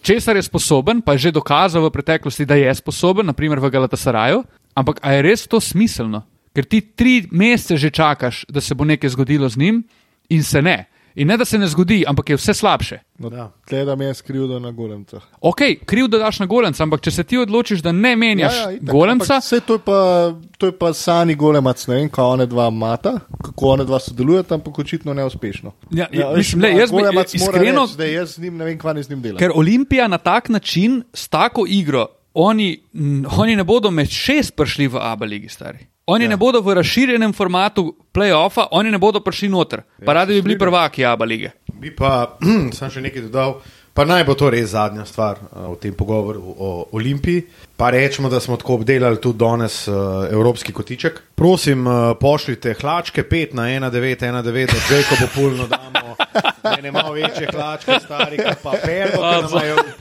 Česar 0.04 0.36
je 0.36 0.42
sposoben, 0.42 1.00
pa 1.00 1.12
je 1.12 1.18
že 1.18 1.30
dokazal 1.32 1.86
v 1.86 1.90
preteklosti, 1.90 2.44
da 2.44 2.54
je 2.54 2.74
sposoben, 2.74 3.26
naprimer 3.26 3.60
v 3.60 3.70
Galatasaraju, 3.72 4.44
ampak 4.76 5.00
a 5.00 5.16
je 5.16 5.22
res 5.22 5.48
to 5.48 5.60
smiselno? 5.60 6.22
Ker 6.54 6.64
ti 6.64 6.80
tri 6.82 7.28
mesece 7.30 7.76
že 7.76 7.90
čakaš, 7.90 8.44
da 8.48 8.60
se 8.60 8.74
bo 8.74 8.84
nekaj 8.84 9.10
zgodilo 9.10 9.48
z 9.48 9.56
njim, 9.56 9.84
in 10.28 10.42
se 10.42 10.62
ne. 10.62 10.84
In 11.16 11.28
ne, 11.28 11.36
da 11.36 11.44
se 11.44 11.58
ne 11.58 11.66
zgodi, 11.66 12.04
ampak 12.06 12.30
je 12.30 12.36
vse 12.36 12.54
slabše. 12.54 12.96
No, 13.18 13.30
Ja. 13.30 13.50
Tle 13.66 13.84
da 13.84 13.94
mi 13.94 14.04
je 14.04 14.14
skrivdo 14.14 14.58
na 14.58 14.70
golemcah. 14.70 15.22
Ok, 15.40 15.56
kriv 15.86 16.08
da 16.08 16.18
daš 16.18 16.40
na 16.40 16.46
golemca, 16.46 16.82
ampak 16.82 17.00
če 17.00 17.10
se 17.10 17.24
ti 17.24 17.38
odločiš, 17.38 17.78
da 17.78 17.92
ne 17.92 18.16
menjaš 18.16 18.52
ja, 18.52 18.60
ja, 18.60 18.70
itak, 18.72 18.88
golemca, 18.88 19.40
Saj 19.40 19.60
to 19.60 19.72
je 19.72 19.78
pa, 19.78 19.98
to 20.58 20.66
je 20.66 20.72
pa 20.72 20.92
sani 20.92 21.34
golemac, 21.34 21.86
ne 21.86 21.94
vem, 21.94 22.08
kako 22.08 22.28
one 22.28 22.46
dva 22.46 22.70
mata, 22.70 23.12
kako 23.44 23.66
one 23.68 23.84
dva 23.84 24.00
sodelujeta, 24.00 24.54
ampak 24.54 24.78
očitno 24.78 25.14
neuspešno. 25.14 25.72
Ja, 25.92 26.06
ja, 26.12 26.32
mislim, 26.36 26.60
glej, 26.60 26.72
jaz 26.72 26.90
bi- 26.90 26.96
iskreno- 27.32 27.86
reči, 27.86 27.96
da 27.96 28.04
jaz 28.06 28.34
z 28.34 28.38
njim 28.38 28.56
ne 28.56 28.64
vem, 28.64 28.78
kva 28.78 28.92
ne 28.92 29.02
z 29.02 29.10
njim 29.10 29.22
delam. 29.22 29.38
ker 29.38 29.50
Olimpija 29.54 30.08
na 30.08 30.18
tak 30.18 30.48
način, 30.48 31.02
s 31.14 31.28
tako 31.28 31.64
igro, 31.68 32.06
oni, 32.34 32.80
oni 33.32 33.56
ne 33.56 33.64
bodo 33.64 33.90
med 33.90 34.10
šest 34.10 34.56
prišli 34.56 34.88
v 34.88 34.98
Abu 35.00 35.24
Leigi, 35.24 35.48
stari. 35.48 35.78
Oni 36.06 36.24
ja. 36.24 36.30
ne 36.30 36.36
bodo 36.36 36.60
v 36.60 36.74
razširjenem 36.74 37.32
formatu 37.32 37.94
playoffa, 38.12 38.68
oni 38.70 38.90
ne 38.90 38.98
bodo 38.98 39.20
prišli 39.24 39.48
noter. 39.48 39.82
Pa 40.04 40.12
Ja, 40.12 40.14
radi 40.20 40.34
bi 40.34 40.42
bili 40.42 40.58
prvaki 40.58 41.04
Abu 41.04 41.24
Lige. 41.24 41.50
Bi 41.72 41.94
pa, 41.96 42.36
sem 42.76 42.90
še 42.90 43.00
nekaj 43.00 43.24
dodal, 43.30 43.56
pa 43.96 44.04
naj 44.04 44.24
bo 44.28 44.34
to 44.36 44.50
res 44.52 44.74
zadnja 44.74 45.06
stvar 45.08 45.40
uh, 45.40 45.72
v 45.72 45.78
tem 45.80 45.94
pogovoru 45.96 46.42
o 46.44 46.70
Olimpiji. 46.92 47.46
Pa 47.76 47.90
rečemo, 47.90 48.28
da 48.28 48.40
smo 48.40 48.56
tako 48.56 48.74
obdelali 48.74 49.20
tudi 49.20 49.38
danes 49.38 49.88
uh, 49.88 49.94
evropski 50.30 50.72
kotiček. 50.72 51.20
Prosim, 51.34 51.86
uh, 51.86 51.92
pošljite 52.20 52.74
hlačke 52.74 53.22
5 53.22 53.54
na 53.54 53.62
1,919, 53.62 54.42
da 54.88 54.96
Jacob 54.96 55.18
opulno 55.32 55.66
damo. 55.66 56.14
Ne 56.82 56.92
malo 56.92 57.12
večje 57.12 57.48
hlačke, 57.52 57.92
stari, 58.04 58.38
pa 58.62 58.72
perdo, 58.84 59.22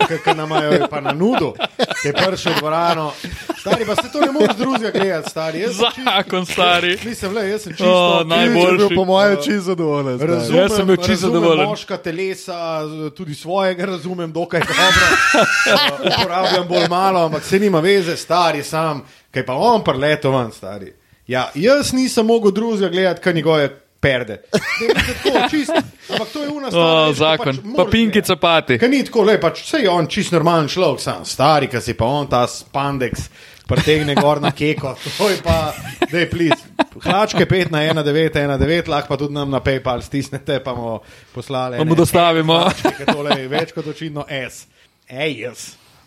ki 0.08 0.36
nam 0.36 0.46
imajo 0.46 0.88
pa 0.90 1.02
na 1.02 1.12
nudu, 1.12 1.54
ki 2.02 2.08
je 2.08 2.14
prišel 2.14 2.54
v 2.54 2.60
dvorano. 2.60 3.12
Stari, 3.60 3.86
pa 3.86 3.96
se 3.96 4.12
to 4.12 4.20
ne 4.20 4.32
moreš 4.32 4.56
drugega 4.58 4.92
gledati, 4.92 5.30
stari. 5.30 5.60
Jaz 5.60 5.76
Zakon, 5.76 6.46
stari. 6.46 6.98
Mislim, 7.06 7.34
le, 7.34 7.50
jaz 7.50 7.62
sem 7.62 7.72
čisto. 7.74 7.94
O, 7.94 8.24
ti- 8.24 8.30
najboljši. 8.30 8.66
Če 8.66 8.72
bi 8.72 8.88
bil 8.88 8.96
po 8.96 9.06
mojem 9.06 9.36
čisto 9.38 9.62
zadovoljen. 9.62 10.18
zdaj. 10.18 10.28
Razumem, 10.28 10.62
Jaz 10.62 10.76
sem 10.76 10.88
bil 10.88 10.98
čisto 10.98 11.28
zadovoljen. 11.28 11.66
Moška 11.66 11.98
telesa, 11.98 12.82
tudi 13.18 13.36
svojega 13.36 13.86
razumem, 13.86 14.32
dokaj 14.32 14.60
dobro. 14.60 15.06
Uh, 15.34 16.08
uporabljam 16.20 16.68
bolj 16.68 16.88
malo, 16.90 17.26
ampak 17.26 17.44
se 17.44 17.60
nima 17.64 17.82
veze, 17.84 18.18
stari 18.20 18.64
sam, 18.64 19.02
kaj 19.32 19.46
pa 19.48 19.56
on 19.58 19.84
preleto 19.84 20.32
ven, 20.36 20.52
stari. 20.52 20.92
Ja, 21.28 21.48
jaz 21.56 21.94
nisem 21.96 22.28
mogel 22.28 22.52
drugega 22.52 22.90
gledati, 22.92 23.22
kaj 23.24 23.34
njegove 23.34 23.70
perde. 24.04 24.42
Tako, 24.52 25.48
čist, 25.50 25.72
ampak 26.12 26.28
to 26.34 26.44
je 26.44 26.50
una 26.50 26.72
stvar. 26.72 26.84
O, 26.84 27.08
veš, 27.08 27.08
ko 27.08 27.20
zakon, 27.24 27.56
pač 27.56 27.64
pa 27.64 27.70
moraš 27.70 27.92
pinki 27.92 28.20
gledati. 28.20 28.28
capati. 28.28 28.78
Kaj 28.82 28.92
ni 28.92 29.02
tako, 29.08 29.24
le, 29.30 29.40
pač 29.40 29.64
vse 29.64 29.80
je 29.86 29.90
on 29.90 30.10
čist 30.12 30.36
normalen 30.36 30.68
človek, 30.68 31.02
sam 31.04 31.26
stari, 31.26 31.72
ki 31.72 31.82
si 31.82 31.96
pa 32.00 32.12
on 32.20 32.28
ta 32.32 32.44
spandex. 32.52 33.28
Pretegne 33.64 34.12
gor 34.18 34.42
na 34.44 34.52
keko, 34.52 34.92
to 35.18 35.30
je 35.32 35.38
pa, 35.40 35.72
da 36.12 36.20
je 36.20 36.26
plis. 36.28 36.66
Hlačke 37.00 37.46
5 37.48 37.72
na 37.72 37.80
1, 37.88 38.04
9, 38.04 38.36
1, 38.36 38.58
9, 38.60 38.90
lahko 38.92 39.14
pa 39.14 39.18
tudi 39.22 39.38
nam 39.38 39.54
na 39.56 39.62
PayPal 39.64 40.04
stisnete, 40.04 40.60
pa 40.60 40.74
bomo 40.76 40.98
poslali. 41.32 41.80
Mu 41.88 41.96
dostavimo. 41.96 42.60
Hlačke, 42.68 43.08
tole 43.08 43.40
je 43.40 43.48
več 43.48 43.72
kot 43.72 43.88
očitno 43.88 44.28
S. 44.28 44.68
Ej, 45.08 45.40
jaz. 45.48 45.64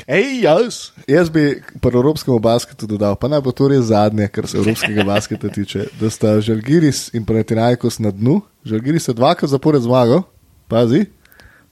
Ej, 0.07 0.42
jaz. 0.42 0.92
jaz 1.09 1.31
bi 1.31 1.62
pri 1.83 1.97
evropskem 1.99 2.38
basketu 2.38 2.87
dodal, 2.87 3.16
pa 3.19 3.27
naj 3.29 3.40
bo 3.42 3.51
to 3.51 3.66
res 3.69 3.88
zadnje, 3.90 4.29
kar 4.31 4.47
se 4.47 4.59
evropskega 4.59 5.03
basketa 5.11 5.49
tiče, 5.51 5.88
da 6.01 6.11
sta 6.11 6.37
Žalgiris 6.40 7.11
in 7.14 7.25
Panathinaikos 7.27 7.99
na 7.99 8.11
dnu. 8.14 8.40
Žalgiris 8.64 9.09
je 9.09 9.14
dvakrat 9.19 9.51
zapored 9.51 9.83
zmagal, 9.83 10.23
pazi. 10.71 11.07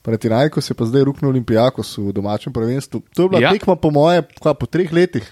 Panathinaikos 0.03 0.67
je 0.69 0.75
pa 0.75 0.85
zdaj 0.85 1.07
ruknil 1.07 1.31
Olimpijakos 1.31 1.95
v 1.97 2.11
domačem 2.13 2.53
prvenstvu. 2.53 3.01
To 3.15 3.23
je 3.23 3.29
bila 3.29 3.41
Ja. 3.41 3.51
tekma, 3.55 3.75
po 3.75 3.89
moje, 3.91 4.21
kva, 4.41 4.53
po 4.53 4.65
treh 4.67 4.91
letih. 4.93 5.23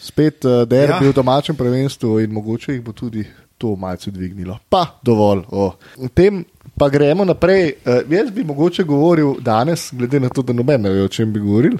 Spet 0.00 0.44
uh, 0.44 0.64
derbi 0.68 1.04
Ja. 1.04 1.06
ja. 1.06 1.10
v 1.10 1.14
domačem 1.14 1.56
prvenstvu 1.56 2.20
in 2.20 2.32
mogoče 2.32 2.72
jih 2.74 2.82
bo 2.82 2.92
tudi 2.92 3.24
to 3.58 3.76
malce 3.76 4.10
dvignilo. 4.10 4.58
Pa 4.68 4.98
dovolj. 5.04 5.44
O. 5.52 5.72
Tem 6.14 6.44
pa 6.80 6.88
gremo 6.88 7.24
naprej. 7.28 7.74
Uh, 7.84 8.00
jaz 8.08 8.30
bi 8.32 8.44
mogoče 8.44 8.84
govoril 8.88 9.34
danes, 9.40 9.90
glede 9.92 10.20
na 10.20 10.28
to, 10.28 10.42
da 10.42 10.56
noben 10.56 10.80
ne 10.82 10.90
ve, 10.90 11.02
o 11.04 11.08
čem 11.08 11.32
bi 11.32 11.40
govoril. 11.40 11.76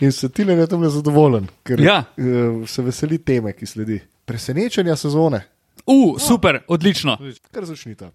In 0.00 0.12
se 0.12 0.28
ti 0.28 0.44
le 0.44 0.66
tam 0.66 0.84
zadovoljen, 0.84 1.48
ker 1.64 1.80
Ja. 1.80 2.02
uh, 2.16 2.68
se 2.68 2.82
veseli 2.82 3.18
teme, 3.18 3.52
ki 3.52 3.66
sledi. 3.66 4.00
Presenečenja 4.24 4.96
sezone. 4.96 5.40
U, 5.86 6.16
super, 6.18 6.60
odlično. 6.68 7.16
Kar 7.52 7.64
začnite. 7.64 8.10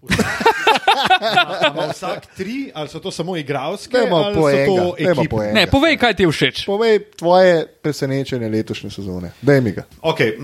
Ima 1.74 1.86
vsak 1.90 2.26
tri, 2.36 2.70
ali 2.74 2.88
so 2.88 2.98
to 2.98 3.10
samo 3.10 3.36
igralske, 3.36 3.96
ali 3.98 4.34
po 4.34 4.42
so 4.42 4.50
enega, 4.50 4.74
to 4.74 4.94
ekipe? 4.98 5.52
Ne, 5.54 5.66
povej, 5.66 5.96
kaj 5.96 6.14
ti 6.14 6.22
je 6.22 6.30
všeč. 6.30 6.64
Povej 6.66 6.98
tvoje 7.18 7.66
presenečenje 7.82 8.48
letošnje 8.48 8.90
sezone. 8.90 9.30
Daj 9.42 9.60
mi 9.60 9.72
ga. 9.72 9.84
Okay, 10.02 10.34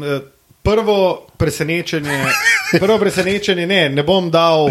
prvo 0.63 1.27
presenečenje, 1.37 2.25
prvo 2.81 2.99
presenečenje 2.99 3.67
ne, 3.67 3.89
ne 3.89 4.03
bom 4.03 4.31
dal 4.31 4.71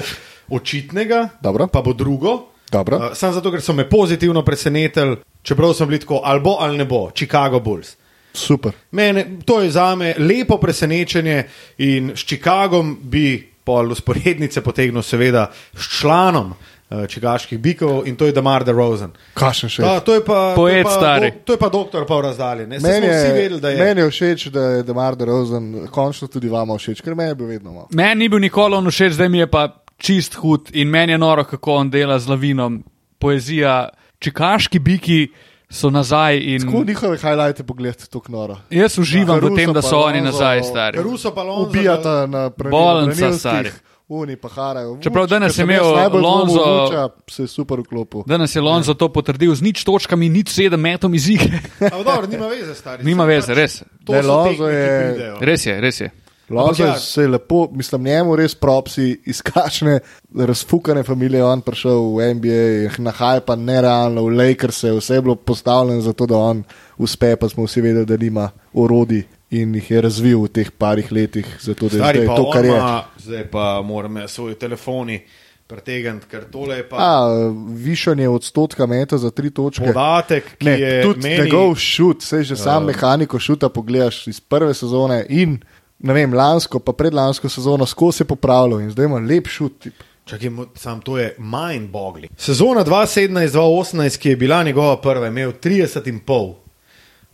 očitnega, 0.49 1.29
Dobro. 1.41 1.67
pa 1.67 1.81
bo 1.81 1.93
drugo. 1.93 2.39
Dobro. 2.71 2.97
Uh, 2.97 3.03
Sam 3.13 3.34
zato, 3.34 3.51
ker 3.51 3.62
so 3.62 3.73
me 3.73 3.89
pozitivno 3.89 4.41
presenetili, 4.43 5.17
čeprav 5.43 5.73
sem 5.73 5.88
bil 5.88 5.99
tako 5.99 6.21
ali 6.23 6.39
bo 6.41 6.58
ali 6.60 6.77
ne 6.77 6.86
bo, 6.86 7.10
Chicago 7.15 7.60
Bulls. 7.60 7.95
Super. 8.34 8.71
Mene, 8.91 9.25
to 9.45 9.62
je 9.62 9.69
za 9.71 9.95
me 9.95 10.13
lepo 10.17 10.58
presenečenje 10.58 11.43
in 11.77 12.12
s 12.15 12.25
Chicagom 12.25 12.97
bi 13.01 13.51
pol 13.63 13.91
usporednice 13.91 14.62
potegnil, 14.62 15.01
seveda, 15.01 15.45
s 15.73 15.99
članom 15.99 16.51
uh, 16.51 17.05
čikaških 17.07 17.59
bikov 17.59 18.03
in 18.07 18.15
to 18.15 18.26
je 18.26 18.32
Damar 18.32 18.63
DeRozan. 18.63 19.11
Kašen 19.34 19.70
še. 19.70 19.82
Ta, 19.82 19.99
to 19.99 20.13
je 20.13 20.26
pa, 20.26 20.51
to 20.51 20.55
Poet 20.55 20.76
je 20.78 20.84
pa, 20.84 20.89
stari. 20.91 21.32
do, 21.32 21.38
to 21.45 21.53
je 21.53 21.57
pa 21.57 21.70
doktor 21.70 22.05
pol 22.05 22.22
razdalje. 22.22 22.67
ne. 22.67 22.80
Saj 22.80 22.91
Meni 22.91 23.07
smo 23.07 23.15
vsi 23.15 23.28
je, 23.28 23.34
vedeli, 23.34 23.61
da 23.61 23.70
je. 23.70 23.80
meni 23.80 24.01
je 24.01 24.09
všeč, 24.09 24.45
da 24.47 24.61
je 24.61 24.84
Demar 24.84 25.15
DeRozan 25.15 25.88
končno 25.91 26.28
tudi 26.28 26.49
vama 26.49 26.78
všeč, 26.78 27.01
ker 27.01 27.15
meni 27.15 27.32
je 27.32 27.36
bil 27.36 27.47
vedno 27.47 27.72
malo. 27.72 27.88
Meni 27.91 28.20
ni 28.20 28.30
bil 28.30 28.39
nikoli 28.39 28.76
on 28.76 28.91
všeč, 28.91 29.13
zdaj 29.15 29.30
mi 29.30 29.38
je 29.39 29.47
pa 29.47 29.70
čist 29.98 30.34
hud 30.36 30.70
in 30.74 30.88
meni 30.88 31.12
je 31.12 31.18
noro, 31.18 31.43
kako 31.43 31.74
on 31.74 31.89
dela 31.89 32.20
z 32.20 32.28
lavinom. 32.28 32.84
Poezija, 33.20 33.89
čikaški 34.20 34.80
biki 34.80 35.28
so 35.70 35.89
nazaj 35.89 36.38
in 36.38 36.62
Tako 36.62 36.84
njihove 36.84 37.18
highlighte 37.18 37.64
pogledati, 37.64 38.10
to 38.10 38.20
knoro. 38.20 38.58
jaz 38.70 38.98
uživam 38.98 39.38
v 39.38 39.41
Caruso 39.41 39.56
tem, 39.56 39.74
da 39.74 39.82
so 39.82 39.98
oni 39.98 40.20
Lonzo, 40.20 40.32
nazaj 40.32 40.64
stari. 40.64 41.00
Ruso 41.02 41.32
pa 41.32 41.43
Lonzo, 41.43 41.70
Ubijata 41.70 42.26
na 42.28 42.50
Bolnica, 42.50 43.32
stari. 43.34 43.70
Uni 44.08 44.36
pa 44.36 44.50
harajo. 44.50 45.00
Čeprav 45.02 45.28
danes 45.28 45.58
je 45.58 45.64
imel 45.64 45.82
Lonzo. 46.14 46.60
Lonzo- 46.60 47.10
se 47.28 47.43
je 47.43 47.48
super 47.48 47.80
vklopil. 47.80 48.22
Danes 48.28 48.56
je 48.56 48.62
Lonzo 48.62 48.93
to 48.93 49.10
potrdil 49.10 49.56
z 49.56 49.62
nič 49.62 49.84
točkami, 49.84 50.30
nič 50.30 50.50
sedem 50.50 50.80
metom 50.80 51.14
iz 51.14 51.26
igre. 51.28 51.58
Ampak 51.82 52.04
dobro, 52.06 52.28
nima 52.28 52.48
veze, 52.48 52.76
stari. 52.76 53.04
Nima 53.04 53.26
veze, 53.26 53.48
pač 53.48 53.58
res. 53.58 53.84
To 54.06 54.14
Ne, 54.14 54.22
Lonzo 54.22 54.68
je-. 54.68 55.34
Res 55.41 55.66
je, 55.66 55.82
res 55.82 56.02
je. 56.02 56.12
Lonzo 56.50 56.84
ja. 56.84 56.96
se 56.96 57.22
je 57.22 57.28
lepo, 57.28 57.68
mislim, 57.72 58.04
njemu 58.04 58.36
res 58.36 58.56
propsi 58.56 59.22
iz 59.26 59.41
kašne 59.41 60.00
razfukane 60.38 61.04
familije, 61.04 61.43
on 61.43 61.62
prišel 61.62 62.16
v 62.16 62.34
NBA, 62.34 62.64
na 63.00 63.12
hajpa 63.12 63.56
nerealno, 63.56 64.24
v 64.24 64.30
Lakers 64.32 64.84
je 64.84 64.91
vse 64.93 65.22
bilo 65.22 65.36
postavljeno 65.36 66.02
zato, 66.02 66.26
da 66.26 66.38
on 66.38 66.64
uspe, 66.98 67.36
pa 67.36 67.50
smo 67.50 67.64
vsi 67.64 67.82
vedeli, 67.82 68.06
da 68.06 68.18
nima 68.18 68.46
orodi 68.74 69.24
in 69.52 69.76
jih 69.76 69.91
je 69.91 70.02
razvil 70.02 70.39
v 70.39 70.48
teh 70.50 70.72
parih 70.72 71.12
letih, 71.12 71.58
zato 71.62 71.88
da 71.88 71.96
je 71.96 72.02
Stari 72.02 72.26
to, 72.28 72.52
kar 72.52 72.66
je. 72.66 72.82
zdaj 73.20 73.43
pa 73.46 73.82
moram 73.82 74.28
svoj 74.28 74.56
telefoni 74.56 75.22
pretegniti, 75.68 76.26
ker 76.28 76.43
tole 76.46 76.76
je 76.76 76.89
pa 76.89 76.98
A, 77.00 77.30
višanje 77.70 78.28
odstotka 78.30 78.86
meta 78.86 79.18
za 79.18 79.32
tri 79.32 79.50
točke. 79.50 79.86
podatek, 79.86 80.43
ki 80.58 80.66
Ne, 80.66 80.80
je 80.80 81.04
tudi 81.04 81.20
meni... 81.20 81.43
njegov 81.43 81.76
šut, 81.76 82.22
sej 82.22 82.43
že 82.43 82.56
sam 82.56 82.84
Ja. 82.84 82.88
mehaniko 82.88 83.39
šuta 83.39 83.70
pogledaš 83.70 84.28
iz 84.28 84.39
prve 84.39 84.74
sezone 84.74 85.26
in 85.30 85.58
ne 86.00 86.14
vem, 86.14 86.34
lansko, 86.34 86.80
pa 86.80 86.93
predlansko 86.93 87.50
sezono 87.50 87.86
skozi 87.86 88.22
je 88.22 88.28
popravljal 88.28 88.82
in 88.82 88.91
zdaj 88.91 89.06
ima 89.06 89.20
lep 89.20 89.48
šut. 89.48 89.88
Čakaj, 90.26 90.50
sam 90.76 91.02
to 91.02 91.18
je 91.18 91.36
mind 91.38 91.89
boggling. 91.89 92.32
Sezona 92.36 92.84
2017-2018, 92.84 94.18
ki 94.18 94.30
je 94.30 94.36
bila 94.38 94.64
njegova 94.64 94.98
prva, 94.98 95.28
imel 95.28 95.52
30,5, 95.54 96.54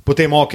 potem 0.03 0.34
ok, 0.34 0.53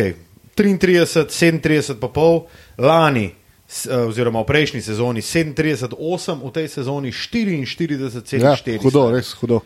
33, 0.55 1.25
37, 1.27 1.95
pa 1.95 2.09
pol, 2.09 2.43
lani, 2.79 3.27
eh, 3.27 3.97
oziroma 3.99 4.41
v 4.41 4.47
prejšnji 4.47 4.83
sezoni 4.83 5.21
37,8, 5.21 5.97
v 6.41 6.53
tej 6.53 6.69
sezoni 6.69 7.11
44,4. 7.11 8.43
Ja, 8.73 8.81
hudo, 8.83 9.11
res 9.11 9.33
hudo. 9.33 9.61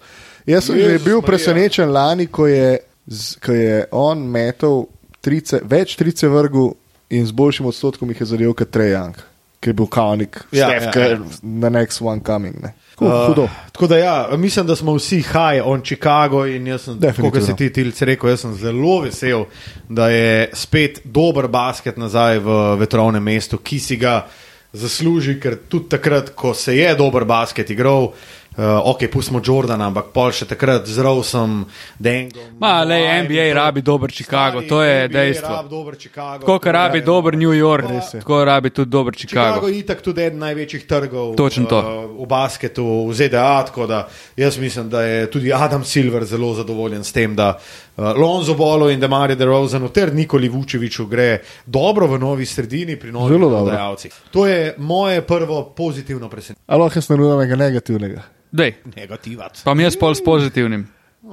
Jaz 0.46 0.64
sem 0.64 0.76
bil 0.76 0.88
Marija. 0.88 1.20
presenečen 1.20 1.90
lani, 1.90 2.26
ko 2.26 2.46
je, 2.46 2.78
z- 3.06 3.36
ko 3.36 3.52
je 3.52 3.84
on 3.90 4.18
metal 4.20 4.86
trice, 5.20 5.60
več 5.64 5.96
trice 5.96 6.28
vrgu 6.28 6.74
in 7.10 7.26
z 7.26 7.32
boljšim 7.32 7.66
odstotkom 7.66 8.10
jih 8.10 8.20
je 8.20 8.26
zadel 8.26 8.54
kot 8.54 8.70
Trejang, 8.70 9.16
ki 9.60 9.70
je 9.70 9.76
bil 9.76 9.86
kaunik, 9.86 10.44
Ja, 10.52 10.68
Steph 10.68 10.96
ja, 10.96 11.08
ja. 11.08 11.18
the 11.42 11.70
next 11.70 12.02
one 12.02 12.22
coming. 12.24 12.62
Ne. 12.62 12.74
Tako, 12.94 13.42
Uh, 13.42 13.50
tako 13.72 13.86
da 13.86 13.96
ja, 13.96 14.28
mislim, 14.36 14.66
da 14.66 14.76
smo 14.76 14.94
vsi 14.94 15.16
high 15.16 15.62
on 15.64 15.80
Chicago 15.84 16.44
in 16.46 16.66
jaz 16.66 16.82
sem, 16.84 16.98
kot 17.16 17.42
si 17.46 17.56
ti 17.56 17.70
Tilc 17.72 18.02
rekel, 18.02 18.30
jaz 18.30 18.44
sem 18.44 18.54
zelo 18.54 18.98
vesel, 19.00 19.46
da 19.88 20.10
je 20.12 20.50
spet 20.52 21.00
dober 21.04 21.48
basket 21.48 21.96
nazaj 21.96 22.38
v 22.38 22.58
vetrovnem 22.80 23.24
mestu, 23.24 23.58
ki 23.58 23.78
si 23.80 23.96
ga 23.96 24.26
zasluži, 24.72 25.38
ker 25.40 25.56
tudi 25.68 25.88
takrat, 25.96 26.34
ko 26.36 26.52
se 26.54 26.76
je 26.76 26.92
dober 26.94 27.24
basket 27.24 27.70
igral, 27.70 28.12
uh, 28.12 28.39
ok, 28.60 29.08
pustimo 29.08 29.40
Jordana, 29.40 29.86
ampak 29.86 30.04
pol 30.06 30.30
še 30.30 30.44
takrat 30.44 30.84
z 30.84 30.98
Rousom, 30.98 31.64
Dengom. 31.96 32.58
Ma, 32.58 32.84
Mojim, 32.84 33.24
NBA 33.24 33.48
to- 33.48 33.54
rabi 33.54 33.80
dober 33.82 34.10
Chicago, 34.10 34.58
Stari, 34.58 34.68
to 34.68 34.82
je 34.82 34.94
NBA 35.02 35.12
dejstvo. 35.14 35.48
rabi 35.50 35.68
dober 35.68 35.94
Chicago, 35.96 36.38
Tako, 36.38 36.46
kot 36.48 36.64
rabi 36.66 36.98
Ja, 36.98 37.04
dober 37.04 37.32
New 37.34 37.52
York, 37.52 37.84
je. 37.84 38.20
tako 38.20 38.44
rabi 38.44 38.70
tudi 38.70 38.90
dober 38.90 39.14
Chicago 39.14 39.50
Chicago. 39.50 39.66
je 39.66 39.78
itak 39.78 40.00
tudi 40.00 40.22
eden 40.22 40.38
največjih 40.40 40.84
trgov 40.84 41.34
Točno 41.34 41.66
to. 41.66 41.78
uh, 41.78 41.84
v 42.16 42.26
basketu, 42.26 42.84
v 43.06 43.12
ZDA. 43.12 43.64
Tako 43.64 43.86
da 43.86 44.06
jaz 44.36 44.58
mislim, 44.58 44.88
da 44.88 45.02
je 45.02 45.26
tudi 45.26 45.52
Adam 45.52 45.82
Silver 45.82 46.24
zelo 46.24 46.54
zadovoljen 46.54 47.00
s 47.00 47.12
tem, 47.12 47.34
da 47.34 47.48
uh, 47.50 47.62
Lonzo 47.96 48.54
Bolo 48.54 48.88
in 48.88 49.00
Demari 49.00 49.36
DeRozanu 49.36 49.88
ter 49.88 50.14
Nikoli 50.14 50.48
Vučeviču 50.48 51.06
gre 51.06 51.38
dobro 51.66 52.06
v 52.06 52.18
novi 52.18 52.46
sredini 52.46 52.96
pri 52.96 53.12
novih 53.12 53.38
prodajalcih. 53.40 54.12
To 54.30 54.46
je 54.46 54.74
moje 54.78 55.20
prvo 55.22 55.64
pozitivno 55.70 56.28
presenečenje. 56.28 56.64
Ali 56.66 56.80
lahko 56.80 56.98
jaz 56.98 57.08
naredim 57.08 57.38
nekaj 57.38 57.56
negativnega? 57.58 58.22
Dej, 58.52 58.74
Negativac. 58.96 59.62
pa 59.62 59.74
mi 59.74 59.82
jaz 59.82 59.96
pol 59.96 60.14
s 60.14 60.24
pozitivnim. 60.24 60.88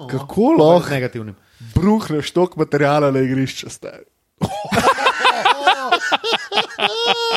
Kako 0.10 0.54
Z 0.54 0.60
lahko 0.60 0.90
negativnim. 0.90 1.36
bruhneš 1.76 2.32
tok 2.32 2.56
materijala 2.56 3.12
na 3.12 3.20
igrišče? 3.20 3.70
Stari? 3.70 4.04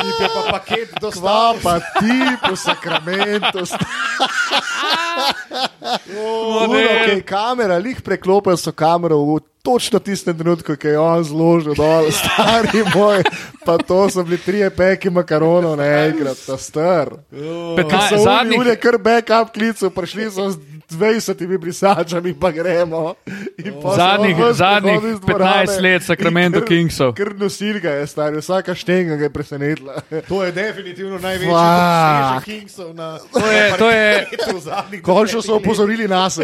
Tip 0.01 0.17
je 0.19 0.27
pa 0.27 0.51
paket 0.51 0.89
Kva 0.89 0.99
dostavil. 1.01 1.61
pa 1.63 1.79
ti 1.79 2.17
po 2.41 2.55
sakramentu? 2.55 3.59
Uno, 5.81 6.67
okay, 6.73 7.21
kamera, 7.23 7.77
lih 7.77 7.97
preklopil 7.99 8.55
so 8.55 8.71
kamero 8.71 9.17
v 9.17 9.39
točno 9.61 9.99
tistem 9.99 10.33
trenutku, 10.33 10.75
ki 10.75 10.87
je 10.87 10.99
on 10.99 11.23
zložil 11.23 11.73
dol, 11.73 12.09
stari 12.13 12.81
moj, 12.87 13.21
pa 13.61 13.77
to 13.77 14.09
so 14.09 14.23
bili 14.23 14.37
trije 14.37 14.69
peki 14.71 15.09
makaronov 15.09 15.75
naenkrat, 15.75 16.37
ta 16.39 16.57
star. 16.57 17.09
Petna, 17.75 18.01
So 18.03 18.17
zadnjih, 18.17 18.25
zadnji 18.57 18.69
je 18.69 18.75
kar 18.77 18.97
backup 18.99 19.53
klicu, 19.53 19.89
prišli 19.91 20.31
so 20.31 20.49
z 20.49 20.57
20 20.89 21.31
brisačami, 21.57 22.33
pa 22.33 22.51
gremo. 22.51 23.13
Zadnjih- 23.87 24.51
zadnjih 24.51 24.97
prehodi 24.97 25.09
iz 25.09 25.19
dvorane 25.19 25.63
15 25.63 25.79
let 25.79 26.03
Sacramento 26.03 26.61
Kingsov. 26.61 27.13
Kar 27.13 27.31
nosil 27.35 27.79
ga 27.79 27.89
je, 27.91 28.07
stari, 28.07 28.37
vsaka 28.37 28.75
štenga 28.75 29.15
ga 29.15 29.23
je 29.23 29.29
presenetila. 29.29 29.93
To 30.27 30.43
je 30.43 30.51
definitivno 30.51 31.19
največji 31.19 31.53
Kingsov 32.43 32.93
na 32.93 33.19
To 33.29 33.39
je- 33.41 33.77
to 33.77 33.89
je- 33.89 34.15
parketu 34.21 34.51
v 34.51 34.61
zadnjih 34.61 35.01
Končno 35.01 35.39
so 35.39 35.47
desetih 35.53 35.61
letih. 35.61 35.70
Opozorili 35.71 36.07
nas. 36.07 36.39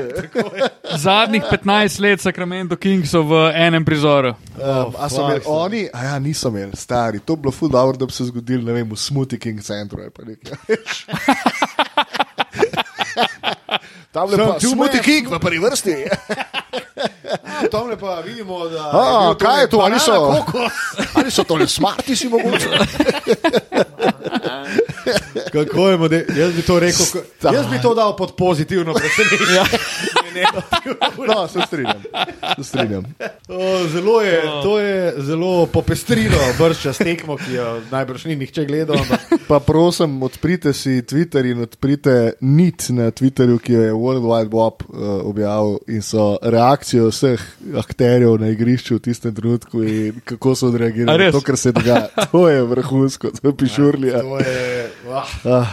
zadnjih 1.08 1.44
15 1.52 2.02
let 2.02 2.22
Sacramento 2.22 2.76
Kingsov 2.76 3.28
v 3.28 3.52
enem 3.56 3.86
prizoru. 3.86 4.30
Um, 4.56 4.96
a 4.98 5.10
so 5.10 5.22
imeli 5.22 5.42
stari. 5.42 5.56
oni, 5.60 5.90
a 5.94 6.04
ja, 6.04 6.20
niso 6.20 6.50
imeli, 6.50 6.72
stari. 6.76 7.20
To 7.20 7.36
bi 7.36 7.42
bilo 7.42 7.52
ful 7.52 7.70
dobro, 7.70 7.98
da 7.98 8.06
bi 8.06 8.12
se 8.12 8.26
zgodilo, 8.26 8.64
ne 8.64 8.74
vem, 8.74 8.90
v 8.90 8.96
Smoothie 8.96 9.40
King 9.40 9.62
centru. 9.62 10.02
ali 10.02 10.12
pa 10.12 10.24
nekaj, 10.24 10.58
veš. 10.68 11.06
Tam 14.12 14.32
je 14.32 14.38
two 14.38 14.72
Smoothie. 14.72 15.04
King 15.04 15.28
v 15.30 15.40
prvi 15.40 15.60
vrsti. 15.60 15.96
A, 17.28 17.68
Tamle 17.72 17.98
pa 17.98 18.22
vidimo, 18.26 18.68
da 18.70 18.90
A, 18.94 19.20
bil 19.28 19.36
kaj 19.48 19.62
je 19.62 19.70
to, 19.70 19.78
ali 19.78 20.00
so, 20.00 20.44
ali 21.14 21.32
so 21.32 21.44
tole 21.44 21.68
smarti 21.68 22.16
si 22.16 22.30
mogoče? 22.30 22.70
Kako 25.52 25.90
je 25.90 25.98
mode? 25.98 26.26
Jaz 26.36 26.54
bi 26.54 26.62
to 26.62 26.80
rekel, 26.80 27.06
jaz 27.54 27.66
bi 27.72 27.82
to 27.82 27.94
dal 27.94 28.16
pod 28.16 28.36
pozitivno 28.36 28.94
presenečenje. 28.94 29.64
No, 31.28 31.48
se 31.48 31.60
strinjam. 31.68 32.02
Se 32.56 32.64
strinjam. 32.64 33.04
O, 33.48 33.88
Zelo 33.88 34.22
je, 34.22 34.42
to 34.64 34.80
je 34.80 35.14
zelo 35.18 35.66
popestrilo 35.66 36.38
bršča 36.60 36.94
s 36.94 36.98
tekmo, 36.98 37.38
ki 37.38 37.54
jo 37.54 37.82
najbrž 37.92 38.26
ni 38.26 38.36
nihče 38.36 38.66
gledal. 38.66 38.98
Ampak 38.98 39.20
Pa 39.48 39.60
prosim, 39.60 40.24
odprite 40.24 40.74
si 40.74 41.02
Twitter 41.02 41.46
in 41.46 41.62
odprite 41.62 42.34
nit 42.42 42.90
na 42.90 43.12
Twitterju, 43.12 43.60
ki 43.60 43.74
jo 43.74 43.82
je 43.82 43.94
World 43.94 44.24
Wide 44.24 44.52
Web 44.52 44.84
uh, 44.84 44.98
objavil 45.24 45.78
in 45.88 46.02
so 46.02 46.38
reakcije 46.42 47.08
vseh 47.08 47.42
akterjev 47.78 48.36
na 48.40 48.50
igrišču 48.50 48.96
v 48.96 49.00
tistem 49.02 49.36
trenutku 49.36 49.84
in 49.84 50.20
kako 50.26 50.56
so 50.56 50.68
odreagirali 50.68 51.26
na 51.26 51.32
to, 51.32 51.42
kar 51.42 51.58
se 51.58 51.72
dogaja. 51.72 52.08
To 52.32 52.50
je 52.50 52.64
vrhunsko, 52.64 53.32
to 53.32 53.48
je 53.48 53.56
pišurlija. 53.58 54.22
to 54.22 54.40
je. 54.40 54.92
Ah, 55.08 55.28
Ah, 55.46 55.68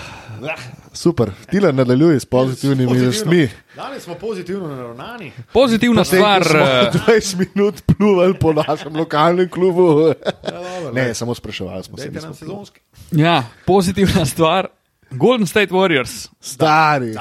super, 0.92 1.30
Tila 1.51 1.72
nadaljuje 1.72 2.20
s 2.20 2.24
pozitivnimi 2.24 2.99
vestmi. 2.99 3.49
Danes 3.76 4.03
smo 4.03 4.14
pozitivno 4.14 4.68
naravnani. 4.68 5.32
Pozitivna 5.53 6.05
stvar. 6.05 6.45
Smo 6.45 6.59
eh, 6.59 6.90
20 7.09 7.47
minut 7.55 7.82
pluvali 7.99 8.34
po 8.40 8.53
našem 8.53 8.97
lokalnem 8.97 9.49
klubu. 9.49 10.01
Ja, 10.09 10.14
dobro, 10.42 10.92
Ne, 10.92 11.14
samo 11.14 11.34
spraševali 11.34 11.84
smo 11.84 11.97
se. 11.97 12.03
Dajte 12.05 12.14
nismo 12.14 12.28
nam 12.28 12.34
sezonski. 12.34 12.80
Ja, 13.12 13.45
pozitivna 13.66 14.26
stvar. 14.26 14.66
Golden 15.11 15.47
State 15.47 15.70
Warriors. 15.74 16.28
Stari, 16.40 17.14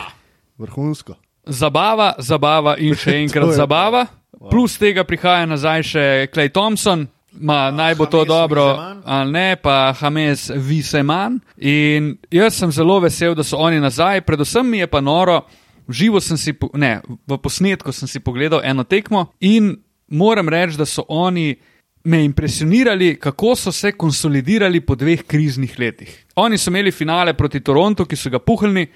vrhunsko. 0.57 1.15
Zabava, 1.45 2.13
zabava 2.17 2.77
in 2.77 2.95
še 2.95 3.17
enkrat 3.23 3.51
zabava. 3.61 4.05
Plus 4.51 4.77
tega 4.77 5.03
prihaja 5.03 5.45
nazaj 5.45 5.83
še 5.83 6.27
Clay 6.33 6.49
Thompson. 6.49 7.07
Ma, 7.39 7.71
naj 7.71 7.95
bo 7.95 8.05
to 8.05 8.17
James 8.17 8.29
dobro, 8.29 8.65
ali 9.05 9.31
ne, 9.31 9.55
pa 9.55 9.93
Hames 9.99 10.51
Viseman. 10.55 11.39
In 11.57 12.17
jaz 12.31 12.59
sem 12.59 12.71
zelo 12.71 12.99
vesel, 12.99 13.35
da 13.35 13.43
so 13.43 13.57
oni 13.57 13.79
nazaj. 13.81 14.21
Predvsem 14.21 14.69
mi 14.69 14.83
je 14.83 14.87
pa 14.87 15.01
noro, 15.01 15.41
v 15.87 15.93
živo 15.93 16.21
sem 16.21 16.37
si, 16.37 16.53
po- 16.53 16.71
ne, 16.73 17.01
v 17.27 17.37
posnetku 17.37 17.91
sem 17.91 18.07
si 18.07 18.19
pogledal 18.19 18.61
eno 18.63 18.83
tekmo 18.83 19.33
in 19.39 19.75
moram 20.07 20.49
reči, 20.49 20.77
da 20.77 20.85
so 20.85 21.05
oni 21.09 21.55
me 22.03 22.23
impresionirali, 22.25 23.15
kako 23.15 23.55
so 23.55 23.71
se 23.71 23.91
konsolidirali 23.91 24.81
po 24.81 24.95
dveh 24.95 25.23
kriznih 25.23 25.79
letih. 25.79 26.25
Oni 26.35 26.57
so 26.57 26.69
imeli 26.69 26.91
finale 26.91 27.33
proti 27.33 27.59
Torontu, 27.59 28.05
ki 28.05 28.15
so 28.15 28.29
ga 28.29 28.39
puhli. 28.39 28.87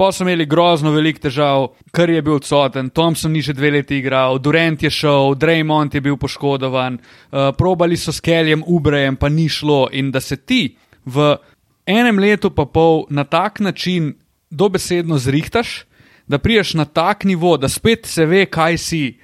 Pa 0.00 0.08
so 0.12 0.24
imeli 0.24 0.46
grozno 0.48 0.94
velik 0.94 1.18
težav, 1.20 1.74
ker 1.92 2.08
je 2.08 2.22
bil 2.24 2.38
odsoten, 2.38 2.86
Thompson 2.88 3.34
ni 3.36 3.42
že 3.44 3.52
dve 3.52 3.68
leti 3.74 3.98
igral, 4.00 4.38
Durant 4.40 4.80
je 4.80 4.88
šel, 4.88 5.34
Draymond 5.36 5.92
je 5.92 6.00
bil 6.00 6.16
poškodovan, 6.16 6.96
uh, 6.96 7.50
probali 7.52 7.98
so 8.00 8.08
s 8.08 8.24
Keljem, 8.24 8.62
Ubrejem, 8.64 9.18
pa 9.20 9.28
ni 9.28 9.44
šlo. 9.52 9.90
In 9.92 10.08
da 10.10 10.22
se 10.24 10.38
ti 10.40 10.78
v 11.04 11.34
enem 11.84 12.16
letu 12.16 12.48
pa 12.48 12.64
pol 12.64 13.04
na 13.10 13.26
tak 13.28 13.60
način 13.60 14.14
dobesedno 14.50 15.18
zrihtaš, 15.18 15.84
da 16.26 16.38
priješ 16.38 16.72
na 16.80 16.88
tak 16.88 17.28
nivo, 17.28 17.58
da 17.60 17.68
spet 17.68 18.08
se 18.08 18.24
ve, 18.24 18.46
kaj 18.46 18.78
si, 18.78 19.18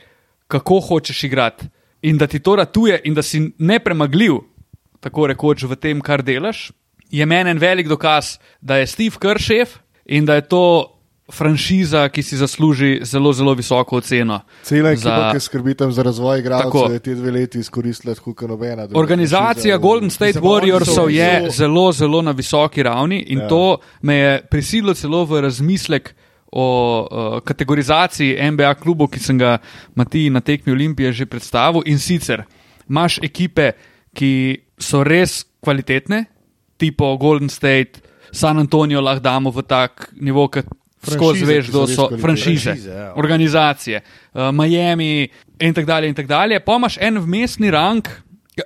kako 0.47 0.81
hočeš 0.91 1.25
igrati. 1.25 1.71
In 2.03 2.21
da 2.21 2.27
ti 2.27 2.39
to 2.39 2.57
ratuje 2.57 3.01
in 3.05 3.17
da 3.17 3.23
si 3.23 3.41
nepremagljiv, 3.59 4.43
tako 5.01 5.27
rekoč 5.33 5.65
v 5.65 5.81
tem, 5.81 6.05
kar 6.05 6.21
delaš, 6.21 6.69
je 7.09 7.27
meni 7.27 7.51
en 7.51 7.59
velik 7.59 7.89
dokaz, 7.89 8.37
da 8.61 8.77
je 8.77 8.93
Steve 8.93 9.17
Kerr 9.17 9.41
šef 9.41 9.86
in 10.07 10.25
da 10.25 10.35
je 10.35 10.41
to 10.43 10.93
franšiza, 11.29 12.09
ki 12.09 12.23
si 12.23 12.37
zasluži 12.37 13.01
zelo, 13.03 13.33
zelo 13.33 13.55
visoko 13.55 13.97
oceno. 13.97 14.41
Cela 14.63 14.91
ekipa, 14.91 15.11
Za- 15.11 15.33
ki 15.33 15.41
skrbi 15.41 15.75
tam 15.75 15.93
za 15.93 16.03
razvoj 16.03 16.39
igralcev, 16.39 16.93
je 16.93 16.99
te 16.99 17.15
dve 17.15 17.31
leti 17.31 17.59
izkoristila 17.59 18.15
tako 18.15 18.35
kot 18.35 18.49
nobena. 18.49 18.87
Organizacija 18.95 19.75
franšiza 19.75 19.79
Golden 19.79 20.11
State 20.11 20.41
Warriorsov 20.41 20.95
so 20.95 21.09
je 21.09 21.41
zelo- 21.41 21.51
zelo, 21.51 21.93
zelo 21.93 22.23
na 22.23 22.31
visoki 22.31 22.83
ravni 22.83 23.21
in 23.23 23.39
Ja. 23.39 23.43
ja. 23.43 23.49
to 23.49 23.79
me 24.03 24.15
je 24.15 24.43
prisililo 24.43 24.95
celo 24.95 25.25
v 25.25 25.41
razmislek 25.41 26.15
o 26.53 26.67
uh, 27.03 27.41
kategorizaciji 27.41 28.51
NBA 28.51 28.75
klubov, 28.75 29.09
ki 29.09 29.19
sem 29.19 29.39
ga 29.39 29.59
Matiji 29.95 30.31
na 30.31 30.41
tekmi 30.41 30.73
Olimpije 30.73 31.13
že 31.13 31.27
predstavil. 31.27 31.83
In 31.87 31.99
sicer 31.99 32.45
imaš 32.89 33.19
ekipe, 33.19 33.73
ki 34.15 34.31
so 34.79 35.03
res 35.05 35.45
kvalitetne, 35.61 36.25
tipo 36.79 37.17
Golden 37.17 37.49
State, 37.49 38.06
San 38.33 38.59
Antonijo 38.59 39.01
lahko 39.01 39.21
damo 39.21 39.51
v 39.51 39.63
tak 39.63 40.11
nivo, 40.21 40.49
ki 40.49 40.63
skozi 41.07 41.45
veš, 41.45 41.69
kdo 41.71 41.87
so 41.87 42.09
franšize, 42.21 42.71
Franšize, 42.71 42.91
ja. 42.91 43.13
organizacije, 43.17 44.01
uh, 44.35 44.51
Miami 44.53 45.29
in 45.59 45.75
tako 45.75 45.87
dalje. 45.87 46.09
In 46.09 46.15
tako 46.15 46.29
dalje. 46.29 46.61
Pa 46.61 46.77
imaš 46.77 46.99
en 47.01 47.19
vmesni 47.19 47.71
rang. 47.71 48.09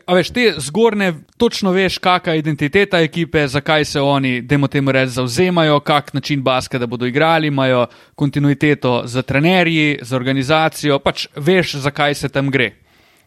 A 0.06 0.14
veš, 0.14 0.28
te 0.30 0.52
zgornje, 0.62 1.14
točno 1.36 1.72
veš, 1.74 1.96
kakšna 1.98 2.32
je 2.32 2.38
identiteta 2.38 3.00
ekipe, 3.02 3.48
zakaj 3.48 3.84
se 3.84 4.00
oni, 4.00 4.40
demo 4.40 4.68
temu 4.70 4.92
reči, 4.92 5.10
zauzemajo, 5.16 5.80
kak 5.80 6.12
način 6.14 6.42
basketa 6.42 6.86
bodo 6.86 7.06
igrali, 7.06 7.50
imajo 7.50 7.86
kontinuiteto 8.14 9.02
z 9.06 9.22
trenerji, 9.22 9.98
z 10.02 10.14
organizacijo, 10.14 10.98
pač 10.98 11.26
veš, 11.36 11.74
zakaj 11.82 12.14
se 12.14 12.28
tam 12.28 12.50
gre. 12.50 12.70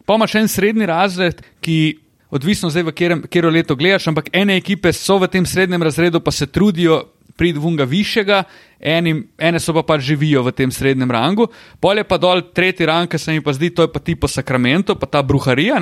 Pa 0.06 0.16
imaš 0.16 0.34
en 0.34 0.48
srednji 0.48 0.86
razred, 0.86 1.42
ki, 1.60 1.98
odvisno 2.34 2.70
zdaj, 2.70 2.82
v 2.82 2.92
katerem, 2.92 3.20
katero 3.22 3.50
leto 3.50 3.76
gledaš, 3.78 4.08
ampak 4.10 4.32
ene 4.34 4.56
ekipe 4.58 4.92
so 4.92 5.20
v 5.22 5.30
tem 5.30 5.46
srednjem 5.46 5.82
razredu, 5.86 6.20
pa 6.20 6.34
se 6.34 6.46
trudijo 6.50 7.04
priti 7.36 7.58
vunga 7.58 7.84
višjega, 7.86 8.42
enim, 8.80 9.24
ene 9.38 9.60
so 9.62 9.74
pa 9.74 9.82
pač 9.86 10.06
živijo 10.06 10.42
v 10.46 10.52
tem 10.54 10.70
srednjem 10.70 11.10
rangu, 11.10 11.48
pol 11.82 11.98
je 11.98 12.06
pa 12.06 12.18
dol 12.18 12.42
tretji 12.54 12.86
rang, 12.86 13.10
ki 13.10 13.18
se 13.18 13.34
mi 13.34 13.42
pa 13.42 13.54
zdi, 13.54 13.70
to 13.74 13.86
je 13.86 13.90
pa 13.90 14.02
tipo 14.02 14.30
Sacramento, 14.30 14.94
pa 14.98 15.06
ta 15.06 15.22
bruharija? 15.22 15.78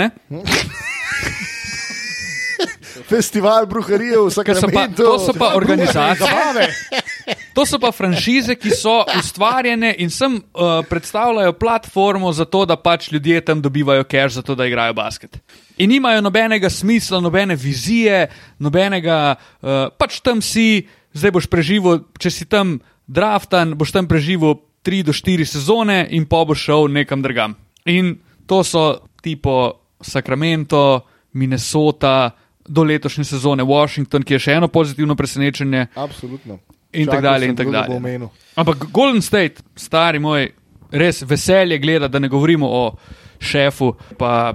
Festival 3.09 3.67
bruharije 3.67 4.17
v 4.21 4.31
Sacramentu. 4.31 5.03
to 5.03 5.19
so 5.19 5.33
pa 5.37 5.55
organizacije. 5.57 7.09
To 7.55 7.67
so 7.69 7.79
pa 7.79 7.93
franšize, 7.93 8.55
ki 8.57 8.73
so 8.73 9.03
ustvarjene 9.19 9.93
in 10.01 10.11
sem 10.11 10.39
uh, 10.39 10.81
predstavljajo 10.89 11.53
platformo 11.53 12.33
za 12.33 12.45
to, 12.45 12.65
da 12.67 12.77
pač 12.77 13.11
ljudje 13.13 13.41
tam 13.45 13.63
dobivajo 13.63 14.05
cash, 14.05 14.35
za 14.35 14.43
to, 14.43 14.55
da 14.55 14.67
igrajo 14.67 14.95
basket. 14.95 15.37
In 15.79 15.91
nimajo 15.91 16.21
nobenega 16.21 16.71
smisla, 16.71 17.21
nobene 17.21 17.57
vizije, 17.57 18.27
nobenega, 18.59 19.35
uh, 19.37 19.69
pač 19.99 20.21
tam 20.25 20.41
si, 20.43 20.87
zdaj 21.13 21.37
boš 21.37 21.49
preživel, 21.53 22.05
če 22.19 22.31
si 22.31 22.49
tam 22.49 22.79
draftan, 23.07 23.77
boš 23.77 23.93
tam 23.93 24.09
preživel 24.09 24.57
3 24.83 25.05
do 25.07 25.13
4 25.13 25.45
sezone 25.45 26.07
in 26.11 26.27
pa 26.27 26.45
boš 26.49 26.65
šel 26.71 26.89
nekam 26.89 27.23
drugam. 27.23 27.57
In 27.85 28.17
to 28.47 28.65
so 28.65 29.03
tipo 29.23 29.83
Sacramento, 30.01 31.05
Minnesota, 31.33 32.31
do 32.69 32.83
letošnje 32.85 33.25
sezone 33.25 33.63
Washington, 33.63 34.23
ki 34.23 34.35
je 34.35 34.45
še 34.47 34.59
eno 34.59 34.69
pozitivno 34.69 35.17
presenečenje. 35.19 35.87
Absolutno. 35.95 36.59
In 36.93 37.07
tako 37.07 37.21
dalje, 37.23 37.47
in 37.47 37.55
ga 37.55 37.65
dalje. 37.65 38.29
Ampak 38.55 38.77
Golden 38.93 39.23
State, 39.23 39.63
stari 39.77 40.19
moj, 40.19 40.51
res 40.91 41.23
veselje 41.23 41.79
gleda, 41.79 42.09
da 42.09 42.19
ne 42.19 42.29
govorimo 42.29 42.69
o 42.69 42.83
šefu, 43.41 43.95
pa 44.19 44.53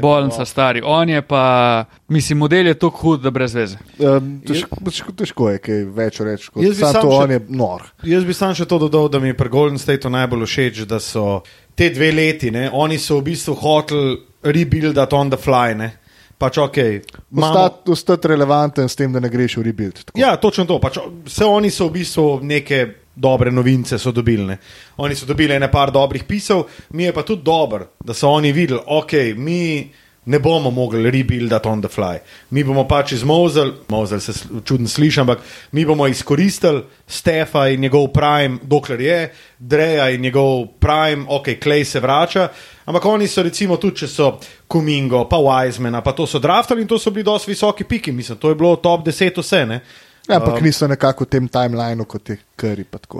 bolnica, 0.00 0.44
stari. 0.44 0.82
On 0.84 1.08
je 1.08 1.22
pa, 1.22 1.84
mislim, 2.08 2.38
model 2.38 2.66
je 2.66 2.74
tako 2.74 2.96
hud, 2.98 3.20
da 3.20 3.30
brez 3.30 3.54
veze. 3.54 3.76
Um, 3.98 4.40
težko, 4.46 4.76
težko, 4.84 5.12
težko 5.12 5.50
je 5.50 5.58
kaj 5.58 5.84
več 5.84 6.20
reči. 6.20 6.50
kot 6.50 6.62
Jaz 6.62 6.76
bi 6.76 6.82
Samo 6.82 6.92
sam 6.92 7.02
to 7.02 7.10
še- 7.10 7.22
on 7.22 7.30
je 7.30 7.40
nor. 7.48 7.82
Jaz 8.02 8.24
bi 8.24 8.34
sam 8.34 8.54
še 8.54 8.66
to 8.66 8.78
dodal, 8.78 9.08
da 9.08 9.18
mi 9.18 9.28
je 9.28 9.34
pri 9.34 9.48
Golden 9.48 9.78
Stateu 9.78 10.10
najbolj 10.10 10.46
všeč, 10.46 10.84
da 10.86 10.98
so 11.00 11.42
te 11.74 11.90
dve 11.90 12.12
leti, 12.12 12.50
ne, 12.50 12.70
oni 12.72 12.98
so 12.98 13.20
v 13.20 13.24
bistvu 13.24 13.54
hoteli 13.54 14.18
rebuildati 14.42 15.14
on 15.14 15.30
the 15.30 15.36
fly. 15.36 15.74
Ne. 15.74 15.92
Pač 16.38 16.58
ok. 16.62 16.76
Imamo, 16.78 17.50
Ostati 17.50 17.90
ostat 17.90 18.24
relevanten 18.24 18.88
s 18.88 18.96
tem, 18.96 19.12
da 19.12 19.20
ne 19.20 19.28
greš 19.28 19.56
v 19.58 19.66
rebuild. 19.66 20.04
Tako. 20.04 20.20
ja, 20.20 20.36
točno 20.36 20.64
to. 20.64 20.78
Pač, 20.78 21.00
vse 21.26 21.44
oni 21.44 21.70
so 21.74 21.88
v 21.88 21.98
bistvu 21.98 22.26
neke 22.46 22.84
dobre 23.18 23.50
novince 23.50 23.98
so 23.98 24.12
dobili. 24.14 24.46
Ne. 24.46 24.58
Oni 25.02 25.14
so 25.18 25.26
dobili 25.26 25.54
ene 25.54 25.70
par 25.70 25.90
dobrih 25.90 26.24
pisov, 26.24 26.68
mi 26.94 27.08
je 27.08 27.12
pa 27.12 27.22
tudi 27.26 27.42
dobro, 27.42 27.90
da 28.04 28.14
so 28.14 28.30
oni 28.30 28.52
videli, 28.52 28.80
ok, 28.86 29.12
mi. 29.36 29.90
Ne 30.28 30.36
bomo 30.44 30.68
mogli 30.70 31.10
rebuildati 31.10 31.68
on 31.68 31.80
the 31.80 31.88
fly. 31.88 32.18
Mi 32.50 32.60
bomo 32.64 32.82
pač 32.84 33.14
iz 33.16 33.22
Mozel, 33.24 33.70
Mozel 33.88 34.20
se 34.20 34.32
čudno 34.64 34.88
sliši, 34.88 35.20
ampak 35.20 35.38
mi 35.72 35.86
bomo 35.88 36.04
izkoristili 36.06 36.82
Stefa 37.06 37.62
in 37.72 37.80
njegov 37.80 38.10
prime, 38.12 38.58
dokler 38.62 39.00
je, 39.00 39.32
Dreja 39.58 40.10
in 40.10 40.20
njegov 40.20 40.66
prime, 40.84 41.24
ok, 41.28 41.48
Klej 41.62 41.84
se 41.84 42.00
vrača. 42.00 42.48
Ampak 42.88 43.04
oni 43.04 43.26
so 43.28 43.42
recimo 43.44 43.76
tudi, 43.76 44.00
če 44.00 44.06
so 44.08 44.28
Kumingo, 44.66 45.26
pa 45.28 45.36
Wisemana, 45.36 46.00
pa 46.00 46.14
to 46.16 46.24
so 46.26 46.40
draftali 46.40 46.80
in 46.80 46.88
to 46.88 46.96
so 46.98 47.12
bili 47.12 47.26
dosti 47.26 47.52
visoki 47.52 47.84
piki, 47.84 48.12
mislim, 48.12 48.38
to 48.40 48.48
je 48.48 48.56
bilo 48.56 48.76
top 48.76 49.04
10 49.04 49.42
vse. 49.42 49.66
Ne? 49.68 49.82
Ja, 50.28 50.36
ampak 50.36 50.60
Um, 50.60 50.64
niso 50.64 50.88
nekako 50.88 51.24
v 51.24 51.28
tem 51.28 51.48
timelineu 51.48 52.08
kot 52.08 52.28
je 52.28 52.38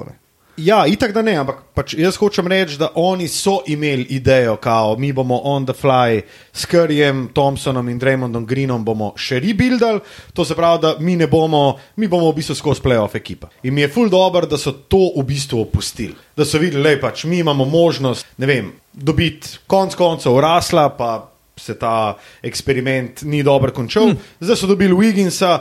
ne. 0.06 0.16
Ja, 0.58 0.86
itak 0.86 1.12
da 1.14 1.22
ne, 1.22 1.36
ampak 1.38 1.60
pač 1.70 1.92
jaz 1.94 2.16
hočem 2.18 2.48
reči, 2.50 2.74
da 2.80 2.88
oni 2.98 3.28
so 3.30 3.60
imeli 3.70 4.08
idejo, 4.16 4.56
kao 4.56 4.96
mi 4.98 5.12
bomo 5.12 5.36
on 5.44 5.66
the 5.66 5.72
fly 5.72 6.22
s 6.52 6.66
Curryjem, 6.66 7.28
Thompsonom 7.34 7.88
in 7.88 7.98
Draymondom 7.98 8.46
Greenom 8.46 8.84
bomo 8.84 9.12
še 9.14 9.38
rebuildali, 9.44 10.00
to 10.34 10.44
se 10.44 10.56
pravi, 10.58 10.82
da 10.82 10.94
mi 10.98 11.14
ne 11.16 11.28
bomo, 11.30 11.78
mi 11.96 12.08
bomo 12.08 12.32
v 12.32 12.40
bistvu 12.40 12.56
skozi 12.58 12.82
playoff 12.82 13.14
ekipa. 13.14 13.52
In 13.62 13.74
mi 13.74 13.86
je 13.86 13.92
full 13.94 14.10
dobro, 14.10 14.50
da 14.50 14.58
so 14.58 14.72
to 14.90 15.12
v 15.14 15.22
bistvu 15.28 15.62
opustili. 15.62 16.16
Da 16.34 16.44
so 16.44 16.58
videli, 16.58 16.82
da 16.82 16.96
pač 17.06 17.24
mi 17.30 17.38
imamo 17.38 17.64
možnost, 17.64 18.26
ne 18.42 18.50
vem, 18.50 18.72
dobiti 18.99 19.59
konc 19.66 19.94
koncev 19.94 20.40
rasla, 20.40 20.88
pa 20.88 21.30
se 21.57 21.78
ta 21.78 22.16
eksperiment 22.42 23.22
ni 23.22 23.42
dobro 23.42 23.72
končal. 23.72 24.12
Hmm. 24.12 24.18
Zdaj 24.40 24.57
so 24.57 24.66
dobili 24.66 24.94
Wigginsa, 24.94 25.59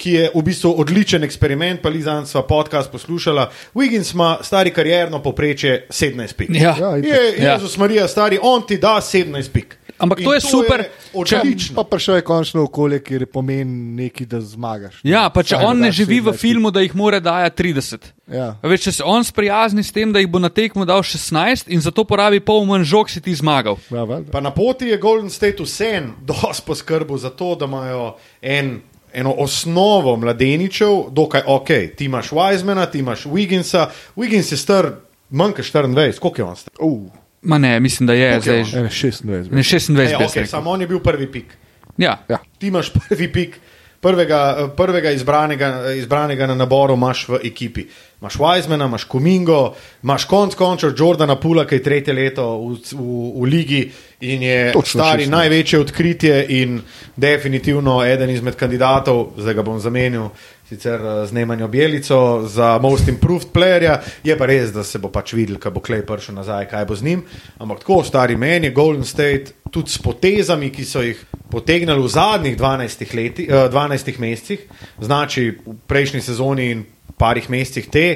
ki 0.00 0.12
je 0.12 0.30
v 0.34 0.42
bistvu 0.42 0.72
odličen 0.80 1.24
eksperiment, 1.24 1.82
pa 1.82 1.88
Lizan 1.92 2.26
sva 2.26 2.42
podcast 2.48 2.90
poslušala. 2.92 3.50
Wiggins 3.74 4.14
ima 4.14 4.38
stari 4.42 4.70
karjerno 4.70 5.22
poprečje 5.22 5.86
17 5.90 6.36
pik. 6.36 6.50
Ja. 6.54 6.76
Ja. 6.80 6.96
Je, 6.96 7.34
Ja. 7.38 7.52
Jezus 7.52 7.76
Marija, 7.76 8.08
stari, 8.08 8.38
on 8.42 8.66
ti 8.66 8.78
da 8.78 8.96
17 9.00 9.52
pik. 9.52 9.76
Ampak 10.00 10.22
to 10.24 10.32
je 10.34 10.40
super, 10.40 10.84
če- 11.26 11.38
odlično. 11.38 11.74
Pa 11.74 11.84
prišel 11.84 12.14
je 12.14 12.22
končno 12.22 12.62
okolje, 12.62 12.98
kjer 13.00 13.22
je 13.22 13.26
pomen 13.26 13.68
neki, 13.94 14.26
da 14.26 14.40
zmagaš. 14.40 15.00
Ja, 15.02 15.28
pa 15.28 15.42
če 15.42 15.56
Saj, 15.56 15.64
on 15.64 15.78
ne 15.78 15.90
živi 15.92 16.20
v 16.20 16.32
17 16.32 16.38
filmu, 16.38 16.70
da 16.70 16.80
jih 16.80 16.94
mora 16.94 17.20
dajati 17.20 17.62
30. 17.62 18.06
Ja. 18.26 18.56
A 18.62 18.68
Veš, 18.68 18.80
če 18.80 18.92
se 18.92 19.04
on 19.04 19.24
sprijazni 19.24 19.82
s 19.82 19.92
tem, 19.92 20.12
da 20.12 20.18
jih 20.18 20.28
bo 20.28 20.38
na 20.38 20.48
tekmo 20.48 20.84
dal 20.84 21.02
16 21.02 21.68
in 21.68 21.80
zato 21.80 22.04
porabi 22.04 22.40
pol 22.40 22.64
manj 22.64 22.84
žog, 22.84 23.10
si 23.10 23.20
ti 23.20 23.34
zmagal. 23.34 23.76
Ja, 23.90 24.04
valjda. 24.04 24.30
Pa 24.30 24.40
na 24.40 24.50
poti 24.50 24.86
je 24.86 24.96
Golden 24.96 25.30
State 25.30 25.62
vsem 25.62 26.14
dosti 26.28 26.62
poskrbel 26.66 27.16
za 27.18 27.30
to, 27.30 27.54
da 27.54 27.64
imajo 27.64 28.14
en, 28.42 28.80
eno 29.12 29.34
osnovo 29.34 30.16
mladeničev, 30.16 31.10
dokaj 31.10 31.42
ok. 31.46 31.68
Ti 31.96 32.04
imaš 32.04 32.30
Wisemana, 32.30 32.86
ti 32.86 32.98
imaš 32.98 33.24
Wigginsa. 33.24 33.86
Wiggins 34.16 34.52
je 34.52 34.56
star 34.56 34.90
manj 35.30 35.52
kot 35.52 35.64
24, 35.64 36.18
koliko 36.18 36.40
je 36.40 36.44
on 36.44 36.56
star? 36.56 36.74
Uh, 36.78 37.10
Ma 37.42 37.58
ne, 37.58 37.80
mislim, 37.80 38.06
da 38.06 38.12
je 38.12 38.32
je 38.32 38.40
zdaj 38.40 38.64
že. 38.64 38.78
ene 38.78 38.88
26. 38.88 39.24
Ne, 39.24 39.42
26 39.42 40.10
Ja, 40.10 40.18
bi 40.18 40.24
okay, 40.24 40.46
samo 40.46 40.70
on 40.70 40.80
je 40.80 40.86
bil 40.86 41.00
prvi 41.00 41.32
pik. 41.32 41.56
Ja. 41.96 42.18
Ja. 42.28 42.38
Ti 42.58 42.66
imaš 42.66 42.92
prvi 43.08 43.32
pik, 43.32 43.56
prvega, 44.00 44.68
prvega 44.76 45.10
izbranega, 45.10 45.92
izbranega 45.96 46.46
na 46.46 46.54
naboru 46.54 46.94
imaš 46.94 47.28
v 47.28 47.40
ekipi. 47.44 47.86
Imaš 48.20 48.36
Wisemana, 48.36 48.86
imaš 48.86 49.04
Kumingo, 49.04 49.74
imaš 50.02 50.24
konc 50.24 50.54
koncev 50.54 50.92
Jordana 50.98 51.36
Pula, 51.40 51.64
ki 51.66 51.74
je 51.74 51.82
tretje 51.82 52.14
leto 52.14 52.46
v, 52.58 52.76
v, 52.92 53.32
v 53.40 53.48
ligi 53.48 53.90
in 54.20 54.42
je 54.42 54.72
Točno 54.72 55.04
stari 55.04 55.24
16. 55.24 55.30
največje 55.30 55.80
odkritje 55.80 56.46
in 56.48 56.80
definitivno 57.16 58.04
eden 58.04 58.30
izmed 58.30 58.54
kandidatov, 58.54 59.32
zdaj 59.36 59.54
ga 59.54 59.62
bom 59.62 59.80
zamenil. 59.80 60.28
Sicer 60.68 61.00
eh, 61.00 61.26
z 61.26 61.32
Nemanjo 61.32 61.68
Bjelico 61.68 62.42
za 62.46 62.78
Most 62.82 63.08
Improved 63.08 63.48
Playerja, 63.52 63.96
je 64.24 64.38
pa 64.38 64.46
res, 64.46 64.70
da 64.72 64.84
se 64.84 64.98
bo 64.98 65.08
pač 65.10 65.32
videl, 65.32 65.58
ko 65.58 65.70
bo 65.70 65.80
Klej 65.80 66.04
prišel 66.06 66.34
nazaj, 66.34 66.68
kaj 66.70 66.84
bo 66.84 66.94
z 66.94 67.02
njim. 67.02 67.24
Ampak 67.58 67.80
tako, 67.82 68.02
stari 68.04 68.36
meni 68.36 68.66
je 68.66 68.72
Golden 68.76 69.04
State 69.04 69.56
tudi 69.70 69.90
s 69.90 69.98
potezami, 69.98 70.70
ki 70.70 70.84
so 70.84 71.02
jih 71.02 71.18
potegnili 71.50 72.02
v 72.02 72.08
zadnjih 72.08 72.56
12, 72.58 73.14
leti, 73.14 73.48
eh, 73.50 73.68
12 73.72 74.18
mesecih, 74.18 74.66
znači 75.00 75.50
v 75.66 75.74
prejšnji 75.86 76.20
sezoni 76.20 76.70
in 76.70 76.84
parih 77.18 77.50
mesecih 77.50 77.88
te. 77.90 78.06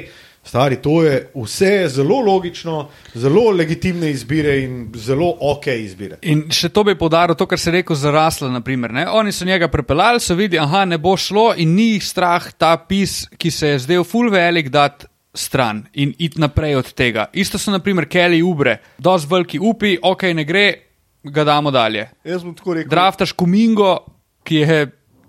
Stari, 0.45 0.77
to 0.81 0.99
je 1.03 1.31
vse 1.33 1.87
zelo 1.89 2.19
logično, 2.21 2.89
zelo 3.17 3.49
legitimne 3.51 4.11
izbire 4.13 4.59
in 4.61 4.91
zelo 4.95 5.31
ok 5.41 5.67
izbire. 5.73 6.19
In 6.21 6.45
še 6.53 6.69
to 6.69 6.83
bi 6.85 6.93
povdaril, 6.95 7.33
to, 7.35 7.47
kar 7.49 7.59
se 7.59 7.71
je 7.71 7.79
rekel 7.79 7.97
za 7.97 8.13
Rasla. 8.13 8.51
Naprimer, 8.53 8.93
ne? 8.93 9.07
Oni 9.09 9.33
so 9.33 9.45
njega 9.45 9.67
prepeljali, 9.73 10.21
so 10.21 10.37
videli, 10.37 10.61
da 10.61 10.85
ne 10.85 11.01
bo 11.01 11.15
šlo, 11.17 11.53
in 11.57 11.73
ni 11.75 11.95
jih 11.95 12.05
strah 12.05 12.51
ta 12.53 12.75
pis, 12.77 13.23
ki 13.41 13.51
se 13.51 13.73
je 13.73 13.81
zdel 13.87 14.05
full 14.05 14.29
velik, 14.29 14.69
dati 14.69 15.09
stran 15.35 15.83
in 15.93 16.13
iti 16.17 16.39
naprej 16.39 16.75
od 16.75 16.93
tega. 16.93 17.25
Isto 17.33 17.57
so, 17.57 17.71
naprimer, 17.71 18.05
Kelly 18.05 18.43
Ubre, 18.43 18.77
dosti 18.97 19.27
veliki 19.31 19.59
upi, 19.59 19.97
ok, 20.01 20.23
ne 20.37 20.45
gre, 20.45 20.65
ga 21.23 21.43
damo 21.43 21.71
dalje. 21.71 22.07
Jaz 22.23 22.43
bom 22.43 22.55
tako 22.55 22.77
rekel. 22.79 22.89
Draftaš 22.89 23.33
Kumingo, 23.33 23.97
ki 24.43 24.61
je 24.61 24.81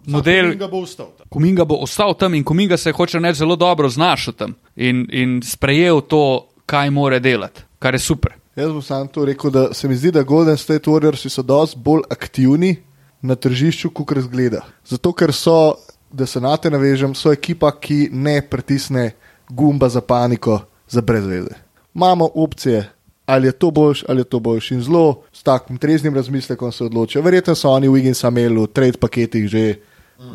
model. 0.06 0.52
Kuminga 0.52 0.68
bo 0.70 0.84
ustal. 0.84 1.15
Kuminga 1.37 1.64
bo 1.64 1.76
ostal 1.84 2.14
tam 2.14 2.34
in 2.34 2.45
Kuminga 2.45 2.76
se 2.76 2.93
hoče 2.93 3.18
reči 3.18 3.39
zelo 3.39 3.57
dobro 3.57 3.89
znašel 3.89 4.32
tam 4.32 4.55
in, 4.76 5.07
in 5.12 5.43
sprejel 5.45 6.01
to, 6.01 6.49
kaj 6.66 6.91
more 6.91 7.20
delati, 7.20 7.61
kar 7.78 7.95
je 7.95 7.99
super. 7.99 8.32
Jaz 8.57 8.70
bom 8.72 8.82
samo 8.82 9.07
to 9.07 9.24
rekel, 9.24 9.51
da 9.51 9.74
se 9.74 9.89
mi 9.89 9.97
zdi, 9.97 10.11
da 10.11 10.22
Golden 10.22 10.57
State 10.57 10.89
Warriors 10.91 11.28
so 11.28 11.43
dosti 11.43 11.78
bolj 11.78 12.07
aktivni 12.11 12.76
na 13.20 13.34
tržišču, 13.34 13.91
kot 13.91 14.14
razgleda. 14.16 14.62
Zato, 14.89 15.12
ker 15.12 15.32
so, 15.32 15.74
da 16.11 16.26
se 16.26 16.41
na 16.41 16.57
te 16.57 16.72
navežem, 16.72 17.12
so 17.14 17.32
ekipa, 17.32 17.68
ki 17.80 18.09
ne 18.12 18.41
pritisne 18.41 19.11
gumba 19.49 19.89
za 19.93 20.01
paniko, 20.01 20.62
za 20.89 21.03
brezveze. 21.05 21.53
Imamo 21.95 22.30
opcije, 22.34 22.80
ali 23.26 23.49
je 23.49 23.53
to 23.53 23.70
boljš, 23.70 24.05
ali 24.09 24.24
je 24.24 24.24
to 24.24 24.41
boljš. 24.41 24.70
In 24.70 24.80
zelo 24.82 25.20
s 25.32 25.43
takim 25.43 25.76
treznim 25.76 26.14
razmislekom 26.14 26.72
se 26.72 26.84
odločijo. 26.84 27.22
Verjetno 27.22 27.55
so 27.55 27.68
oni 27.76 27.89
v 27.89 27.99
Igginsa 27.99 28.32
imeli 28.32 28.62
v 28.62 28.66
trade 28.72 28.97
paketih 28.99 29.49
že 29.49 29.74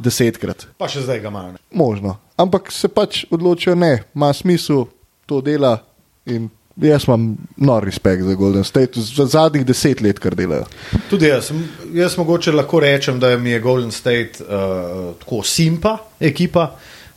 desetkrat. 0.03 0.67
Pa 0.77 0.87
še 0.91 1.01
zdaj 1.05 1.19
ga 1.23 1.29
imajo. 1.31 1.51
ne. 1.51 1.61
Možno. 1.71 2.17
Ampak 2.37 2.71
se 2.71 2.87
pač 2.87 3.25
odločijo, 3.29 3.75
ne, 3.75 4.03
ima 4.15 4.33
smisel 4.33 4.85
to 5.25 5.41
dela 5.41 5.77
in 6.25 6.49
jaz 6.81 7.05
imam 7.07 7.35
nor 7.57 7.83
respekt 7.83 8.23
za 8.23 8.33
Golden 8.35 8.63
State, 8.63 9.01
za 9.01 9.25
zadnjih 9.25 9.65
deset 9.65 10.01
let, 10.01 10.19
kar 10.19 10.35
delajo. 10.35 10.65
Tudi 11.09 11.27
jaz, 11.27 11.51
jaz 11.93 12.17
mogoče 12.17 12.51
lahko 12.51 12.79
rečem, 12.79 13.19
da 13.19 13.35
mi 13.37 13.51
je 13.51 13.59
Golden 13.59 13.91
State 13.91 14.41
uh, 14.41 15.13
tako 15.19 15.43
simpa 15.43 15.97
ekipa, 16.19 16.71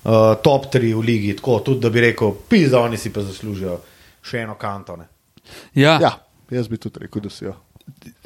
uh, 0.05 0.11
top 0.43 0.67
3 0.75 0.93
v 0.95 1.01
ligi, 1.01 1.37
tako 1.37 1.61
tudi 1.65 1.81
da 1.81 1.91
bi 1.91 2.01
rekel, 2.01 2.35
pizda, 2.49 2.81
oni 2.81 2.99
si 3.01 3.13
pa 3.13 3.23
zaslužijo 3.23 3.79
še 4.25 4.43
eno 4.45 4.55
kanto. 4.61 4.97
Ne. 4.97 5.09
Ja, 5.75 5.99
Ja, 6.03 6.13
jaz 6.51 6.69
bi 6.69 6.77
tudi 6.77 7.05
rekel, 7.07 7.23
da 7.23 7.31
si 7.31 7.45
jo. 7.45 7.55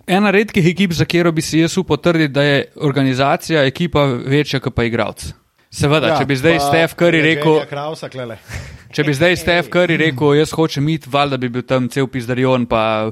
Ena 0.08 0.30
redkih 0.30 0.66
ekip, 0.66 0.92
za 0.96 1.04
katero 1.04 1.32
bi 1.32 1.42
si 1.44 1.58
jaz 1.60 1.76
upal 1.78 1.96
trditi, 2.00 2.32
da 2.32 2.42
je 2.42 2.64
organizacija 2.76 3.64
ekipa 3.68 4.04
večja, 4.04 4.60
kot 4.60 4.74
pa 4.74 4.84
igralec. 4.88 5.32
Seveda, 5.70 6.14
Ja, 6.14 6.16
če 6.16 6.24
bi 6.24 6.36
zdaj 6.36 6.62
Stef 6.64 6.94
Curry 6.96 7.18
rekel, 7.20 7.58
Krausa, 7.68 8.08
če 8.96 9.04
bi 9.04 9.12
zdaj 9.12 9.34
Stef 9.36 9.66
Curry 9.68 9.98
rekel, 10.00 10.38
jaz 10.38 10.54
hočem 10.56 10.86
iti, 10.88 11.10
valjda 11.12 11.36
bi 11.36 11.50
bil 11.52 11.64
tam 11.68 11.90
cel 11.92 12.08
pizdarion, 12.08 12.64
pa. 12.70 13.10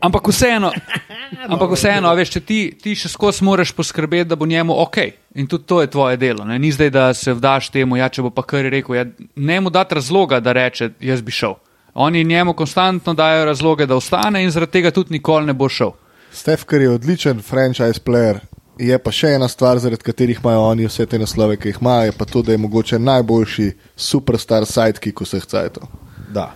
Ampak 0.00 0.30
vseeno, 0.32 0.70
ampak 1.52 1.74
vseeno 1.76 2.08
a 2.08 2.14
veš, 2.16 2.32
če 2.38 2.42
ti, 2.48 2.60
ti 2.80 2.94
še 2.96 3.10
skozi 3.12 3.44
moraš 3.44 3.74
poskrbeti, 3.76 4.30
da 4.30 4.38
bo 4.40 4.48
njemu 4.48 4.78
ok. 4.80 4.96
In 5.36 5.50
tudi 5.50 5.68
to 5.68 5.82
je 5.82 5.90
tvoje 5.92 6.16
delo. 6.16 6.46
Ne? 6.48 6.56
Ni 6.58 6.72
zdaj, 6.72 6.92
da 6.94 7.04
se 7.12 7.34
vdaš 7.36 7.68
temu, 7.74 8.00
ja, 8.00 8.08
če 8.08 8.24
bo 8.24 8.32
pa 8.32 8.46
kar 8.48 8.64
rekel, 8.64 8.96
ja, 8.96 9.04
ne 9.36 9.60
mu 9.60 9.68
dati 9.74 10.00
razloga, 10.00 10.40
da 10.40 10.56
reče, 10.56 10.94
jaz 11.04 11.20
bi 11.20 11.36
šel. 11.36 11.58
Oni 12.00 12.24
njemu 12.24 12.56
konstantno 12.56 13.12
dajo 13.14 13.44
razloge, 13.44 13.84
da 13.86 14.00
ostane 14.00 14.40
in 14.42 14.50
zaradi 14.50 14.72
tega 14.72 14.90
tudi 14.90 15.12
nikoli 15.18 15.52
ne 15.52 15.52
bo 15.52 15.68
šel. 15.68 15.92
Stef, 16.34 16.64
ker 16.66 16.82
je 16.82 16.90
odličen 16.90 17.42
franchise 17.42 18.02
player, 18.02 18.40
je 18.78 18.98
pa 18.98 19.12
še 19.14 19.36
ena 19.36 19.46
stvar, 19.48 19.78
zaradi 19.78 20.02
katerih 20.02 20.40
imajo 20.42 20.64
oni 20.72 20.88
vse 20.88 21.06
te 21.06 21.18
naslove, 21.18 21.56
ki 21.62 21.70
jih 21.70 21.78
imajo, 21.80 22.10
je 22.10 22.16
pa 22.18 22.26
to, 22.26 22.42
da 22.42 22.52
je 22.52 22.58
mogoče 22.58 22.98
najboljši 22.98 23.70
superstar 23.96 24.66
sidekick 24.66 25.22
vseh 25.22 25.46
cajtov. 25.46 25.86
Da. 26.34 26.50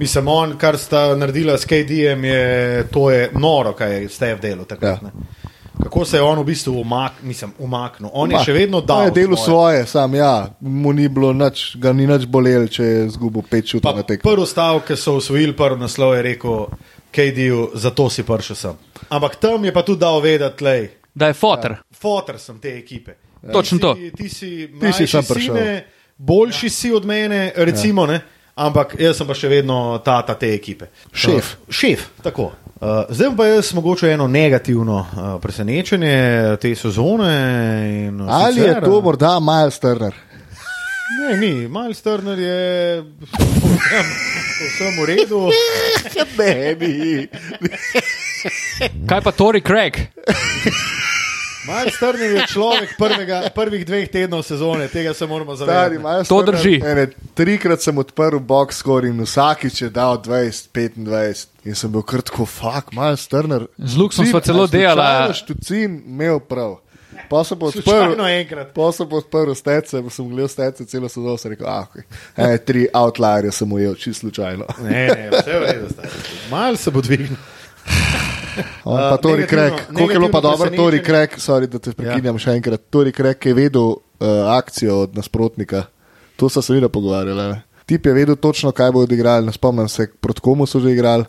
Mislim, 0.00 0.28
on, 0.28 0.56
kar 0.58 0.78
sta 0.80 1.12
naredila 1.14 1.58
s 1.58 1.68
KD-jem, 1.68 2.24
je, 2.24 2.84
to 2.90 3.10
je 3.12 3.28
noro, 3.36 3.74
kaj 3.76 3.92
je 3.98 4.08
Stef 4.08 4.40
delal 4.40 4.64
takrat. 4.64 5.02
Ja. 5.02 5.10
ne. 5.12 5.42
Kako 5.82 6.04
se 6.04 6.16
je 6.16 6.22
on 6.22 6.38
v 6.38 6.44
bistvu 6.44 6.80
umak, 6.80 7.12
mislim, 7.22 7.52
umaknil. 7.58 8.10
On 8.12 8.30
je 8.30 8.36
Ma, 8.36 8.42
še 8.44 8.52
vedno 8.52 8.80
dal. 8.80 8.98
On 8.98 9.04
je 9.04 9.14
delo 9.16 9.36
svoje. 9.36 9.44
svoje, 9.44 9.86
sam 9.86 10.14
ja, 10.14 10.54
mu 10.60 10.92
ni 10.92 11.08
bilo 11.08 11.32
nič, 11.32 11.76
ga 11.80 11.92
ni 11.92 12.06
nič 12.06 12.26
bolel, 12.30 12.68
če 12.70 12.84
je 12.84 13.06
izgubil 13.06 13.42
pet 13.50 13.72
šutov 13.72 13.96
na 13.96 14.04
tekmo. 14.06 14.30
Prvi 14.30 14.46
stavek, 14.46 14.86
ki 14.90 14.96
so 15.00 15.16
usvojili 15.18 15.56
prvi 15.58 15.80
naslov, 15.80 16.14
je 16.16 16.22
rekel, 16.28 16.66
KD-ju, 17.12 17.70
zato 17.74 18.10
si 18.10 18.22
prišel 18.22 18.56
sem. 18.56 18.76
Ampak 19.08 19.36
tam 19.36 19.64
je 19.64 19.72
pa 19.72 19.82
tudi 19.82 20.00
dal 20.00 20.20
vedeti, 20.20 20.64
lej, 20.64 20.90
Da 21.14 21.26
je 21.26 21.34
fotor. 21.34 21.74
fotor 21.92 22.38
sem 22.38 22.58
te 22.58 22.78
ekipe. 22.78 23.12
Točno 23.52 23.78
ti 23.78 23.82
to. 23.82 23.94
si, 23.94 24.10
Ti 24.12 24.28
si, 24.28 24.50
Ti 24.80 24.92
si 24.92 25.06
sam 25.06 25.24
prišel. 25.24 25.54
sine, 25.54 25.84
boljši 26.16 26.68
si 26.70 26.92
od 26.92 27.04
mene, 27.04 27.52
recimo, 27.56 28.02
ja. 28.02 28.06
ne? 28.06 28.20
ampak 28.54 28.96
jaz 29.00 29.16
sem 29.16 29.26
pa 29.26 29.34
še 29.34 29.48
vedno 29.48 29.98
tata 30.04 30.34
te 30.34 30.54
ekipe. 30.54 30.86
Šef. 31.12 31.56
Uh, 31.58 31.72
šef, 31.72 32.08
tako. 32.22 32.52
Uh, 32.76 33.04
zdaj 33.08 33.30
pa 33.36 33.46
jaz 33.46 33.72
mogoče 33.72 34.10
eno 34.12 34.26
negativno 34.26 34.96
uh, 34.98 35.40
presenečenje 35.40 36.16
te 36.60 36.74
sezone. 36.74 37.32
In, 38.08 38.20
uh, 38.20 38.28
Ali 38.28 38.54
sicer, 38.54 38.76
je 38.76 38.80
to 38.80 39.00
morda 39.00 39.40
Miles 39.40 39.78
Turner? 39.78 40.14
Ne, 41.12 41.36
ni. 41.36 41.68
Miles 41.68 42.00
Turner 42.00 42.38
je 42.38 42.58
povsem, 43.30 44.06
povsem 44.58 44.92
v 44.96 45.04
redu. 45.06 45.40
Ne, 46.38 46.54
ni. 46.74 47.28
Kaj 49.06 49.20
pa 49.20 49.32
Tori 49.32 49.60
Craig? 49.60 49.98
Miles 51.62 51.94
Turner 51.94 52.30
je 52.32 52.46
človek 52.48 52.96
prvega, 52.98 53.42
prvih 53.54 53.84
dveh 53.86 54.08
tednov 54.10 54.42
sezone, 54.42 54.88
tega 54.88 55.14
se 55.14 55.26
moramo 55.26 55.54
Stari, 55.54 55.68
zavedati. 55.94 55.98
Miles 56.00 56.28
To 56.28 56.42
drži. 56.42 56.74
Ene, 56.82 57.04
trikrat 57.34 57.78
sem 57.78 57.94
odprl 57.94 58.40
box 58.40 58.76
score 58.76 59.06
in 59.06 59.20
vsakič 59.20 59.82
je 59.82 59.90
dal 59.90 60.18
20, 60.18 60.72
25. 60.74 61.46
In 61.64 61.74
sem 61.74 61.92
bil 61.92 62.02
kar 62.02 62.18
tako, 62.20 62.46
fuck, 62.46 62.90
Miles 62.92 63.28
Turner. 63.30 63.68
Z 63.78 63.94
Luksom 63.94 64.26
sva 64.26 64.40
celo 64.40 64.66
delala- 64.66 65.30
Štucin 65.32 66.02
imel 66.02 66.40
prav. 66.40 66.80
Pa 67.32 67.40
sem 67.48 67.56
pa 67.58 67.70
odprl. 67.70 67.82
Slučajno 67.82 68.28
enkrat. 68.28 68.74
Pa 68.76 68.90
sem 68.92 69.08
pa 69.08 69.16
odprl 69.22 69.54
stece, 69.56 70.02
sem 70.12 70.28
gledal 70.28 70.50
stece 70.52 70.84
celo 70.84 71.08
sezono, 71.08 71.38
sem 71.40 71.54
rekel, 71.54 71.68
ah, 71.72 71.86
okay. 71.88 72.04
e, 72.36 72.58
tri 72.60 72.84
outlierje 72.92 73.54
sem 73.56 73.72
ujel, 73.72 73.96
čisto 73.96 74.26
slučajno. 74.26 74.68
Ne, 74.84 75.06
ne, 75.08 75.30
vse 75.32 75.50
je 75.50 75.60
v 75.60 75.64
redu. 75.70 76.10
Malo 76.52 76.76
se 76.76 76.92
bo 76.92 77.00
dvignil. 77.00 77.40
On, 78.84 79.00
Uh, 79.00 79.10
pa 79.10 79.16
Tori 79.16 79.42
negativno- 79.42 79.76
Krek, 79.76 79.86
koliko 79.86 80.12
je 80.12 80.18
bilo 80.18 80.30
pa 80.30 80.40
dobro, 80.40 80.70
Tori. 80.70 81.02
Krek, 81.02 81.38
sorry, 81.40 81.66
da 81.66 81.78
te 81.78 81.92
prekinjam 81.96 82.36
ja. 82.36 82.38
še 82.38 82.54
enkrat. 82.58 82.82
Tori 82.90 83.12
Krek 83.12 83.46
je 83.46 83.54
vedel 83.56 83.82
uh, 83.82 83.96
akcijo 84.52 84.98
od 85.06 85.16
nasprotnika, 85.16 85.86
to 86.36 86.50
so 86.52 86.62
se 86.62 86.74
vedno 86.76 86.88
pogovarjali. 86.92 87.48
Ne? 87.48 87.62
Tip 87.86 88.06
je 88.06 88.12
vedel 88.12 88.36
točno, 88.36 88.72
kaj 88.76 88.92
bo 88.92 89.06
odigrali, 89.06 89.46
ne 89.46 89.52
spomnim 89.52 89.88
se, 89.88 90.10
proti 90.20 90.44
komu 90.44 90.66
so 90.66 90.80
že 90.80 90.92
igrali. 90.92 91.24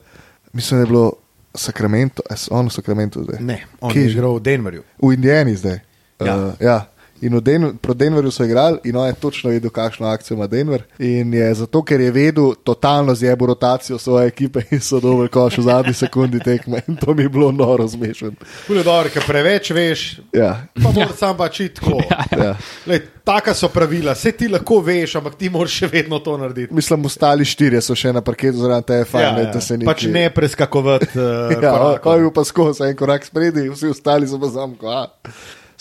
Mislim, 0.54 0.80
da 0.80 0.84
je 0.84 0.92
bilo 0.92 1.12
Sacramento, 1.56 2.22
on 2.52 2.68
v 2.68 2.74
Sacramento 2.74 3.24
zdaj. 3.24 3.40
Ne, 3.40 3.64
on 3.82 3.94
Kje 3.94 4.02
je 4.02 4.10
že? 4.10 4.18
igral 4.20 4.36
v 4.36 4.44
Denverju. 4.44 4.84
V 5.00 5.14
Indijani 5.14 5.56
zdaj. 5.56 5.80
Ja. 6.26 6.38
Uh, 6.38 6.54
ja. 6.60 6.80
In 7.24 7.40
Den 7.40 7.78
proti 7.78 7.98
Denverju 8.00 8.32
so 8.32 8.44
igrali, 8.44 8.78
in 8.84 8.96
on 9.00 9.08
je 9.08 9.14
točno 9.14 9.50
vedel, 9.50 9.70
kakšno 9.72 10.08
akcijo 10.08 10.36
ima 10.36 10.48
Denver. 10.48 10.82
In 11.00 11.34
je 11.34 11.54
zato, 11.56 11.80
ker 11.84 12.02
je 12.02 12.12
vedel, 12.12 12.54
totalno 12.64 13.16
zjebo 13.16 13.46
rotacijo 13.46 13.98
svoje 13.98 14.28
ekipe 14.28 14.60
in 14.72 14.80
so 14.84 15.00
dovolj 15.00 15.28
koš 15.32 15.58
v 15.58 15.62
zadnji 15.62 15.94
sekundi 15.94 16.40
tekme. 16.40 16.82
In 16.88 16.96
to 16.96 17.14
mi 17.14 17.24
je 17.24 17.30
bilo 17.30 17.52
noro 17.52 17.88
zmešan. 17.88 18.36
Kule 18.68 18.84
dobro, 18.84 19.10
ker 19.14 19.24
preveč 19.28 19.72
veš, 19.72 20.20
Ja. 20.34 20.66
pa 20.84 20.92
moraš 20.92 21.16
sam 21.16 21.38
pač 21.38 21.60
iti 21.60 21.80
tako. 21.80 22.02
Ja. 22.44 22.58
Lej, 22.86 23.00
taka 23.24 23.54
so 23.54 23.70
pravila, 23.72 24.12
vse 24.14 24.32
ti 24.32 24.48
lahko 24.52 24.82
veš, 24.84 25.16
ampak 25.16 25.36
ti 25.40 25.48
moraš 25.50 25.80
še 25.80 25.88
vedno 25.88 26.20
to 26.20 26.36
narediti. 26.38 26.74
Mislim, 26.76 27.06
ostali 27.06 27.46
štirje 27.46 27.82
so 27.82 27.96
še 27.96 28.12
na 28.14 28.20
parketu, 28.22 28.58
zaradi 28.58 28.90
tega 28.92 29.00
je 29.00 29.06
fajn, 29.06 29.24
ja, 29.24 29.40
ja. 29.40 29.52
da 29.54 29.62
se 29.62 29.78
ni. 29.78 29.86
pač 29.88 30.04
ne 30.12 30.28
preskakovati. 30.30 31.08
Uh, 31.16 31.56
Ja, 31.64 31.96
ko 32.04 32.14
je 32.14 32.20
bil 32.28 32.32
pa 32.36 32.44
skozi 32.44 32.84
en 32.84 32.96
korak 33.00 33.24
spredi, 33.26 33.70
vsi 33.72 33.88
ostali 33.96 34.28
so 34.28 34.36
pa 34.44 34.52
zamko. 34.52 35.06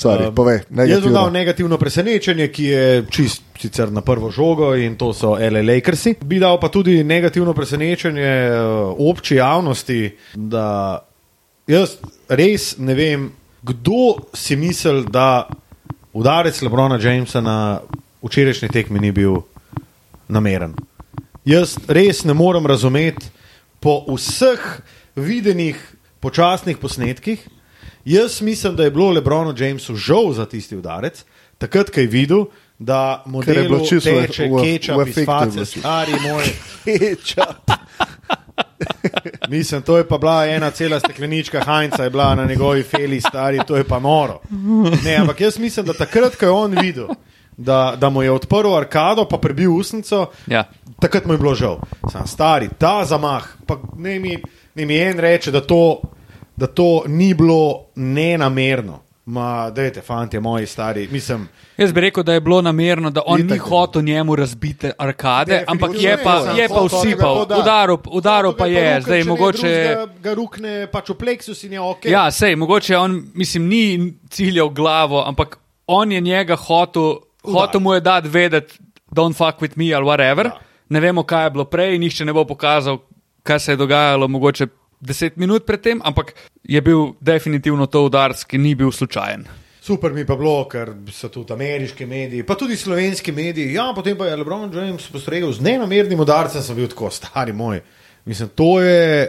Sorry, 0.02 0.26
um, 0.26 0.34
povej, 0.34 0.66
Jaz 0.66 1.00
bom 1.04 1.14
dal 1.14 1.30
negativno. 1.30 1.30
negativno 1.30 1.78
presenečenje, 1.78 2.48
ki 2.50 2.64
je 2.64 2.86
čist 3.10 3.42
sicer 3.62 3.92
na 3.92 4.02
prvo 4.02 4.30
žogo 4.34 4.74
in 4.74 4.96
to 4.98 5.12
so 5.14 5.36
LA 5.38 5.62
Lakersi. 5.62 6.16
Bi 6.18 6.40
dal 6.42 6.58
pa 6.58 6.68
tudi 6.68 7.04
negativno 7.04 7.54
presenečenje 7.54 8.26
eh, 8.26 8.58
obči 8.98 9.38
javnosti, 9.38 10.10
da 10.34 10.98
jaz 11.70 11.96
res 12.28 12.74
ne 12.78 12.94
vem, 12.98 13.30
kdo 13.62 14.32
si 14.34 14.58
misli, 14.58 15.04
da 15.06 15.46
udarec 16.12 16.62
Lebrona 16.62 16.98
Jamesa 16.98 17.40
na 17.40 17.80
včerajšnji 18.22 18.68
tekmi 18.68 19.00
ni 19.00 19.12
bil 19.12 19.42
nameren. 20.28 20.74
Jaz 21.44 21.76
res 21.88 22.24
ne 22.24 22.34
morem 22.34 22.66
razumeti 22.66 23.30
po 23.80 24.02
vseh 24.10 24.82
videnih 25.16 25.78
počasnih 26.22 26.78
posnetkih. 26.78 27.42
Jaz 28.04 28.40
mislim, 28.40 28.76
da 28.76 28.84
je 28.84 28.90
bilo 28.90 29.10
Lebronu 29.10 29.54
Jamesu 29.58 29.96
žal 29.96 30.32
za 30.32 30.46
tisti 30.46 30.76
udarec, 30.76 31.24
takrat, 31.58 31.90
ko 31.90 32.00
je 32.00 32.06
videl, 32.06 32.44
da 32.78 33.22
mu 33.26 33.42
je 33.42 33.54
bilo 33.62 33.78
čisto 33.80 34.10
teče 34.10 34.44
v- 34.44 34.62
keča 34.62 34.96
v 34.96 35.08
iz 35.08 35.14
face, 35.16 35.64
stari 35.66 36.12
moj. 36.22 36.44
Heča. 36.90 37.44
Mislim, 39.48 39.82
to 39.82 39.96
je 39.96 40.08
pa 40.08 40.18
bila 40.18 40.46
ena 40.46 40.70
cela 40.70 41.00
steklenička 41.00 41.60
Heinza, 41.60 42.04
je 42.04 42.10
bila 42.10 42.34
na 42.34 42.44
njegovi 42.44 42.82
feli, 42.82 43.20
stari, 43.20 43.58
to 43.66 43.76
je 43.76 43.84
pa 43.84 43.98
noro. 43.98 44.40
Ne, 45.04 45.16
ampak 45.16 45.40
jaz 45.40 45.58
mislim, 45.58 45.86
da 45.86 45.94
takrat, 45.94 46.36
ko 46.36 46.44
je 46.44 46.50
on 46.50 46.72
videl, 46.72 47.08
da, 47.56 47.94
da 47.96 48.10
mu 48.10 48.22
je 48.22 48.30
odprl 48.30 48.74
arkado, 48.74 49.24
pa 49.24 49.38
prebil 49.38 49.72
usnico, 49.72 50.26
Ja. 50.46 50.64
takrat 51.00 51.24
mu 51.24 51.34
je 51.34 51.38
bilo 51.38 51.54
žal. 51.54 51.78
Sam 52.12 52.26
stari, 52.26 52.68
ta 52.78 53.04
zamah, 53.04 53.48
pa 53.66 53.78
ne 53.96 54.18
mi, 54.18 54.42
ne 54.74 54.86
mi 54.86 54.98
en 54.98 55.18
reče, 55.18 55.50
da 55.50 55.60
to, 55.60 56.02
da 56.56 56.66
to 56.66 57.02
ni 57.06 57.34
bilo 57.34 57.84
nenamerno. 57.94 59.00
Ma, 59.24 59.70
dajte, 59.70 60.00
fanti, 60.00 60.40
moji 60.40 60.66
stari, 60.66 61.08
mislim. 61.12 61.48
Jaz 61.76 61.92
bi 61.92 62.00
rekel, 62.00 62.22
da 62.22 62.32
je 62.34 62.40
bilo 62.40 62.62
namerno, 62.62 63.10
da 63.10 63.22
on 63.26 63.40
Itak 63.40 63.50
ni 63.50 63.56
je. 63.56 63.60
hotel 63.60 64.02
njemu 64.02 64.36
razbiti 64.36 64.90
arkade, 64.98 65.52
Definitivno 65.52 65.86
ampak 65.86 66.02
je 66.02 66.16
ne, 66.16 66.24
pa, 66.24 66.40
samo 66.40 66.58
je 66.58 66.68
pa 66.68 66.74
hotel, 66.74 66.98
usipal, 66.98 67.34
to 67.36 67.44
da. 67.44 67.58
udaril, 67.58 67.96
udaril 68.10 68.52
pa 68.58 68.66
je, 68.66 68.84
rukne, 68.84 69.00
zdaj 69.02 69.24
mogoče. 69.24 69.58
drugega, 69.58 70.06
Ga 70.22 70.34
rukne 70.34 70.86
pač 70.92 71.08
v 71.10 71.14
pleksus 71.14 71.64
in 71.64 71.72
je 71.72 71.80
ok. 71.80 72.04
Ja, 72.04 72.30
sej, 72.30 72.56
mogoče 72.56 72.96
on, 72.98 73.22
mislim, 73.34 73.68
ni 73.68 74.12
ciljal 74.30 74.68
glavo, 74.68 75.22
ampak 75.26 75.58
on 75.86 76.12
je 76.12 76.20
njega 76.20 76.56
hotel, 76.56 77.14
hotel 77.44 77.80
mu 77.80 77.94
je 77.94 78.00
dati 78.00 78.28
vedeti, 78.28 78.78
don't 79.10 79.36
fuck 79.38 79.62
with 79.62 79.72
me 79.76 79.94
ali 79.94 80.04
whatever. 80.06 80.44
Ja. 80.44 80.58
Ne 80.88 81.00
vemo, 81.00 81.22
kaj 81.22 81.46
je 81.46 81.50
bilo 81.50 81.64
prej, 81.64 81.98
nihče 81.98 82.24
ne 82.24 82.32
bo 82.32 82.44
pokazal, 82.44 82.98
kaj 83.42 83.58
se 83.60 83.72
je 83.72 83.76
dogajalo, 83.76 84.28
mogoče 84.28 84.66
deset 85.02 85.36
minut 85.36 85.66
predtem, 85.66 86.00
ampak 86.04 86.32
je 86.62 86.80
bil 86.80 87.12
definitivno 87.20 87.86
to 87.90 88.06
udarc, 88.06 88.44
ki 88.46 88.58
ni 88.58 88.74
bil 88.78 88.92
slučajen. 88.94 89.44
Super 89.82 90.12
mi 90.14 90.22
pa 90.22 90.36
bilo, 90.38 90.62
ker 90.70 90.92
so 91.10 91.26
tudi 91.32 91.52
ameriški 91.56 92.06
mediji, 92.06 92.46
pa 92.46 92.54
tudi 92.54 92.76
slovenski 92.78 93.34
mediji. 93.34 93.74
Ja, 93.74 93.88
potem 93.94 94.14
pa 94.18 94.28
je 94.30 94.36
Lebron 94.38 94.70
James 94.70 95.08
postregel 95.10 95.50
z 95.52 95.64
nenamernim 95.66 96.22
udarcem, 96.22 96.62
sem 96.62 96.78
bil 96.78 96.86
tako 96.92 97.10
stari 97.10 97.52
moj. 97.52 97.82
Mislim, 98.24 98.52
to 98.54 98.76
je, 98.80 99.26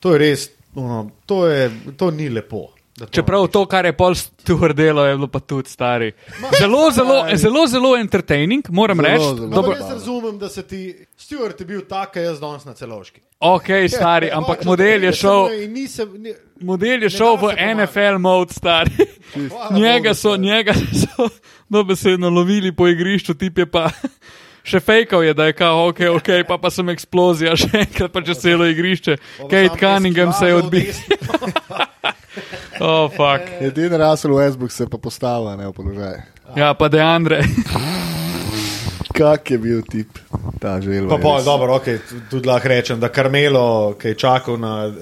to 0.00 0.14
je 0.14 0.22
res, 0.22 0.46
no, 0.72 1.04
to, 1.28 1.44
je, 1.50 1.68
to 2.00 2.08
ni 2.10 2.30
lepo. 2.32 2.70
To 2.92 3.06
Čeprav 3.06 3.46
to, 3.48 3.66
kar 3.66 3.84
je 3.84 3.92
pol 3.94 4.12
Stewart 4.12 4.74
delo, 4.74 5.02
je 5.02 5.16
bilo 5.16 5.26
pa 5.26 5.40
tudi 5.40 5.68
stari. 5.68 6.12
Zelo, 6.54 6.90
zelo, 6.90 7.24
zelo, 7.34 7.66
zelo 7.66 7.96
entertaining, 7.96 8.62
moram 8.70 8.96
Zelo, 8.96 9.08
reči. 9.08 9.24
zelo. 9.24 9.46
No, 9.46 9.54
Dobro, 9.54 9.72
jaz 9.72 9.90
razumem, 9.90 10.38
da 10.38 10.48
se 10.48 10.62
ti 10.62 10.80
Stewart 11.18 11.56
je 11.58 11.66
bil 11.66 11.80
tak, 11.82 12.08
kot 12.10 12.16
jaz 12.18 12.40
danes 12.40 12.64
na 12.64 12.74
celoški. 12.74 13.20
ok, 13.40 13.66
stari, 13.88 14.30
ampak 14.38 14.58
Pač, 14.58 14.66
model 14.66 14.86
je 15.02 15.08
odprl 15.08 15.12
šel. 15.14 15.48
nisem- 15.68 16.18
ni- 16.18 16.34
Model 16.60 17.02
je 17.02 17.10
šel 17.10 17.36
v 17.36 17.48
se. 17.50 17.74
NFL 17.74 18.18
mod, 18.18 18.50
stari. 18.50 18.90
Njega 19.74 20.14
so, 20.14 20.36
njega 20.36 20.74
so 20.74 21.28
dobesedno 21.68 22.30
lovili 22.30 22.72
po 22.72 22.88
igrišču, 22.88 23.34
tip 23.34 23.58
je 23.58 23.66
pa 23.66 23.88
še 24.64 24.80
fejkal, 24.80 25.24
je, 25.24 25.34
da 25.34 25.44
je 25.44 25.52
kao, 25.54 25.88
ok, 25.88 26.00
ok, 26.12 26.28
pa 26.46 26.58
pa 26.58 26.70
sem 26.70 26.88
eksplozija, 26.88 27.56
še 27.56 27.72
enkrat 27.80 28.12
pa 28.12 28.20
čez 28.20 28.38
celo 28.38 28.66
igrišče. 28.66 29.16
Kate 29.40 29.74
Cunningham 29.76 30.32
se 30.32 30.46
je 30.46 30.54
odbil. 30.54 30.92
Oh, 32.84 33.06
fuck. 33.10 33.46
Edini 33.60 33.96
Russell 33.96 34.34
Westbrook 34.34 34.70
se 34.74 34.82
je 34.82 34.88
pa 34.90 34.98
postavil 34.98 35.56
ne, 35.56 35.68
v 35.68 35.72
položaj. 35.72 36.16
Ja, 36.56 36.74
pa 36.74 36.88
Deandre. 36.88 37.42
Kak 39.12 39.50
je 39.50 39.58
bil 39.58 39.82
tip, 39.90 40.18
ta 40.60 40.80
želva. 40.80 41.18
Pa 41.20 41.36
res. 41.36 41.44
dobro, 41.44 41.74
okay, 41.76 41.98
tudi 42.30 42.48
lahko 42.48 42.68
rečem, 42.68 43.00
da 43.00 43.08
Karmelo, 43.08 43.94
ki 44.00 44.08
je 44.08 44.14
čakal 44.14 44.56
na 44.58 44.86
uh, 44.86 44.94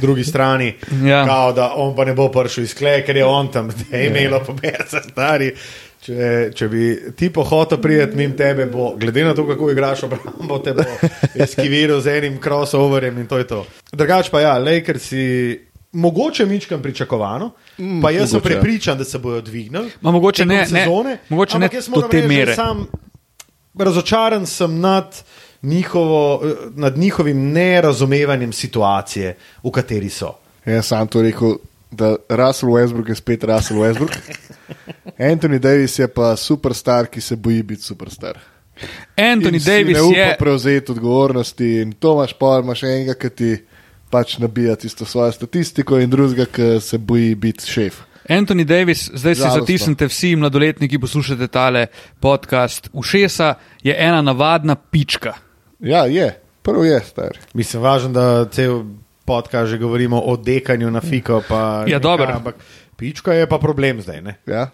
drugi 0.00 0.24
strani, 0.24 0.74
Ja. 1.04 1.26
kao, 1.26 1.52
da 1.52 1.72
on 1.76 1.96
pa 1.96 2.04
ne 2.04 2.14
bo 2.14 2.28
prišel 2.30 2.64
iz 2.64 2.74
kleja, 2.74 3.02
ker 3.04 3.16
je 3.16 3.24
on 3.26 3.50
tam, 3.52 3.68
da 3.68 3.96
je 3.96 4.06
imelo 4.06 4.40
poberca 4.46 5.02
stari. 5.02 5.52
Če, 5.98 6.50
če 6.54 6.68
bi 6.70 6.82
ti 7.18 7.26
pohotel 7.34 7.80
prijeti 7.82 8.16
mimo 8.16 8.36
tebe, 8.38 8.66
bo, 8.70 8.92
glede 8.96 9.24
na 9.26 9.34
to, 9.34 9.42
kako 9.48 9.70
igraš 9.74 10.04
obrambo, 10.06 10.58
te 10.62 10.72
bo 10.72 10.84
eskiviral 11.44 12.00
z 12.00 12.14
enim 12.20 12.38
crossoverjem 12.42 13.18
in 13.18 13.26
to 13.26 13.38
je 13.38 13.46
to. 13.50 13.64
Drugač 13.92 14.30
pa 14.30 14.40
ja, 14.40 14.54
Lakers 14.62 15.02
si 15.02 15.24
mogoče 15.92 16.46
mičkam 16.46 16.82
pričakovano, 16.82 17.50
mm, 17.78 18.02
pa 18.02 18.10
jaz 18.10 18.30
sem 18.30 18.36
mogoče, 18.36 18.54
ja. 18.54 18.60
prepričan, 18.60 18.98
da 18.98 19.04
se 19.04 19.18
bodo 19.18 19.40
dvignili. 19.40 19.90
Ma 20.00 20.10
mogoče 20.10 20.46
ne, 20.46 20.56
ne, 20.56 20.66
sezone, 20.66 21.18
mogoče 21.28 21.56
ampak 21.56 21.72
ne 21.72 21.80
do 21.94 22.02
te 22.02 22.16
reči, 22.16 22.28
mere. 22.28 22.54
Sam 22.54 22.86
razočaran 23.78 24.46
sem 24.46 24.80
nad, 24.80 25.22
njihovo, 25.62 26.42
nad 26.74 26.98
njihovim 26.98 27.52
nerazumevanjem 27.52 28.52
situacije, 28.52 29.36
v 29.64 29.70
kateri 29.70 30.10
so. 30.10 30.34
Jaz 30.66 30.86
sem 30.86 31.08
to 31.08 31.22
rekel, 31.22 31.56
da 31.90 32.16
Russell 32.28 32.72
Westbrook 32.72 33.08
je 33.08 33.14
spet 33.14 33.44
Russell 33.44 33.80
Westbrook. 33.80 34.16
Anthony 35.30 35.58
Davis 35.58 35.98
je 35.98 36.08
pa 36.08 36.36
superstar, 36.36 37.06
ki 37.06 37.20
se 37.20 37.36
boji 37.36 37.62
biti 37.62 37.82
superstar. 37.82 38.38
Anthony 39.16 39.58
In 39.58 39.64
Davis 39.64 39.96
ne 39.96 40.02
upa 40.02 40.18
je. 40.18 40.36
prevzeti 40.38 40.92
odgovornosti 40.92 41.80
in 41.80 41.92
to 41.92 42.12
imaš 42.12 42.32
pa, 42.32 42.60
imaš 42.62 42.82
enega, 42.82 43.14
ki 43.14 43.30
ti 43.30 43.56
pač 44.10 44.38
nabija 44.38 44.76
tisto 44.76 45.04
svojo 45.04 45.32
statistiko 45.32 45.98
in 46.00 46.10
drugega, 46.10 46.46
ki 46.46 46.80
se 46.80 46.98
boji 46.98 47.34
biti 47.34 47.66
šef. 47.66 48.00
Anthony 48.28 48.64
Davis, 48.64 49.10
zdaj 49.14 49.34
si 49.34 49.40
Žalostno. 49.40 49.60
zatisnite 49.60 50.06
vsi 50.06 50.36
mladoletniki, 50.36 50.98
poslušate 50.98 51.46
tale 51.48 51.86
podcast. 52.20 52.90
Ušesa 52.92 53.54
je 53.82 53.94
ena 53.98 54.22
navadna 54.22 54.74
pička. 54.74 55.32
Ja, 55.80 56.04
je, 56.04 56.40
prvo 56.62 56.84
je 56.84 57.00
star. 57.00 57.38
Mislim, 57.54 57.82
važno, 57.82 58.08
da 58.12 58.44
cel 58.52 58.82
podcast 59.24 59.70
že 59.70 59.78
govorimo 59.78 60.20
o 60.20 60.36
dekanju 60.36 60.90
na 60.90 61.00
fiko. 61.00 61.42
Pa 61.48 61.84
Ja, 61.88 61.98
dobro. 61.98 62.28
Ampak 62.34 62.54
pička 62.96 63.32
je 63.32 63.48
pa 63.48 63.58
problem 63.58 64.00
zdaj. 64.02 64.20
Ne? 64.22 64.34
Ja. 64.46 64.70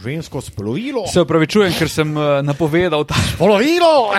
Žensko 0.00 0.40
spolovilo. 0.40 1.06
Se 1.06 1.20
upravičujem, 1.20 1.72
ker 1.78 1.88
sem 1.88 2.16
uh, 2.16 2.40
napovedal 2.42 3.04
ta, 3.04 3.14
Spolovilo! 3.34 4.12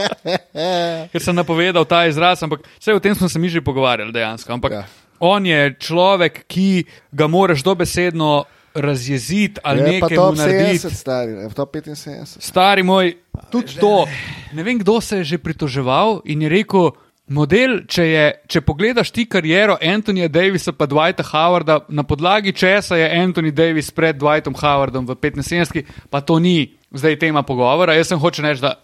ker 1.12 1.20
sem 1.22 1.36
napovedal 1.36 1.84
ta 1.88 2.06
izraz, 2.06 2.42
ampak 2.42 2.64
vse 2.78 2.94
o 2.94 3.02
tem 3.02 3.14
smo 3.14 3.28
se 3.28 3.38
mi 3.38 3.48
že 3.48 3.60
pogovarjali 3.60 4.12
dejansko. 4.12 4.52
Ampak 4.52 4.72
Ja. 4.72 4.78
ja. 4.78 4.86
on 5.20 5.46
je 5.46 5.76
človek, 5.78 6.44
ki 6.48 6.84
ga 7.12 7.26
moraš 7.26 7.62
dobesedno 7.62 8.44
razjeziti 8.74 9.60
ali 9.62 9.80
Je 9.80 10.00
pa 10.00 10.08
nekaj 10.08 10.18
narediti. 10.36 10.86
70, 10.88 10.90
stari, 10.90 11.32
je 11.32 11.48
top 11.48 11.74
75. 11.74 12.40
Stari 12.40 12.82
moj, 12.82 13.16
tudi 13.50 13.76
to. 13.80 14.06
Ne 14.52 14.62
vem, 14.62 14.78
kdo 14.78 15.00
se 15.00 15.16
je 15.16 15.24
že 15.24 15.38
pritoževal 15.38 16.20
in 16.24 16.42
je 16.42 16.48
rekel. 16.48 16.90
Model, 17.32 17.86
če, 17.86 18.04
je, 18.04 18.24
če 18.50 18.60
pogledaš 18.66 19.12
ti 19.14 19.24
kariero 19.30 19.76
Antonija 19.80 20.26
Davisa 20.28 20.72
pa 20.74 20.88
Dwighta 20.90 21.22
Howarda, 21.22 21.78
na 21.88 22.02
podlagi 22.02 22.52
česa 22.52 22.98
je 22.98 23.06
Anthony 23.08 23.54
Davis 23.54 23.90
pred 23.94 24.18
Dwightom 24.18 24.58
Howardom 24.58 25.06
v 25.06 25.14
75, 25.14 25.86
pa 26.10 26.20
to 26.20 26.42
ni 26.42 26.74
zdaj 26.90 27.16
tema 27.22 27.46
pogovora. 27.46 27.94
Jaz 27.94 28.10
sem 28.10 28.18
hoče 28.20 28.42
reči, 28.42 28.60
da 28.60 28.74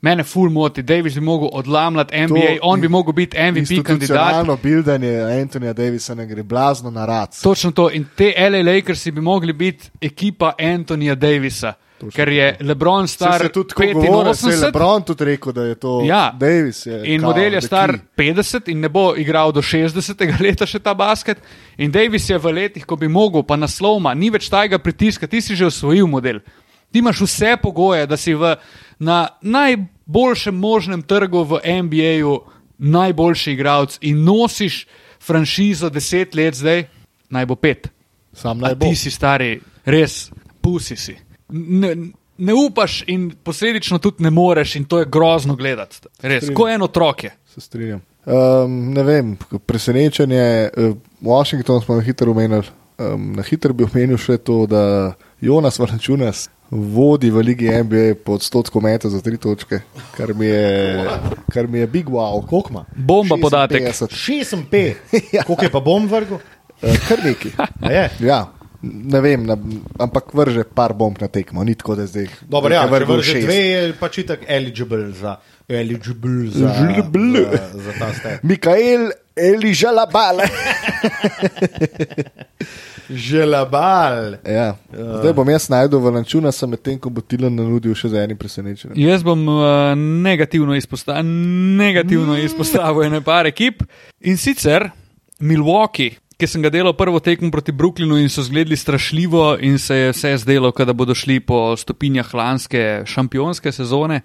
mene 0.00 0.24
ful 0.24 0.50
moti, 0.50 0.82
Davis 0.82 1.14
bi 1.14 1.20
mogel 1.20 1.48
odlamljati 1.52 2.26
NBA, 2.26 2.40
To 2.40 2.58
on 2.62 2.80
bi 2.80 2.88
mogel 2.88 3.12
biti 3.12 3.36
MVP 3.36 3.42
kandidat. 3.42 3.68
Institucionalno 3.88 4.56
bildanje 4.62 5.20
Antonija 5.42 5.72
Davisa 5.72 6.14
ne 6.14 6.26
gre 6.26 6.42
blazno 6.42 6.90
na 6.90 7.06
rad. 7.06 7.42
Točno 7.42 7.70
to. 7.70 7.90
In 7.90 8.06
te 8.16 8.34
LA 8.50 8.72
Lakersi 8.72 9.10
bi 9.10 9.20
mogli 9.20 9.52
biti 9.52 9.90
ekipa 10.00 10.52
Antonija 10.58 11.14
Davisa, 11.14 11.72
Točno 12.00 12.16
ker 12.16 12.28
je 12.28 12.56
LeBron 12.60 13.08
Star 13.08 13.32
se 13.32 13.38
se 13.38 13.84
je 13.84 13.94
85. 13.94 14.64
Lebron 14.64 15.02
tudi 15.02 15.24
rekel, 15.24 15.52
da 15.52 15.62
je 15.62 15.74
to 15.74 16.02
Ja. 16.04 16.32
Davis. 16.40 16.86
Je, 16.86 17.02
In 17.14 17.20
kao, 17.20 17.30
model 17.30 17.54
je 17.54 17.60
star 17.60 17.92
key. 18.16 18.32
50 18.34 18.70
in 18.70 18.80
ne 18.80 18.88
bo 18.88 19.14
igral 19.16 19.52
do 19.52 19.62
60. 19.62 20.40
leta 20.44 20.66
še 20.66 20.78
ta 20.78 20.94
basket. 20.94 21.38
In 21.76 21.90
Davis 21.90 22.30
je 22.30 22.38
v 22.38 22.52
letih, 22.52 22.86
ko 22.86 22.96
bi 22.96 23.08
mogel, 23.08 23.42
pa 23.42 23.56
naslovma, 23.56 24.14
ni 24.14 24.30
več 24.30 24.48
tajega 24.48 24.78
pritiska, 24.78 25.26
ti 25.26 25.40
si 25.40 25.56
že 25.56 25.66
osvojil 25.66 26.06
model. 26.06 26.38
Ti 26.92 26.98
imaš 26.98 27.20
vse 27.20 27.56
pogoje, 27.62 28.06
da 28.06 28.16
si 28.16 28.34
v, 28.34 28.54
na 28.98 29.28
najboljšem 29.42 30.54
možnem 30.54 31.02
trgu 31.02 31.42
v 31.44 31.60
NBA-ju 31.82 32.40
najboljši 32.78 33.52
igralec 33.52 33.98
in 34.00 34.24
nosiš 34.24 34.86
franšizo 35.20 35.90
10 35.90 36.36
let 36.36 36.54
zdaj, 36.54 36.84
naj 37.30 37.46
bo 37.46 37.54
pet. 37.54 37.88
Sam 38.32 38.58
A 38.58 38.68
naj 38.68 38.74
bo. 38.74 38.86
ti 38.86 38.96
si 38.96 39.10
stari, 39.10 39.60
res, 39.84 40.30
pusi 40.60 40.96
si. 40.96 41.16
Ne, 41.48 41.96
ne 42.38 42.54
upaš 42.54 43.02
in 43.06 43.30
posledično 43.42 43.98
tudi 43.98 44.22
ne 44.22 44.30
moreš, 44.30 44.76
in 44.76 44.84
to 44.84 44.98
je 44.98 45.06
grozno 45.10 45.56
gledati. 45.56 45.98
Res, 46.22 46.44
Strinjam. 46.44 46.54
ko 46.56 46.68
en 46.68 46.82
otrok 46.82 47.24
je. 47.24 47.30
Se 47.54 47.60
strinjam. 47.60 48.00
Um, 48.26 48.92
ne 48.92 49.02
vem, 49.02 49.36
presenečenje. 49.66 50.70
Uh, 50.76 50.96
Washington 51.20 51.80
smo 51.82 51.96
na 51.96 52.02
hitro 52.02 52.30
omenili. 52.30 52.62
Um, 52.98 53.32
na 53.32 53.42
hitro 53.42 53.72
bi 53.72 53.84
omenil 53.84 54.18
še 54.18 54.36
to, 54.38 54.66
da 54.66 55.14
Jonas 55.40 55.78
Valačunas 55.78 56.48
vodi 56.70 57.30
v 57.30 57.36
Ligi 57.36 57.68
NBA 57.82 58.14
po 58.24 58.32
odstotku 58.32 58.80
meta 58.80 59.08
za 59.08 59.20
tri 59.20 59.36
točke, 59.36 59.80
kar 60.16 60.34
mi 60.34 60.46
je, 60.46 61.06
kar 61.52 61.68
mi 61.68 61.78
je 61.78 61.86
big 61.86 62.08
wow. 62.08 62.46
Koliko 62.46 62.70
ima? 62.70 62.84
Bomba 62.96 63.36
podatek. 63.40 63.82
56. 63.82 64.64
6-5. 64.70 64.94
Ja. 65.32 65.42
Koliko 65.42 65.64
je 65.64 65.70
pa 65.70 65.80
bom 65.80 66.06
vrgel? 66.06 66.38
Uh, 66.82 66.96
kar 67.08 67.24
neki. 67.24 67.50
A 67.80 67.92
je? 67.92 68.10
Ja. 68.20 68.46
Ne 68.82 69.20
vem, 69.20 69.42
na, 69.42 69.56
ampak 69.98 70.30
vrže 70.34 70.62
par 70.62 70.92
bomb 70.94 71.18
na 71.20 71.26
tekmo, 71.28 71.64
ni 71.64 71.74
tako, 71.74 71.96
da 71.98 72.06
zdaj. 72.06 72.28
Dobro, 72.46 72.70
ja, 72.74 72.84
če 72.86 73.06
vrže 73.10 73.40
dve, 73.42 73.56
je 73.58 73.80
pač 73.98 74.20
itak 74.22 74.44
eligible 74.46 75.08
za, 75.18 75.34
eligible 75.68 76.50
za, 76.50 76.74
Eligible. 76.80 77.40
za, 77.52 77.78
za 77.82 77.92
ta 77.98 78.12
stat. 78.14 78.42
Mikael 78.42 79.10
Eližalabal. 79.36 80.40
Želabal. 83.10 84.34
ja. 84.46 84.76
Zdaj 85.20 85.32
bom 85.32 85.48
jaz 85.48 85.68
najdel 85.68 86.00
Valančuna, 86.00 86.52
sem 86.52 86.70
medtem, 86.70 86.98
ko 87.00 87.10
bo 87.10 87.22
Tilan 87.24 87.54
nanudil 87.56 87.94
še 87.96 88.10
za 88.12 88.20
enim 88.20 88.36
presenečenjem. 88.36 88.98
Jaz 89.00 89.24
bom 89.24 89.40
uh, 89.48 89.64
negativno, 89.96 90.76
izposta 90.76 91.22
negativno 91.22 92.34
Mm. 92.36 92.44
izpostavil 92.44 93.06
ene 93.06 93.20
par 93.24 93.46
ekip 93.46 93.82
in 94.20 94.36
sicer 94.36 94.90
Milwaukee. 95.40 96.18
Ki 96.38 96.46
sem 96.46 96.62
ga 96.62 96.70
delal 96.70 96.92
prvo 96.94 97.18
tekmo 97.18 97.50
proti 97.50 97.72
Brooklynu 97.74 98.18
in 98.20 98.28
so 98.30 98.42
zgledali 98.46 98.76
strašljivo, 98.76 99.56
in 99.60 99.78
se 99.78 99.96
je 99.96 100.12
vse 100.12 100.36
zdelo, 100.38 100.70
da 100.70 100.92
bodo 100.92 101.14
šli 101.14 101.40
po 101.40 101.76
stopinjah 101.76 102.34
lanske 102.34 103.02
šampionske 103.06 103.72
sezone, 103.72 104.20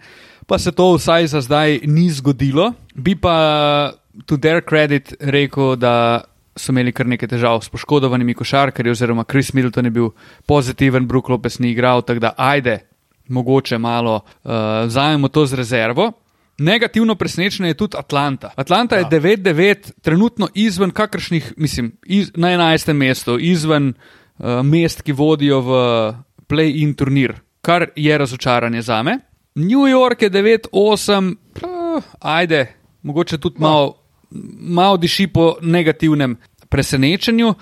pa 0.47 0.59
se 0.59 0.71
to 0.71 0.93
vsaj 0.93 1.27
za 1.27 1.41
zdaj 1.41 1.79
ni 1.83 2.09
zgodilo. 2.09 2.73
Bi 2.95 3.15
pa 3.15 3.93
to 4.25 4.37
their 4.37 4.61
credit 4.61 5.13
rekel, 5.19 5.75
da 5.75 6.23
so 6.55 6.71
imeli 6.71 6.93
kar 6.93 7.07
nekaj 7.09 7.31
težav 7.31 7.61
s 7.65 7.71
poškodovanimi 7.73 8.33
košarkarji, 8.37 8.91
oziroma 8.91 9.23
Chris 9.23 9.53
Middleton 9.53 9.85
je 9.85 9.91
bil 9.91 10.09
pozitiven, 10.45 11.07
Brook 11.07 11.29
Lopez 11.29 11.59
ni 11.59 11.71
igral, 11.71 12.01
tako 12.01 12.19
da 12.19 12.33
ajde, 12.37 12.79
mogoče 13.27 13.77
malo 13.77 14.15
uh, 14.15 14.51
vzamemo 14.85 15.27
to 15.27 15.45
z 15.45 15.53
rezervo. 15.53 16.11
Negativno 16.57 17.15
presenečenje 17.15 17.69
je 17.69 17.73
tudi 17.73 17.97
Atlanta. 17.97 18.51
Atlanta 18.55 18.95
ja. 18.95 19.07
je 19.11 19.19
9-9, 19.21 19.91
trenutno 20.01 20.47
izven 20.53 20.91
kakršnih, 20.91 21.53
mislim, 21.57 21.97
iz, 22.05 22.31
na 22.35 22.47
11. 22.47 22.93
mestu, 22.93 23.39
izven 23.39 23.93
uh, 24.37 24.61
mest, 24.63 25.01
ki 25.01 25.11
vodijo 25.11 25.61
v 25.61 25.73
play-in 26.47 26.93
turnir, 26.93 27.33
kar 27.61 27.89
je 27.95 28.17
razočaranje 28.17 28.81
za 28.81 29.03
me. 29.03 29.17
New 29.55 29.87
York 29.87 30.21
je 30.21 30.29
9-8, 30.29 31.35
uh, 31.63 32.03
ajde, 32.19 32.75
mogoče 33.01 33.37
tudi 33.37 33.55
malo 33.59 34.03
mal 34.59 34.97
diši 34.97 35.27
po 35.27 35.55
negativnem 35.61 36.37
presenečenju. 36.69 37.53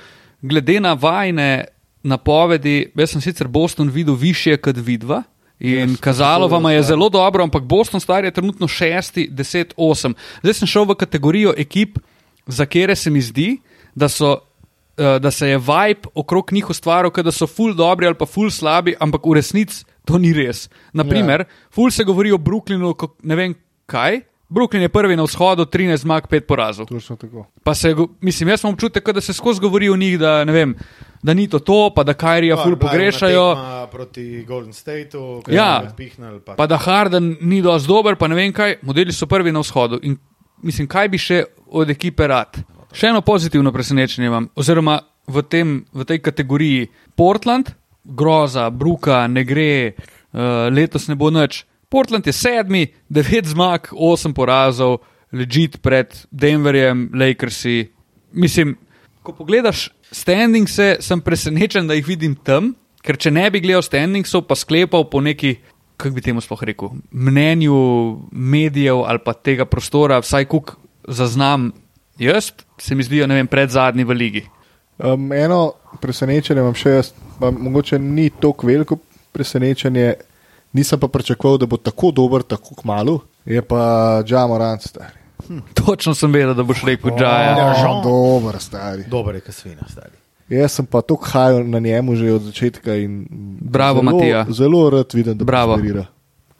Glede 0.41 0.79
na 0.79 0.93
vajne 0.93 1.65
napovedi, 2.03 2.91
jaz 2.95 3.11
sem 3.11 3.21
sicer 3.21 3.47
Boston 3.47 3.89
videl 3.89 4.15
više 4.15 4.57
kot 4.57 4.77
vidva. 4.77 5.23
In 5.59 5.89
Jaz, 5.89 5.99
kazalo 5.99 6.47
vam 6.47 6.71
je 6.71 6.75
ja. 6.75 6.83
zelo 6.83 7.09
dobro, 7.09 7.43
ampak 7.43 7.63
Boston 7.63 7.99
star 7.99 8.25
je 8.25 8.31
trenutno 8.31 8.67
šesti, 8.67 9.27
deset, 9.31 9.73
osem. 9.77 10.15
Zdaj 10.41 10.53
sem 10.53 10.67
šel 10.67 10.87
v 10.89 10.95
kategorijo 10.95 11.53
ekip, 11.57 11.99
za 12.47 12.65
kere 12.65 12.95
se 12.95 13.09
mi 13.09 13.21
zdi, 13.21 13.59
da, 13.95 14.09
so, 14.09 14.31
eh, 14.31 14.50
da 14.97 15.31
se 15.31 15.49
je 15.49 15.57
vibe 15.57 16.09
okrog 16.15 16.51
njih 16.51 16.69
ustvaril, 16.69 17.11
da 17.23 17.31
so 17.31 17.47
full 17.47 17.73
dobri 17.73 18.07
ali 18.07 18.15
pa 18.15 18.25
full 18.25 18.49
slabi, 18.49 18.95
ampak 18.99 19.25
v 19.25 19.33
resnici 19.33 19.85
to 20.05 20.17
ni 20.17 20.33
res. 20.33 20.69
Naprimer, 20.93 21.39
ja. 21.39 21.69
full 21.71 21.91
se 21.91 22.03
govori 22.03 22.31
o 22.31 22.37
Brooklynu, 22.37 22.95
ne 23.23 23.35
vem 23.35 23.55
kaj. 23.85 24.21
Brooklyn 24.51 24.81
je 24.83 24.89
prvi 24.89 25.15
na 25.15 25.23
vzhodu, 25.23 25.63
13 25.65 25.97
zmag, 26.03 26.27
5 26.27 26.39
porazov. 26.43 26.85
Točno 26.85 27.15
tako. 27.15 27.45
Pa 27.63 27.75
se, 27.75 27.95
mislim, 28.21 28.49
jaz 28.49 28.63
imam 28.63 28.73
občutek, 28.73 29.09
da 29.09 29.21
se 29.21 29.33
skozi 29.33 29.61
govori 29.61 29.89
o 29.89 29.95
njih, 29.95 30.19
da, 30.19 30.43
ne 30.43 30.51
vem, 30.51 30.75
da 31.23 31.33
ni 31.33 31.47
to 31.47 31.59
to, 31.59 31.93
pa 31.95 32.03
da 32.03 32.13
Kajrija 32.13 32.57
ful 32.63 32.75
pogrešajo. 32.75 33.45
Proti 33.91 34.43
Golden 34.47 34.73
Stateu, 34.73 35.41
Ja. 35.47 35.93
pihnal, 35.97 36.39
pa, 36.39 36.55
pa 36.55 36.67
da 36.67 36.77
Harden 36.77 37.37
ni 37.41 37.61
dovolj 37.61 37.87
dober, 37.87 38.15
pa 38.15 38.27
ne 38.27 38.35
vem 38.35 38.51
kaj, 38.53 38.81
modeli 38.81 39.13
so 39.13 39.25
prvi 39.25 39.51
na 39.51 39.63
vzhodu. 39.63 39.99
In 40.03 40.17
mislim, 40.63 40.87
kaj 40.87 41.07
bi 41.07 41.17
še 41.17 41.43
od 41.67 41.89
ekipe 41.89 42.27
rad. 42.27 42.59
Še 42.91 43.11
eno 43.11 43.21
pozitivno 43.23 43.71
presenečenje 43.71 44.27
imam, 44.27 44.49
oziroma 44.55 44.99
v, 45.27 45.43
tem, 45.47 45.77
v 45.95 46.05
tej 46.07 46.19
kategoriji 46.23 46.89
Portland, 47.15 47.71
groza, 48.03 48.69
bruka, 48.69 49.23
ne 49.31 49.45
gre, 49.47 49.93
uh, 49.93 50.67
letos 50.73 51.07
ne 51.07 51.15
bo 51.15 51.31
nič. 51.31 51.63
Portland 51.91 52.27
je 52.27 52.33
sedmi, 52.35 52.85
devet 53.11 53.47
zmag, 53.51 53.91
osem 53.91 54.33
porazov, 54.35 55.01
ležit 55.31 55.79
pred 55.83 56.11
Denverjem, 56.31 57.09
Lakersi. 57.15 57.91
Mislim, 58.31 58.77
ko 59.23 59.35
pogledaš 59.35 59.89
standingse, 60.11 60.97
sem 61.03 61.21
presenečen, 61.23 61.87
da 61.87 61.95
jih 61.95 62.07
vidim 62.07 62.35
tam, 62.35 62.73
ker 63.03 63.19
če 63.19 63.31
ne 63.31 63.47
bi 63.51 63.61
gledal 63.63 63.83
standingsov, 63.85 64.45
pa 64.47 64.57
sklepal 64.59 65.07
po 65.11 65.21
neki, 65.23 65.55
kako 65.95 66.15
bi 66.15 66.23
temu 66.25 66.43
sploh 66.43 66.63
rekel, 66.67 66.95
mnenju 67.11 67.77
medijev 68.31 69.03
ali 69.07 69.23
pa 69.23 69.35
tega 69.37 69.67
prostora, 69.69 70.19
vsaj 70.23 70.47
kuk 70.51 70.75
zaznam 71.07 71.71
jaz, 72.22 72.51
se 72.78 72.95
mi 72.95 73.03
zdijo, 73.03 73.28
ne 73.28 73.36
vem, 73.39 73.47
pred 73.47 73.69
zadnji 73.69 74.03
v 74.03 74.17
ligi. 74.17 74.43
Um, 75.01 75.32
eno 75.34 75.74
presenečenje 76.01 76.61
imam 76.61 76.76
še 76.78 76.97
jaz, 76.99 77.13
pa 77.39 77.49
mogoče 77.51 77.99
ni 77.99 78.30
tako 78.30 78.67
veliko 78.69 78.97
presenečenje, 79.34 80.13
nisem 80.78 80.99
pa 81.01 81.07
pričakoval, 81.07 81.57
da 81.57 81.65
bo 81.65 81.78
tako 81.82 82.11
dober, 82.11 82.43
tako 82.43 82.76
kmalo. 82.84 83.19
Je 83.45 83.61
pa 83.65 84.22
Džamo 84.26 84.57
Rand 84.57 84.86
stari. 84.86 85.17
Točno 85.74 86.13
sem 86.15 86.32
vedel, 86.32 86.53
da 86.53 86.63
boš 86.63 86.84
rekel, 86.86 87.15
da 87.17 87.32
je. 87.41 87.47
Ja, 87.57 87.69
žal. 87.82 88.01
dober 88.05 88.59
stari. 88.61 89.03
Dober 89.09 89.36
je, 89.36 89.41
kasvina, 89.41 89.88
stari. 89.89 90.13
Jaz 90.51 90.76
sem 90.76 90.86
pa 90.86 91.01
tako 91.01 91.26
hajal 91.32 91.63
na 91.63 91.80
njemu 91.80 92.15
že 92.15 92.34
od 92.34 92.41
začetka. 92.41 92.95
In 92.95 93.26
Bravo, 93.59 94.01
zelo, 94.03 94.11
Matija. 94.11 94.45
Zelo 94.49 94.89
rad 94.89 95.13
vidim, 95.13 95.38
da 95.38 95.45
Bravo. 95.45 95.74
prosperira. 95.74 96.05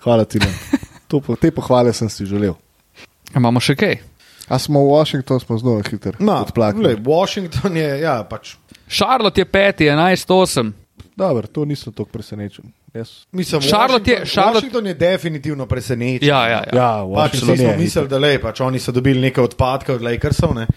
Hvala 0.04 0.26
ti. 0.26 0.40
To 1.08 1.22
Te 1.42 1.52
pohvale 1.52 1.94
sem 1.94 2.10
si 2.10 2.26
želel. 2.26 2.54
Imamo 3.36 3.60
še 3.60 3.76
kaj. 3.76 3.98
A 4.48 4.60
smo 4.60 4.80
v 4.82 4.92
Washingtonu, 4.92 5.40
smo 5.40 5.58
zelo 5.58 5.82
hitri. 5.82 6.12
No, 6.20 6.42
odplakali. 6.42 6.98
Washington 6.98 7.78
je, 7.78 8.00
ja, 8.00 8.24
pač. 8.24 8.56
Charlotte 8.90 9.38
je 9.38 9.46
peti, 9.46 9.86
11-8. 9.86 10.72
Dobro, 11.14 11.48
to 11.48 11.66
nisem 11.66 11.94
tako 11.94 12.10
presenečen. 12.10 12.66
Jaz, 12.94 13.10
Mislim, 13.32 13.62
Charlotte 13.62 14.12
je- 14.12 14.18
Washington, 14.18 14.32
Charlotte- 14.34 14.54
Washington 14.56 14.86
je 14.86 14.94
definitivno 14.96 15.66
presenečen. 15.66 16.28
Ja, 16.28 16.42
ja, 16.44 16.64
ja. 16.66 16.74
ja, 16.74 16.92
Pač 17.16 17.32
Washington 17.34 17.58
smo 17.58 17.68
je. 17.68 17.78
mislili, 17.78 18.08
da 18.08 18.18
lej, 18.18 18.40
pač 18.40 18.62
oni 18.62 18.80
so 18.80 18.92
dobili 18.92 19.20
nekaj 19.22 19.44
odpadkov 19.46 19.96
od 19.96 20.02
Lakersov 20.02 20.56
ne? 20.56 20.68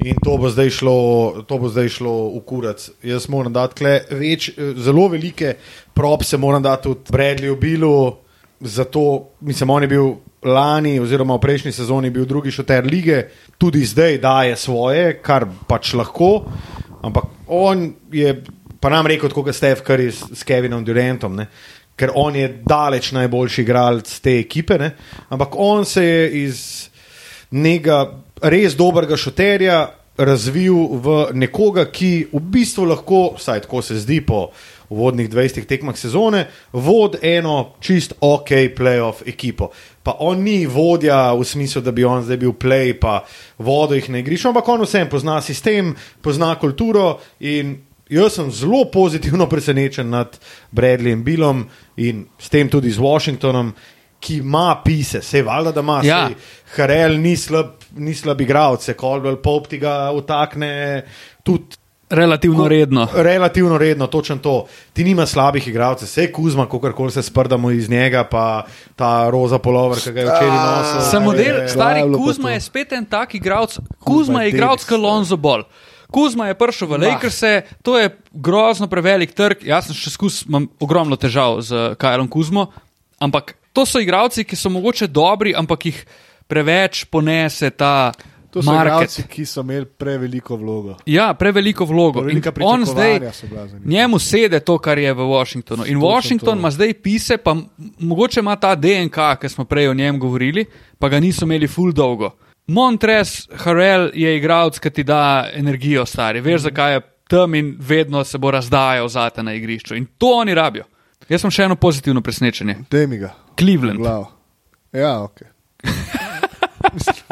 in 0.00 0.14
to 0.24 0.36
bo 0.38 0.48
zdaj 0.48 0.70
šlo, 0.70 0.96
to 1.42 1.58
bo 1.58 1.68
zdaj 1.68 1.88
šlo 1.90 2.12
v 2.30 2.40
kurac. 2.42 2.90
Jaz 3.02 3.28
moram 3.28 3.52
dati 3.52 3.74
kle, 3.74 4.00
več, 4.12 4.46
zelo 4.76 5.08
velike 5.08 5.56
propse, 5.92 6.36
moram 6.36 6.62
dati 6.62 6.82
tudi 6.84 7.10
Bradleyju 7.10 7.56
Billu, 7.56 8.16
zato 8.60 9.30
mislim, 9.40 9.70
on 9.70 9.82
je 9.82 9.88
bil 9.88 10.12
lani 10.42 10.98
oziroma 11.00 11.36
v 11.36 11.40
prejšnji 11.40 11.72
sezoni 11.72 12.10
bil 12.10 12.26
drugi 12.26 12.50
šoter 12.50 12.86
lige, 12.86 13.24
tudi 13.58 13.84
zdaj 13.84 14.18
daje 14.18 14.56
svoje, 14.56 15.18
kar 15.22 15.46
pač 15.66 15.94
lahko, 15.94 16.44
ampak 17.02 17.24
on 17.46 17.92
je 18.12 18.34
pa 18.80 18.88
nam 18.88 19.06
rekel, 19.06 19.30
kot 19.34 19.54
Stef 19.54 19.82
Curry 19.86 20.10
s, 20.12 20.22
s 20.38 20.46
Kevinom 20.46 20.84
Durantom. 20.86 21.36
Ne? 21.36 21.48
Ker 21.98 22.12
on 22.14 22.36
je 22.36 22.48
daleč 22.62 23.10
najboljši 23.12 23.62
igralec 23.64 24.12
te 24.22 24.38
ekipe, 24.38 24.78
ne? 24.78 24.92
ampak 25.28 25.56
on 25.58 25.84
se 25.84 26.04
je 26.04 26.44
iz 26.44 26.60
nekega 27.50 28.04
res 28.42 28.76
dobrega 28.78 29.16
šoterja 29.18 29.78
razvil 30.18 30.98
v 30.98 31.16
nekoga, 31.38 31.86
ki 31.90 32.28
v 32.32 32.42
bistvu 32.52 32.88
lahko, 32.90 33.22
vsaj 33.38 33.64
tako 33.66 33.82
se 33.82 33.98
zdi 34.02 34.20
po 34.26 34.48
uvodnih 34.88 35.30
20 35.30 35.66
tekmah 35.68 35.96
sezone, 35.96 36.46
vod 36.72 37.18
eno 37.22 37.74
čist 37.80 38.14
ok 38.20 38.50
playoff 38.76 39.26
ekipo. 39.26 39.70
Pa 40.02 40.16
on 40.24 40.40
ni 40.42 40.66
vodja 40.66 41.32
v 41.36 41.44
smislu, 41.44 41.82
da 41.82 41.92
bi 41.92 42.04
on 42.04 42.22
zdaj 42.24 42.40
bil 42.40 42.54
play, 42.56 42.94
pa 43.00 43.20
vodo 43.58 43.94
jih 43.94 44.08
na 44.10 44.22
igrišču, 44.22 44.48
ampak 44.48 44.68
on 44.68 44.86
vsem 44.86 45.08
pozna 45.08 45.40
sistem, 45.44 45.94
pozna 46.22 46.54
kulturo 46.60 47.18
in 47.40 47.76
Jaz 48.08 48.38
sem 48.38 48.50
zelo 48.50 48.86
pozitivno 48.88 49.44
presenečen 49.52 50.10
nad 50.10 50.38
Bradleyjem 50.72 51.24
Billom 51.24 51.66
in 51.96 52.26
s 52.38 52.48
tem 52.48 52.68
tudi 52.68 52.90
z 52.90 52.98
Washingtonom, 52.98 53.74
ki 54.20 54.40
ima 54.40 54.80
pise, 54.84 55.20
vse 55.20 55.42
valjda, 55.42 55.72
da 55.72 55.80
ima. 55.80 56.00
Ja. 56.04 56.22
saj 56.26 56.34
Harel 56.76 57.18
ni 57.20 57.36
slab, 57.36 57.84
ni 57.96 58.14
slab 58.14 58.40
igralec, 58.40 58.82
se 58.82 58.94
Caldwell 58.98 59.42
Pope 59.42 59.68
ti 59.68 59.78
ga 59.78 60.10
utakne 60.12 61.02
tudi. 61.44 61.76
Relativno 62.10 62.68
redno. 62.68 63.08
Relativno 63.12 63.78
redno, 63.78 64.06
točno 64.06 64.36
to. 64.36 64.66
Ti 64.92 65.04
nima 65.04 65.26
slabih 65.26 65.68
igralcev, 65.68 66.06
vse 66.06 66.32
Kuzma, 66.32 66.64
kako 66.64 66.92
koli 66.92 67.10
se 67.10 67.22
sprdamo 67.22 67.70
iz 67.70 67.90
njega, 67.90 68.24
pa 68.24 68.64
ta 68.96 69.30
roza 69.30 69.58
polover, 69.58 69.98
ki 69.98 70.12
ga 70.12 70.20
je 70.20 70.26
včeraj 70.26 70.48
nosil. 70.48 71.00
Sam 71.10 71.24
model, 71.24 71.56
je- 71.56 71.68
stari 71.68 72.02
Kuzma 72.14 72.50
je 72.50 72.60
spet 72.60 72.92
en 72.92 73.04
tak 73.04 73.34
igralec. 73.34 73.78
Kuzma 73.98 74.42
je 74.42 74.48
igralec, 74.48 74.84
kot 74.84 75.00
Lonzo 75.00 75.36
Ball. 75.36 75.62
Kuzma 76.10 76.46
je 76.46 76.54
prišel 76.54 76.88
v 76.88 76.98
Lakerse, 76.98 77.50
to 77.82 77.98
je 77.98 78.08
grozno 78.32 78.88
prevelik 78.88 79.34
trg. 79.34 79.60
Jaz 79.62 79.86
sem 79.86 79.94
še 79.94 80.10
skus, 80.10 80.46
imam 80.48 80.68
ogromno 80.80 81.16
težav 81.16 81.60
z 81.60 81.94
Kajlom 81.98 82.28
Kuzmo, 82.28 82.72
ampak 83.20 83.52
to 83.72 83.84
so 83.84 84.00
igralci, 84.00 84.44
ki 84.44 84.56
so 84.56 84.70
mogoče 84.70 85.06
dobri, 85.06 85.52
ampak 85.54 85.84
jih 85.84 86.06
preveč 86.48 87.04
ponese 87.04 87.68
ta 87.70 88.12
To 88.50 88.62
so 88.62 88.72
igralci, 88.72 89.22
ki 89.28 89.44
so 89.46 89.60
imeli 89.60 89.86
preveliko 89.86 90.56
vlogo. 90.56 90.96
Ja, 91.06 91.34
preveliko 91.34 91.84
vlogo. 91.84 92.24
On 92.64 92.84
zdaj, 92.84 93.20
njemu 93.84 94.18
sede 94.18 94.60
to, 94.60 94.78
kar 94.78 94.98
je 94.98 95.12
v 95.12 95.26
Washingtonu. 95.28 95.84
In 95.86 96.00
Washington 96.00 96.54
to. 96.54 96.58
ima 96.58 96.70
zdaj 96.70 96.94
pise, 97.02 97.36
pa 97.36 97.56
mogoče 97.98 98.40
ima 98.40 98.56
ta 98.56 98.74
DNK, 98.74 99.16
ki 99.40 99.48
smo 99.48 99.64
prej 99.64 99.88
o 99.88 99.94
njem 99.94 100.18
govorili, 100.18 100.64
pa 100.98 101.08
ga 101.08 101.20
niso 101.20 101.44
imeli 101.44 101.68
full 101.68 101.92
dolgo. 101.92 102.30
Montres 102.66 103.48
Harrell 103.64 104.10
je 104.14 104.36
igralec, 104.36 104.78
ki 104.78 104.90
ti 104.90 105.04
da 105.04 105.50
energijo, 105.54 106.06
stari. 106.06 106.40
Veš, 106.40 106.60
zakaj 106.60 106.94
je 106.94 107.00
tam 107.28 107.54
in 107.54 107.76
vedno 107.80 108.24
se 108.24 108.38
bo 108.38 108.50
razdajal 108.50 109.08
zate 109.08 109.42
na 109.42 109.54
igrišču. 109.54 109.94
In 109.94 110.06
to 110.18 110.26
oni 110.26 110.54
rabijo. 110.54 110.84
Jaz 111.28 111.44
sem 111.44 111.50
še 111.50 111.66
eno 111.68 111.76
pozitivno 111.76 112.20
presenečenje. 112.24 112.76
Dej 112.90 113.06
mi 113.06 113.18
ga. 113.18 113.34
Cleveland. 113.58 114.00
Glav. 114.00 114.24
Ja, 114.92 115.20
ok. 115.22 115.42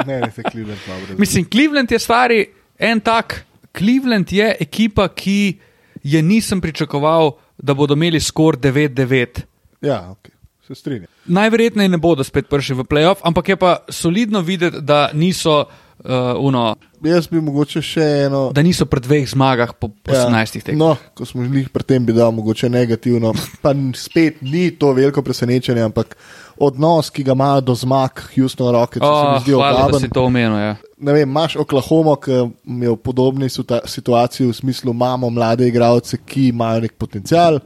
Ne, 0.07 0.21
ne, 0.21 0.31
te 0.31 0.43
Cleveland 0.51 0.81
malo 0.89 1.01
brez. 1.07 1.19
Mislim, 1.19 1.47
Cleveland 1.51 1.93
je 1.93 1.99
stari 1.99 2.47
en 2.79 3.01
tak. 3.01 3.45
Cleveland 3.79 4.33
je 4.33 4.57
ekipa, 4.61 5.09
ki 5.09 5.59
je 6.03 6.23
nisem 6.23 6.61
pričakoval, 6.61 7.37
da 7.59 7.75
bodo 7.75 7.95
imeli 7.95 8.21
skor 8.21 8.57
9-9. 8.57 9.41
Ja, 9.81 10.11
ok. 10.11 10.29
Se 10.67 10.75
strinjam. 10.75 11.07
Najverjetneje 11.27 11.89
ne 11.89 11.99
bodo 11.99 12.25
spet 12.25 12.49
prišli 12.51 12.75
v 12.75 12.85
playoff, 12.85 13.23
ampak 13.25 13.49
je 13.49 13.57
pa 13.57 13.77
solidno 13.89 14.41
videti, 14.41 14.81
da 14.81 15.11
niso, 15.15 15.65
uh, 16.07 16.13
uno, 16.39 16.77
Jaz 16.99 17.27
bi 17.27 17.41
mogoče 17.41 17.83
še 17.83 18.05
eno. 18.25 18.51
da 18.51 18.63
niso 18.63 18.87
pri 18.87 19.01
dveh 19.01 19.27
zmagah 19.27 19.75
po 19.75 19.91
18 20.03 20.65
tekmah. 20.65 20.79
No, 20.79 20.97
ko 21.15 21.23
smo 21.23 21.45
žili 21.45 21.67
pri 21.67 21.83
tem, 21.85 22.03
bi 22.03 22.13
dal 22.13 22.33
mogoče 22.33 22.69
negativno. 22.69 23.31
Pa 23.61 23.71
spet 23.95 24.41
ni 24.43 24.71
to 24.71 24.93
veliko 24.93 25.23
presenečenje, 25.23 25.83
ampak 25.83 26.17
odnos, 26.59 27.11
ki 27.11 27.23
ga 27.23 27.33
imajo 27.33 27.61
do 27.63 27.75
zmag 27.75 28.11
Houston 28.33 28.73
Rockets, 28.73 29.05
se 29.05 29.23
mi 29.23 29.29
Oh, 29.29 29.43
zdi 29.43 29.53
ogaben. 29.53 30.01
si 30.01 30.09
to 30.09 30.25
omenil. 30.25 30.57
Ja. 30.57 30.73
Ne 30.99 31.13
vem, 31.13 31.29
imaš 31.29 31.57
Oklahomo, 31.57 32.17
ki 32.17 32.33
je 32.81 32.89
v 32.89 32.97
podobni 32.97 33.47
situa- 33.47 33.85
situaciji, 33.85 34.47
v 34.47 34.55
smislu, 34.55 34.91
imamo 34.91 35.31
mlade 35.31 35.63
igralce, 35.63 36.17
ki 36.19 36.49
imajo 36.49 36.81
nek 36.81 36.93
potencial. 36.95 37.61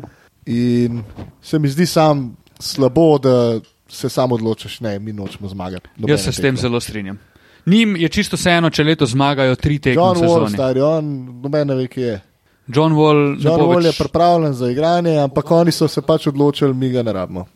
In 0.44 1.04
se 1.40 1.58
mi 1.58 1.68
zdi 1.68 1.86
sam 1.86 2.34
slabo, 2.58 3.18
da 3.18 3.60
se 3.88 4.08
samo 4.08 4.34
odločiš, 4.34 4.80
ne, 4.80 4.98
mi 4.98 5.12
nočemo 5.12 5.48
zmagati. 5.48 5.88
Jaz 6.00 6.20
se 6.22 6.32
s 6.32 6.36
tem 6.38 6.56
zelo 6.56 6.80
strinjam. 6.80 7.18
Njim 7.66 7.96
je 7.96 8.08
čisto 8.08 8.36
vseeno, 8.36 8.70
če 8.70 8.84
leto 8.84 9.06
zmagajo 9.06 9.56
tri 9.56 9.78
tekme 9.78 10.02
John 10.02 10.16
v 10.16 10.20
Wall, 10.20 10.44
sezoni. 10.46 10.56
stari, 10.56 10.80
on, 10.80 11.10
noben 11.42 11.68
ne 11.68 11.74
ve, 11.74 11.86
kje 11.88 12.06
je. 12.06 12.20
John 12.68 12.92
Wall, 12.92 13.36
John 13.42 13.60
Wall 13.60 13.86
je 13.86 13.92
pripravljen 13.98 14.52
za 14.54 14.70
igranje, 14.70 15.18
ampak 15.18 15.50
oni 15.50 15.72
so 15.72 15.88
se 15.88 16.02
pač 16.02 16.26
odločili, 16.26 16.74
mi 16.74 16.90
ga 16.90 17.02
ne 17.02 17.12
rabimo. 17.12 17.46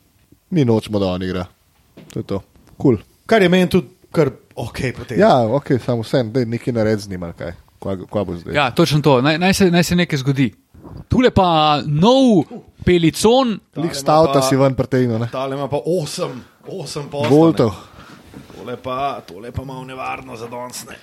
Mi 0.51 0.65
nočemo, 0.65 0.99
da 0.99 1.07
on 1.07 1.23
igra. 1.23 1.47
To 2.13 2.19
je 2.21 2.23
to. 2.23 2.41
Cool. 2.83 2.97
Kar 3.27 3.43
je 3.43 3.49
meni 3.49 3.71
tudi 3.71 3.89
kar 4.13 4.31
ok, 4.55 4.79
potem. 4.97 5.19
Ja, 5.19 5.43
ok, 5.47 5.77
samo 5.85 6.03
vsem, 6.03 6.33
da 6.33 6.41
je 6.41 6.47
nekaj 6.47 6.75
nared 6.75 7.01
z 7.01 7.11
njim, 7.11 7.23
ali 7.23 7.33
kaj. 7.39 7.53
Kva, 7.79 7.97
kva 8.11 8.25
bo 8.25 8.37
zdaj? 8.37 8.55
Ja, 8.55 8.71
točno 8.71 9.01
to. 9.01 9.21
Naj, 9.23 9.39
naj, 9.39 9.55
se, 9.55 9.71
naj 9.71 9.83
se 9.85 9.97
nekaj 9.97 10.19
zgodi. 10.19 10.53
Tule 11.09 11.31
pa 11.31 11.81
nov 11.87 12.45
pelicon, 12.85 13.59
Lik 13.77 13.95
stavta 13.97 14.43
si 14.43 14.57
ven 14.57 14.75
pretegnil, 14.75 15.19
ne? 15.19 15.29
Tale 15.33 15.57
ima 15.57 15.69
pa 15.69 15.81
8, 15.87 16.29
8 16.69 17.09
poslov. 17.11 17.31
Voltov. 17.33 17.73
Tole 18.65 18.77
pa, 18.77 19.21
tole 19.29 19.53
pa 19.53 19.65
malo 19.65 19.85
nevarno 19.85 20.37
za 20.37 20.47
danes. 20.49 20.87
Ne, 20.89 20.97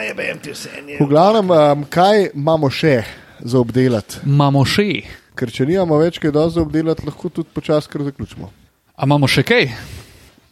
ne 0.00 0.14
vem 0.16 0.38
ti 0.38 0.50
vse. 0.50 0.70
Ne. 0.86 0.96
V 1.00 1.06
glavnem, 1.06 1.50
um, 1.50 1.82
kaj 1.92 2.30
imamo 2.32 2.70
še 2.72 3.02
za 3.44 3.60
obdelati? 3.60 4.22
imamo 4.24 4.62
še. 4.64 5.02
Ker 5.36 5.52
če 5.52 5.66
nimamo 5.68 5.98
več 6.00 6.16
kaj 6.16 6.32
za 6.54 6.64
obdelati, 6.64 7.04
lahko 7.04 7.28
tudi 7.28 7.52
počasi 7.52 7.92
kar 7.92 8.06
zaključimo. 8.06 8.48
A 8.96 9.04
imamo 9.04 9.28
še 9.28 9.44
kaj? 9.44 9.68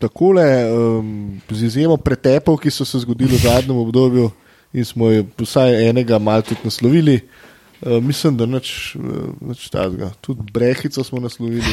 Takole, 0.05 0.45
um, 0.69 1.09
z 1.49 1.65
izjemo 1.71 1.97
pretepov, 1.97 2.61
ki 2.61 2.69
so 2.69 2.85
se 2.85 3.01
zgodili 3.07 3.39
v 3.39 3.47
zadnjem 3.47 3.81
obdobju, 3.81 4.29
in 4.77 4.85
smo 4.85 5.09
jo 5.15 5.25
vsaj 5.41 5.81
enega 5.89 6.21
malo 6.21 6.45
tudi 6.45 6.69
naslovili, 6.69 7.23
uh, 7.81 7.97
mislim, 8.05 8.37
da 8.37 8.45
nič, 8.45 8.99
uh, 9.01 9.33
nič 9.49 9.71
tazga. 9.73 10.13
Tudi 10.21 10.45
brehico 10.53 11.09
smo 11.09 11.25
naslovili. 11.25 11.73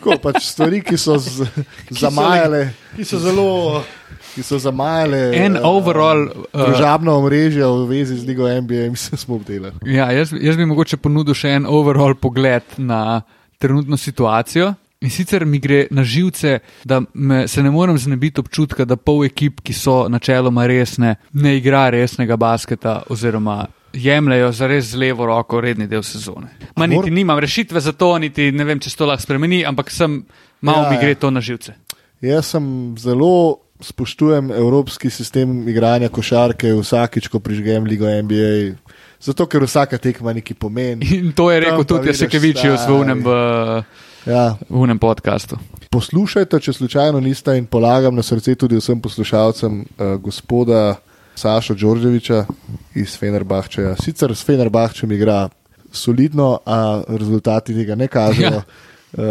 Tako 0.00 0.16
pač 0.22 0.44
stvari, 0.48 0.80
ki 0.80 0.96
so 0.96 1.18
z, 1.20 1.44
zamajale, 2.02 2.70
Ki 2.96 3.04
so 3.04 3.18
zelo. 3.20 3.82
ki 4.34 4.42
so 4.46 4.56
zamajale 4.58 5.34
En 5.36 5.58
overall, 5.60 6.22
uh, 6.24 6.60
družabno 6.64 7.18
omrežje 7.18 7.66
v 7.66 7.84
vezi 7.90 8.16
z 8.16 8.24
Ligo 8.24 8.48
NBA, 8.48 8.88
mislim, 8.94 9.18
smo 9.18 9.36
obdelali. 9.36 9.74
Ja, 9.84 10.08
jaz, 10.14 10.32
jaz 10.32 10.56
bi 10.56 10.64
mogoče 10.70 10.96
ponudil 10.96 11.34
še 11.36 11.52
en 11.58 11.66
overall 11.68 12.14
pogled 12.16 12.64
na 12.78 13.20
trenutno 13.60 13.98
situacijo. 14.00 14.72
In 15.00 15.10
sicer 15.12 15.44
mi 15.44 15.58
gre 15.58 15.86
na 15.90 16.04
živce, 16.04 16.58
da 16.84 17.00
me, 17.14 17.44
se 17.48 17.62
ne 17.62 17.70
morem 17.70 17.98
znebiti 17.98 18.40
občutka, 18.40 18.84
da 18.84 18.96
pol 18.96 19.24
ekip, 19.24 19.60
ki 19.64 19.72
so 19.72 20.08
načeloma 20.08 20.66
resne, 20.68 21.14
ne 21.32 21.56
igra 21.56 21.86
resnega 21.90 22.36
basketa 22.36 23.02
oziroma 23.08 23.66
jemljajo 23.92 24.52
za 24.52 24.66
res 24.66 24.84
z 24.86 24.96
levo 24.96 25.26
roko 25.26 25.60
redni 25.60 25.86
del 25.86 26.02
sezone. 26.02 26.48
Ma 26.76 26.86
mor- 26.86 26.88
niti 26.88 27.10
nimam 27.10 27.38
rešitve 27.38 27.80
za 27.80 27.92
to, 27.92 28.18
niti 28.18 28.52
ne 28.52 28.64
vem, 28.64 28.78
če 28.78 28.90
se 28.90 28.96
to 28.96 29.06
lahko 29.06 29.22
spremeni, 29.22 29.64
ampak 29.64 29.90
sem, 29.90 30.24
malo 30.60 30.82
Ja, 30.82 30.90
mi 30.90 30.96
ja. 30.96 31.00
gre 31.00 31.14
to 31.14 31.30
na 31.30 31.40
živce. 31.40 31.74
Jaz 32.20 32.46
sem 32.46 32.64
zelo 32.98 33.56
spoštujem 33.80 34.50
evropski 34.52 35.10
sistem 35.10 35.68
igranja 35.68 36.08
košarke 36.08 36.68
vsakič, 36.74 37.28
ko 37.28 37.40
prižgem 37.40 37.84
Ligo 37.84 38.04
NBA. 38.06 38.76
Zato, 39.18 39.46
ker 39.46 39.62
vsaka 39.62 39.98
tekma 39.98 40.32
neki 40.32 40.54
pomeni. 40.54 41.06
In 41.14 41.32
to 41.32 41.50
je 41.50 41.60
rekel 41.60 41.78
Tam 41.78 41.96
tudi 41.96 42.08
Jasekevičius 42.08 42.76
v 42.78 42.84
stari. 42.84 42.92
unem, 42.94 43.20
Ja, 44.26 44.56
v 44.68 44.76
unem 44.76 44.98
podkastu. 44.98 45.56
poslušajte, 45.90 46.60
če 46.60 46.72
slučajno 46.72 47.20
niste, 47.20 47.56
in 47.56 47.64
polagam 47.66 48.14
na 48.14 48.22
srce 48.22 48.54
tudi 48.54 48.76
vsem 48.76 49.00
poslušalcem 49.00 49.80
uh, 49.80 50.16
gospoda 50.16 51.00
Saša 51.40 51.74
Đorđeviča 51.74 52.44
iz 52.94 53.16
Fenerbahčeja. 53.18 53.96
Sicer 53.96 54.36
s 54.36 54.44
Fenerbahčem 54.44 55.12
igra 55.12 55.48
solidno, 55.92 56.58
a 56.66 57.02
rezultati 57.08 57.74
tega 57.74 57.94
ne 57.94 58.08
kažejo. 58.08 58.50
Ja. 58.50 58.62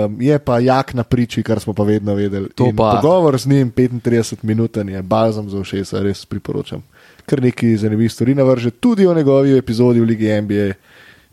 Um, 0.06 0.18
je 0.22 0.40
pa 0.40 0.60
jak 0.60 0.94
na 0.94 1.04
priči, 1.04 1.44
kar 1.44 1.60
smo 1.60 1.74
pa 1.74 1.84
vedno 1.84 2.14
vedeli. 2.14 2.50
Pa. 2.78 3.00
Pogovor 3.00 3.38
z 3.40 3.48
njim 3.48 3.72
35 3.72 4.36
minut 4.42 4.78
je 4.78 5.02
balzam 5.02 5.50
za 5.50 5.60
ušesa, 5.60 6.02
res 6.04 6.26
priporočam. 6.26 6.84
Kar 7.26 7.42
nekaj 7.42 7.78
zanimivih 7.78 8.12
stvari 8.12 8.36
navrže, 8.36 8.72
tudi 8.72 9.08
o 9.08 9.14
njegovi 9.14 9.58
epizodi 9.58 10.02
v 10.02 10.04
Ligi 10.04 10.42
NBA. 10.42 10.74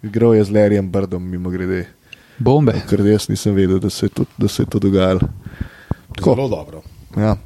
Igral 0.03 0.35
je 0.35 0.45
z 0.45 0.51
Larryjem 0.51 0.91
Brdom, 0.91 1.23
mimo 1.31 1.51
grede. 1.51 1.87
Bombe. 2.39 2.77
Ker 2.89 3.01
jaz 3.01 3.29
nisem 3.29 3.55
vedel, 3.55 3.79
da 3.79 3.91
se 3.91 4.07
je 4.07 4.11
to, 4.11 4.25
da 4.39 4.49
se 4.49 4.63
je 4.63 4.67
to 4.67 4.79
dogajalo. 4.79 5.21
Tako. 6.15 6.35
Zelo 6.35 6.49
dobro. 6.49 6.83
Ja. 7.17 7.37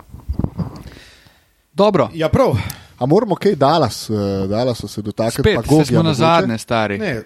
Dobro, 1.74 2.10
Ja, 2.14 2.28
prav. 2.28 2.58
A 3.00 3.06
moramo 3.06 3.34
kaj 3.34 3.54
Dallas, 3.54 4.10
uh, 4.10 4.18
Dallas 4.48 4.84
se 4.88 5.02
dotakniti? 5.02 5.40
spet 5.42 5.56
pa 5.56 5.62
se 5.62 5.68
Gogija 5.68 5.84
smo 5.84 6.02
na 6.02 6.14
zadnje, 6.14 6.58
stari. 6.58 6.98
Ne, 6.98 7.22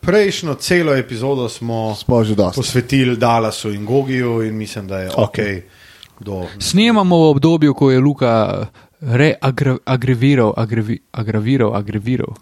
prejšnjo 0.00 0.54
celo 0.54 0.94
epizodo 0.94 1.48
smo 1.48 1.96
posvetili 2.54 3.16
Dallasu 3.16 3.72
in 3.72 3.84
Gogiju 3.86 4.42
in 4.42 4.56
mislim, 4.56 4.86
da 4.88 4.98
je 4.98 5.10
ok. 5.16 5.38
Do, 6.20 6.46
Snemamo 6.58 7.16
v 7.16 7.30
obdobju, 7.30 7.74
ko 7.74 7.90
je 7.90 8.00
Luka 8.00 8.66
agrevi, 9.40 9.78
agraviral, 9.84 10.52
agreviral, 11.12 11.74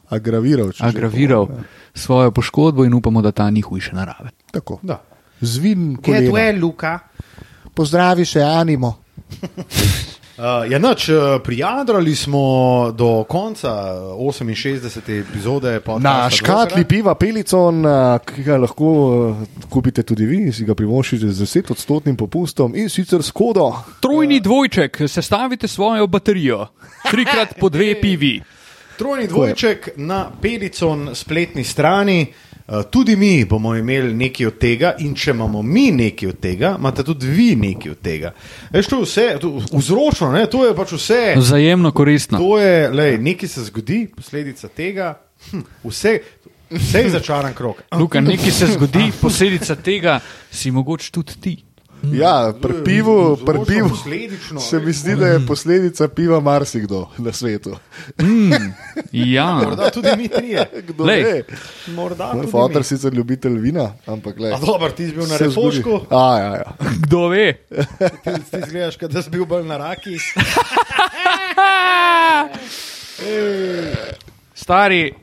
Agraviral. 0.09 0.73
če 0.73 0.85
agraviral 0.87 1.47
povem, 1.47 1.65
svojo 1.95 2.31
poškodbo 2.31 2.85
in 2.85 2.95
upamo, 2.95 3.23
da 3.23 3.33
ta 3.33 3.51
ni 3.51 3.61
hujše 3.61 3.95
narave. 3.95 4.31
ja. 4.31 4.51
Tako. 4.53 4.79
da. 4.83 5.03
Zvin 5.41 5.97
kolena. 5.97 6.61
Luka. 6.61 6.99
Pozdravi 7.75 8.25
še 8.25 8.43
Animo. 8.43 8.95
Uh, 10.35 10.71
ja, 10.71 10.79
noč, 10.79 11.09
uh, 11.09 11.17
prijadrali 11.45 12.15
smo 12.15 12.91
do 12.97 13.25
konca 13.25 13.69
68. 13.69 15.21
epizode 15.21 15.81
podcasta 15.81 16.23
Na 16.23 16.31
škatli 16.31 16.67
Brokera. 16.67 16.89
piva 16.89 17.15
Pelicon, 17.15 17.85
ki 18.35 18.43
ga 18.43 18.57
lahko 18.57 19.37
kupite 19.71 20.03
tudi 20.03 20.27
vi, 20.27 20.53
si 20.53 20.65
ga 20.65 20.75
privoščite 20.75 21.31
z 21.31 21.47
10-odstotnim 21.47 22.17
popustom 22.19 22.75
in 22.75 22.91
sicer 22.91 23.23
s 23.23 23.31
kodo. 23.31 23.69
Trojni 24.01 24.41
dvojček, 24.41 25.05
sestavite 25.07 25.69
svojo 25.69 26.07
baterijo, 26.07 26.67
trikrat 27.11 27.55
po 27.61 27.69
dve 27.69 27.95
pivi. 28.01 28.41
Trojni 28.99 29.29
dvojček 29.31 29.89
na 29.97 30.27
Pelicon 30.43 31.11
spletni 31.15 31.65
strani. 31.65 32.27
Uh, 32.67 32.83
tudi 32.91 33.17
mi 33.17 33.45
bomo 33.45 33.75
imeli 33.77 34.15
nekaj 34.15 34.47
od 34.47 34.55
tega, 34.59 34.95
in 34.99 35.13
če 35.15 35.35
imamo 35.35 35.63
mi 35.63 35.91
nekaj 35.93 36.29
od 36.29 36.39
tega, 36.41 36.71
imate 36.79 37.05
tudi 37.05 37.29
vi 37.29 37.51
nekaj 37.61 37.91
od 37.93 37.99
tega. 38.01 38.31
Veš, 38.73 38.89
to 38.89 39.01
je 39.03 39.05
vse, 39.05 39.27
to, 39.41 39.51
vzročno, 39.73 40.31
ne? 40.33 40.47
to 40.49 40.63
je 40.65 40.73
pač 40.77 40.95
vse. 40.97 41.19
Vzajemno 41.37 41.93
koristno. 41.93 42.41
To 42.41 42.57
je, 42.59 42.89
lej, 42.89 43.19
nekaj 43.21 43.53
se 43.53 43.67
zgodi, 43.69 44.07
posledica 44.17 44.73
tega, 44.73 45.11
hm, 45.51 45.61
vse, 45.85 46.15
vse 46.71 47.05
je 47.05 47.13
začaran 47.19 47.53
krok. 47.55 47.85
Luka, 48.01 48.25
nekaj 48.25 48.57
se 48.57 48.73
zgodi, 48.73 49.11
posledica 49.21 49.77
tega 49.77 50.19
si 50.49 50.73
mogoče 50.73 51.13
tudi 51.13 51.41
ti. 51.41 51.57
Ja, 52.13 52.53
pri 52.63 52.75
pivu, 52.85 53.37
pri 53.37 53.53
Vzročno, 53.53 53.65
pivu 53.65 53.89
posledično, 53.89 54.61
se 54.61 54.81
mi 54.81 54.93
zdi, 54.93 55.17
da 55.17 55.27
je 55.27 55.47
posledica 55.47 56.09
piva 56.09 56.41
marsikdo 56.41 57.09
na 57.19 57.33
svetu. 57.33 57.77
Ja, 59.13 59.53
Morda 59.55 59.91
tudi 59.91 60.09
mi 60.17 60.29
trije. 60.29 60.71
Kdo 60.89 61.05
Lej. 61.05 61.23
ve? 61.23 61.43
Morda 61.87 62.33
Moj 62.35 62.47
fotor 62.47 62.85
sicer 62.85 63.15
ljubitelj 63.15 63.59
vina, 63.59 63.93
ampak 64.07 64.39
le. 64.39 64.53
A 64.53 64.59
dobro, 64.59 64.91
ti 64.91 65.07
si 65.07 65.13
bil 65.13 65.27
na 65.29 65.37
refošku, 65.37 66.01
A, 66.11 66.39
ja, 66.39 66.55
ja. 66.55 66.73
kdo 67.07 67.29
ve? 67.29 67.53
ti, 68.25 68.31
ti 68.51 68.59
izgledaš, 68.67 68.97
kot 68.97 69.11
da 69.11 69.23
si 69.23 69.31
bil 69.31 69.45
bolj 69.45 69.67
na 69.67 69.77
raki. 69.77 70.19
Stari, 74.55 75.15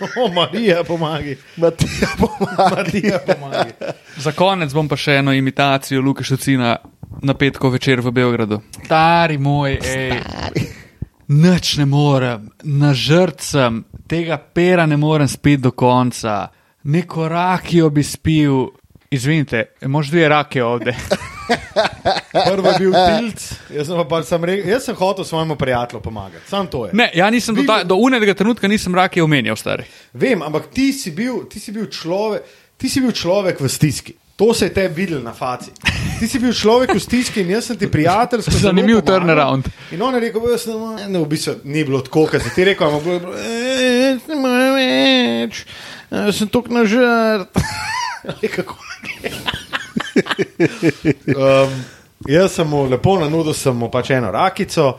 O, 0.20 0.28
Marija, 0.32 0.84
pomagi. 0.84 1.36
Matija 1.56 2.08
pomaga. 2.18 2.76
Marija, 2.76 3.18
pomagi. 3.26 3.70
Za 4.16 4.32
konec 4.32 4.72
bom 4.74 4.88
pa 4.88 4.96
še 4.96 5.20
eno 5.20 5.32
imitacijo 5.32 6.00
Luka 6.00 6.24
Šucina 6.24 6.76
na 7.22 7.34
petko 7.34 7.70
večer 7.70 8.00
v 8.00 8.10
Beogradu. 8.10 8.60
Stari 8.84 9.38
moj, 9.38 9.78
ej. 9.84 10.20
Nič 11.28 11.76
ne 11.78 11.86
morem, 11.86 12.48
na 12.62 12.94
žrtcem, 12.94 13.84
tega 14.10 14.38
pera 14.38 14.86
ne 14.86 14.96
morem 14.96 15.28
spet 15.28 15.60
do 15.60 15.70
konca. 15.70 16.48
Neko 16.84 17.28
rakijo 17.28 17.90
bi 17.90 18.02
spil, 18.02 18.66
izvinite, 19.10 19.76
možeš 19.86 20.10
dve 20.10 20.28
rake 20.28 20.64
ovde. 20.64 20.96
Prvi 22.32 22.68
je 22.68 22.74
bil 22.78 22.92
Tilc, 22.94 23.44
jaz 23.74 23.86
sem, 23.90 23.96
pa 23.96 24.04
pač 24.04 24.28
sam 24.30 24.44
rekel, 24.44 24.70
jaz 24.70 24.86
sem 24.88 24.96
hotel 24.96 25.24
svojemu 25.24 25.56
prijatelju 25.56 26.00
pomagati. 26.02 26.48
Sam 26.48 26.66
to 26.70 26.86
je. 26.86 26.94
Ne, 26.94 27.10
ja 27.14 27.30
nisem 27.30 27.54
do, 27.54 27.64
ta, 27.66 27.82
do 27.84 27.98
unega 28.00 28.34
trenutka 28.34 28.68
nisem 28.68 28.94
rake 28.94 29.22
omenjal, 29.22 29.56
stari. 29.56 29.84
Vem, 30.12 30.42
ampak 30.42 30.70
ti 30.74 30.92
si 30.92 31.10
bil, 31.10 31.44
ti 31.50 31.60
si 31.60 31.72
bil, 31.72 31.86
človek, 31.90 32.46
ti 32.78 32.88
si 32.88 33.00
bil 33.00 33.12
človek 33.12 33.60
v 33.60 33.68
stiski. 33.68 34.16
To 34.40 34.54
se 34.56 34.70
je 34.70 34.72
te 34.72 34.86
videl 34.88 35.20
na 35.20 35.34
faci. 35.36 35.68
Ti 36.16 36.24
si 36.28 36.38
bil 36.40 36.54
človek 36.56 36.94
v 36.96 37.00
stiski 37.00 37.42
in 37.44 37.50
jaz 37.52 37.66
sem 37.68 37.76
ti 37.76 37.90
prijatelj. 37.92 38.46
Zanimiv 38.62 39.02
turnaround. 39.04 39.68
In 39.92 40.00
on 40.02 40.16
je 40.16 40.20
rekel, 40.24 40.46
jaz 40.54 40.64
ne 40.70 40.78
morem, 40.80 41.12
ne, 41.12 41.20
v 41.20 41.28
bistvu 41.28 41.58
ni 41.68 41.84
bilo 41.84 42.00
tako, 42.00 42.24
kot 42.30 42.40
si 42.40 42.54
ti 42.56 42.64
rekel, 42.64 42.88
ampak 42.88 43.04
bilo 43.04 43.14
je 43.14 43.20
bilo, 43.20 43.34
"Eh, 43.36 44.14
jaz 44.14 44.28
ne 44.32 44.36
morem 44.40 44.74
več, 44.80 45.66
jaz 46.08 46.40
sem 46.40 46.48
tok 46.48 46.72
na 46.72 46.86
žrt. 46.88 47.52
Kako 48.56 48.76
um, 51.36 51.80
Jaz 52.28 52.52
sem 52.52 52.68
mu 52.68 52.84
lepo 52.84 53.14
nanudil, 53.16 53.54
sem 53.56 53.76
mu 53.76 53.88
pač 53.88 54.10
eno 54.12 54.28
rakico. 54.34 54.92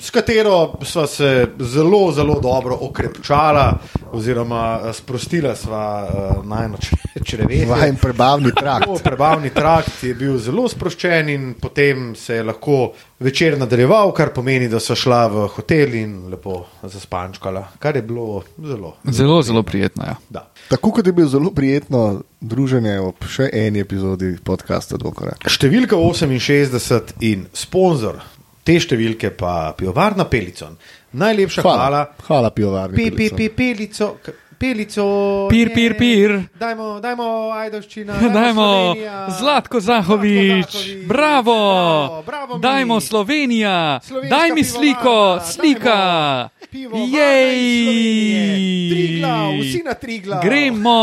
S 0.00 0.10
katero 0.10 0.72
sva 0.82 1.06
se 1.06 1.48
zelo, 1.58 2.12
zelo 2.12 2.40
dobro 2.40 2.78
okrepčala, 2.80 3.78
oziroma 4.12 4.80
eh, 4.84 4.92
sprostila 4.92 5.54
sva 5.56 6.08
uh, 6.08 6.46
najno 6.46 6.78
črevesje. 7.24 7.66
Vajen 7.66 7.96
prebavni 7.96 8.52
trakt. 8.54 8.86
Tako, 8.86 8.98
Prebavni 9.04 9.50
trakt 9.50 10.04
je 10.04 10.14
bil 10.14 10.38
zelo 10.38 10.68
sproščen, 10.68 11.28
in 11.28 11.54
potem 11.60 12.14
se 12.16 12.34
je 12.34 12.44
lahko 12.44 12.92
večer 13.20 13.58
nadaljeval, 13.58 14.12
kar 14.16 14.32
pomeni, 14.34 14.68
da 14.68 14.80
so 14.80 14.96
šla 14.96 15.26
v 15.28 15.46
hotel 15.54 15.94
in 15.94 16.16
lepo 16.32 16.64
zaspančkala, 16.82 17.66
kar 17.78 17.96
je 17.96 18.02
bilo 18.02 18.42
zelo. 18.58 18.96
Zelo, 19.04 19.42
zelo 19.42 19.62
prijetno. 19.62 20.04
Ja. 20.06 20.16
Da. 20.28 20.46
Tako 20.68 20.90
kot 20.90 21.06
je 21.06 21.12
bilo 21.12 21.28
zelo 21.28 21.50
prijetno 21.50 22.22
druženje 22.40 22.98
ob 23.00 23.24
še 23.28 23.50
eni 23.52 23.84
epizodi 23.84 24.36
podcasta 24.44 24.96
Dvokorak. 24.96 25.44
Številka 25.50 25.96
68 25.96 27.20
in 27.26 27.48
sponzor 27.52 28.22
te 28.70 28.78
številke 28.78 29.32
pa 29.32 29.72
pivovarna 29.74 30.24
Pelicon. 30.24 30.76
Najlepša 31.12 31.62
hvala. 31.62 31.78
Hvala, 31.80 32.02
hvala 32.22 32.50
pivovarni. 32.50 32.94
Pe, 32.94 33.10
pe, 33.10 33.26
pe, 33.34 33.48
pelico, 33.50 34.12
pelico. 34.56 35.04
Pir, 35.48 35.68
je- 35.68 35.74
pir, 35.74 35.96
pir. 35.96 36.34
Dajmo, 36.54 37.00
dajmo 37.00 37.26
Ajdoščina. 37.50 38.14
Dajmo 38.30 38.66
Slovenija. 38.92 39.16
Zlatko 39.32 39.80
Zahovič, 39.80 40.70
Zlatko 40.70 40.78
Zahovič. 40.78 41.06
bravo, 41.08 41.56
bravo, 41.56 42.22
bravo 42.22 42.54
mi. 42.54 42.62
dajmo 42.62 43.00
Slovenija, 43.00 43.98
Slovenska 44.00 44.36
daj 44.36 44.48
mi 44.50 44.62
sliko, 44.62 45.16
slika, 45.42 45.96
dajmo. 45.96 46.68
Pivovarna 46.70 47.02
iz 47.02 47.74
Slovenije. 47.74 48.44
Triglav, 48.92 49.50
jej, 49.50 49.60
vsi 49.62 49.82
na 49.82 49.94
Triglav. 49.96 50.40
gremo, 50.40 51.00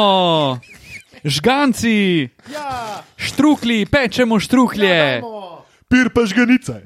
žganci, 1.25 2.29
Ja, 2.47 3.03
štrukli, 3.17 3.85
pečemo 3.85 4.39
štruklje. 4.39 4.87
ja, 4.87 5.11
dajmo. 5.11 5.46
Pir 5.89 6.09
pa 6.13 6.25
žganica. 6.25 6.81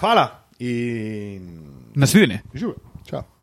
Hvala 0.00 0.26
in 0.58 1.46
Nasvidenje. 1.94 2.40
živijo. 2.54 2.76
Čau. 3.10 3.22